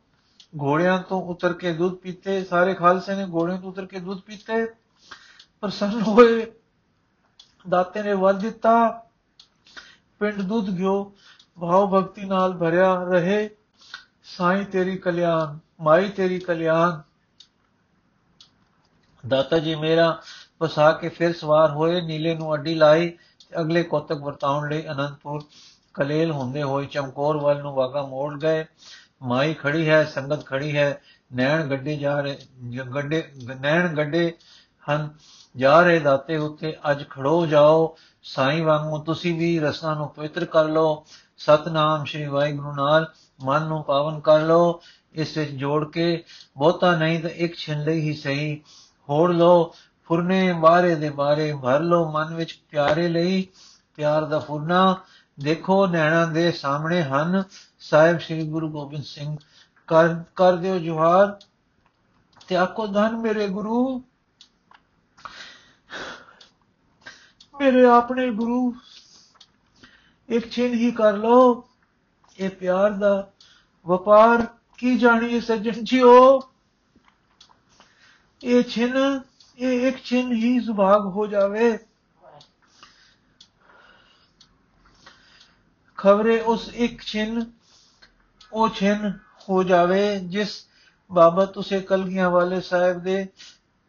ਘੋੜਿਆਂ 0.61 0.99
ਤੋਂ 0.99 1.21
ਉਤਰ 1.21 1.53
ਕੇ 1.53 1.73
ਦੁੱਧ 1.73 1.95
ਪੀਤੇ। 1.95 2.43
ਸਾਰੇ 2.43 2.73
ਖਾਲਸੇ 2.73 3.15
ਨੇ 3.15 3.25
ਘੋੜਿਆਂ 3.25 3.61
ਤੋਂ 3.61 3.69
ਉਤਰ 3.69 3.85
ਕੇ 3.85 3.99
ਦੁੱਧ 3.99 4.19
ਪੀਤੇ। 4.19 4.65
ਪ੍ਰਸੰਨ 5.61 6.01
ਹੋਏ। 6.01 6.51
ਦਾਤੇ 7.69 8.03
ਨੇ 8.03 8.13
ਵਰ 8.13 8.33
ਦਿੱਤਾ। 8.33 9.03
ਪਿੰਡ 10.19 10.41
ਦੁੱਧ 10.41 10.69
ਗਿਓ। 10.69 11.15
ਭਾਵ 11.61 11.87
ਭਗਤੀ 11.87 12.25
ਨਾਲ 12.25 12.53
ਭਰਿਆ 12.53 13.03
ਰਹੇ। 13.03 13.49
ਸਾਈ 14.23 14.65
ਤੇਰੀ 14.65 14.97
ਕਲਿਆਣ, 14.97 15.57
ਮਾਈ 15.81 16.09
ਤੇਰੀ 16.09 16.39
ਕਲਿਆਣ। 16.39 17.01
ਦਾਤਾ 19.27 19.59
ਜੀ 19.59 19.75
ਮੇਰਾ 19.75 20.21
ਪਸਾ 20.59 20.91
ਕੇ 20.91 21.09
ਫਿਰ 21.09 21.33
ਸਵਾਰ 21.33 21.71
ਹੋਏ। 21.71 22.01
ਨੀਲੇ 22.01 22.35
ਨੂੰ 22.35 22.53
ਅੱਡੀ 22.53 22.75
ਲਾਈ। 22.75 23.17
ਅਗਲੇ 23.59 23.83
ਕੋਤਕ 23.83 24.17
ਵਰਤਾਉਣ 24.17 24.69
ਲਈ 24.69 24.87
ਅਨੰਦਪੁਰ 24.87 25.43
ਕਲੇਲ 25.93 26.31
ਹੁੰਦੇ 26.31 26.63
ਹੋਏ 26.63 26.85
ਚਮਕੌਰ 26.85 27.37
ਵੱਲ 27.37 27.61
ਨੂੰ 27.61 27.73
ਵਾਗਾ 27.73 28.01
ਮੋੜ 28.01 28.39
ਗਏ। 28.39 28.65
ਮਾਈ 29.23 29.53
ਖੜੀ 29.53 29.89
ਹੈ, 29.89 30.03
ਸੰਗਤ 30.05 30.45
ਖੜੀ 30.45 30.77
ਹੈ, 30.77 31.01
ਨੈਣ 31.35 31.67
ਗੱਡੇ 31.67 31.97
ਜਾ 31.97 32.21
ਰਹੇ 32.21 32.37
ਗੱਡੇ, 32.95 33.31
ਨੈਣ 33.61 33.95
ਗੱਡੇ 33.95 34.33
ਹਨ, 34.91 35.09
ਜਾ 35.57 35.81
ਰਹੇ 35.81 35.99
ਦਾਤੇ 35.99 36.37
ਉੱਤੇ, 36.37 36.75
ਅੱਜ 36.91 37.03
ਖੜੋ 37.09 37.45
ਜਾਓ, 37.45 37.95
ਸਾਈਂ 38.23 38.63
ਵਾਂਗੂ 38.63 39.03
ਤੁਸੀਂ 39.03 39.39
ਵੀ 39.39 39.59
ਰਸਨਾ 39.59 39.93
ਨੂੰ 39.93 40.09
ਪਵਿੱਤਰ 40.09 40.45
ਕਰ 40.45 40.65
ਲਓ। 40.65 41.05
ਸਤਨਾਮ 41.37 42.05
ਸ਼੍ਰੀ 42.05 42.25
ਵਾਹਿਗੁਰੂ 42.25 42.75
ਨਾਲ 42.75 43.13
ਮਨ 43.43 43.63
ਨੂੰ 43.63 43.83
ਪਾਵਨ 43.83 44.19
ਕਰ 44.19 44.39
ਲਓ। 44.39 44.81
ਇਸ 45.13 45.37
ਵਿੱਚ 45.37 45.51
ਜੋੜ 45.51 45.91
ਕੇ, 45.91 46.23
ਬਹੁਤਾ 46.57 46.95
ਨਹੀਂ 46.95 47.19
ਤਾਂ 47.19 47.29
ਇੱਕ 47.29 47.55
ਛਿੰਨ 47.55 47.83
ਲਈ 47.83 47.99
ਹੀ 47.99 48.13
ਸਹੀ 48.13 48.61
ਹੋੜ 49.09 49.31
ਲਓ। 49.31 49.73
ਫੁਰਨੇ 50.07 50.53
ਬਾਰੇ 50.53 50.95
ਦੇ 50.95 51.09
ਬਾਰੇ 51.09 51.53
ਭਰ 51.63 51.79
ਲਓ 51.79 52.11
ਮਨ 52.11 52.35
ਵਿੱਚ 52.35 52.53
ਪਿਆਰੇ 52.71 53.07
ਲਈ, 53.07 53.47
ਪਿਆਰ 53.95 54.25
ਦਾ 54.25 54.39
ਫੁਰਨਾ। 54.39 54.95
ਦੇਖੋ 55.39 55.85
ਨੈਣਾ 55.87 56.25
ਦੇ 56.25 56.51
ਸਾਹਮਣੇ 56.51 57.03
ਹਨ, 57.03 57.43
ਸਾਹਿਬ 57.79 58.19
ਸ੍ਰੀ 58.19 58.47
ਗੁਰੂ 58.47 58.69
ਗੋਬਿੰਦ 58.69 59.03
ਸਿੰਘ। 59.03 59.37
ਕਰ 59.87 60.23
ਕਰ 60.35 60.55
ਦਿਓ 60.55 60.77
ਜੁਹਾਰ 60.79 61.39
ਤੇ 62.47 62.55
ਆਕੋ 62.55 62.87
ਧਨ 62.87 63.17
ਮੇਰੇ 63.17 63.47
ਗੁਰੂ, 63.47 64.03
ਮੇਰੇ 67.59 67.85
ਆਪਣੇ 67.85 68.29
ਗੁਰੂ। 68.31 68.75
ਇੱਕ 70.29 70.51
ਛਿਨ 70.51 70.73
ਹੀ 70.73 70.91
ਕਰ 70.91 71.17
ਲੋ 71.17 71.67
ਇਹ 72.37 72.49
ਪਿਆਰ 72.49 72.91
ਦਾ 72.91 73.31
ਵਪਾਰ। 73.85 74.45
ਕੀ 74.77 74.97
ਜਾਣੀਏ 74.97 75.39
ਸੱਜਣ 75.39 75.83
ਜੀਓ? 75.83 76.39
ਇਹ 78.43 78.63
ਛਿਨ 78.63 79.21
ਇਹ 79.57 79.87
ਇੱਕ 79.87 80.03
ਛਿਨ 80.03 80.31
ਹੀ 80.31 80.59
ਸੁਭਾਗ 80.59 81.05
ਹੋ 81.05 81.25
ਜਾਵੇ 81.27 81.77
ਖਬਰੇ 85.97 86.39
ਉਸ 86.41 86.69
ਇੱਕ 86.75 87.01
ਛਿਨ 87.01 87.45
ਉਹ 88.53 88.69
ਛਿਨ 88.69 89.11
ਹੋ 89.49 89.63
ਜਾਵੇ 89.63 90.19
ਜਿਸ 90.19 90.67
ਬਾਬਤ 91.11 91.57
ਉਸੇ 91.57 91.79
ਕਲਗੀਆਂ 91.79 92.29
ਵਾਲੇ 92.29 92.61
ਸਾਹਿਬ 92.61 93.01
ਦੇ 93.03 93.27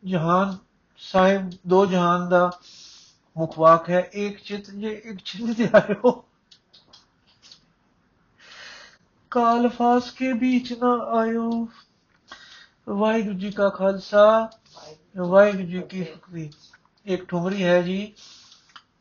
ਜਹਾਨ 0.02 0.56
ਸਾਹਿਬ 1.00 1.50
ਦੋ 1.66 1.84
ਜਹਾਨ 1.86 2.28
ਦਾ 2.28 2.50
ਮੁਖਵਾਕ 3.36 3.90
ਹੈ 3.90 4.00
ਇੱਕ 4.12 4.42
ਚਿਤ 4.42 4.70
ਜੇ 4.70 5.02
ਇੱਕ 5.04 5.18
ਛਿਨ 5.24 5.52
ਦੇ 5.52 5.68
ਆਇਓ 5.74 6.12
ਕਾਲ 9.32 9.68
ਫਾਸ 9.68 10.10
ਕੇ 10.10 10.32
ਵਿੱਚ 10.32 10.72
ਨਾ 10.72 10.96
ਆਇਓ 11.18 11.50
ਵਾਹਿਗੁਰੂ 12.88 13.38
ਜੀ 13.38 13.50
ਕਾ 13.50 13.68
ਖਾਲਸਾ 13.68 14.50
ਵਾਹਿਗੁਰੂ 15.26 15.64
ਜੀ 15.64 15.80
ਕੀ 15.80 16.04
ਫਤਿਹ 16.04 16.50
ਇੱਕ 17.06 17.24
ਠੁਮਰੀ 17.24 17.64
ਹੈ 17.64 17.82
ਜੀ, 17.82 18.12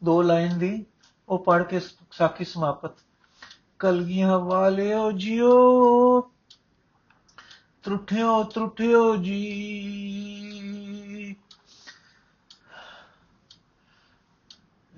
ਦੋ 0.03 0.22
ਲਾਈਨ 0.22 0.59
ਦੀ, 0.59 0.86
ਉਹ 1.30 1.43
ਪੜ 1.43 1.63
ਕੇ 1.63 1.80
ਸਾਖੀ 2.11 2.45
ਸਮਾਪਤ। 2.45 2.91
ਕਲਗੀਆਂ 3.80 4.39
ਵਾਲਿਓ 4.39 5.11
ਜਿਓ, 5.11 6.22
ਤਰੁੱਠਿਓ 7.84 8.43
ਤਰੁੱਠਿਓ 8.43 9.15
ਜੀ। 9.15 9.53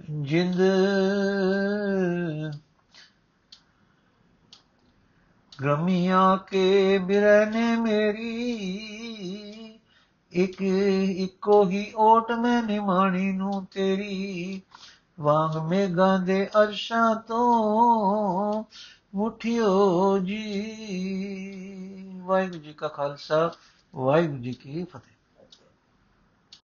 ਜਿੰਦ 0.09 0.61
ਗਮੀਆਂ 5.63 6.37
ਕੇ 6.37 6.97
ਬਿਰਨੇ 6.97 7.75
ਮੇਰੀ। 7.75 9.48
ਇੱਕ 10.31 10.61
ਇੱਕੋ 10.61 11.69
ਹੀ 11.69 11.93
ਓਟ 11.95 12.31
ਮੈਂ 12.31 12.63
ਨਿਮਾਣੀ 12.63 13.31
ਨੂੰ 13.31 13.65
ਤੇਰੀ। 13.65 14.61
ਵਾਂਗ 15.19 15.69
ਮੇਘਾਂ 15.69 16.19
ਦੇ 16.19 16.49
ਅਰਸ਼ਾਂ 16.63 17.15
ਤੋਂ 17.15 18.63
ਮੁਠਿਓ 19.15 20.17
ਜੀ। 20.17 20.75
ਵਾਹਿਗੁਰੂ 22.17 22.59
ਜੀ 22.59 22.73
ਕਾ 22.73 22.87
ਖਾਲਸਾ, 22.87 23.51
ਵਾਹਿਗੁਰੂ 23.95 24.37
ਜੀ 24.37 24.53
ਕੀ 24.53 24.83
ਫਤਿਹ। 24.83 25.18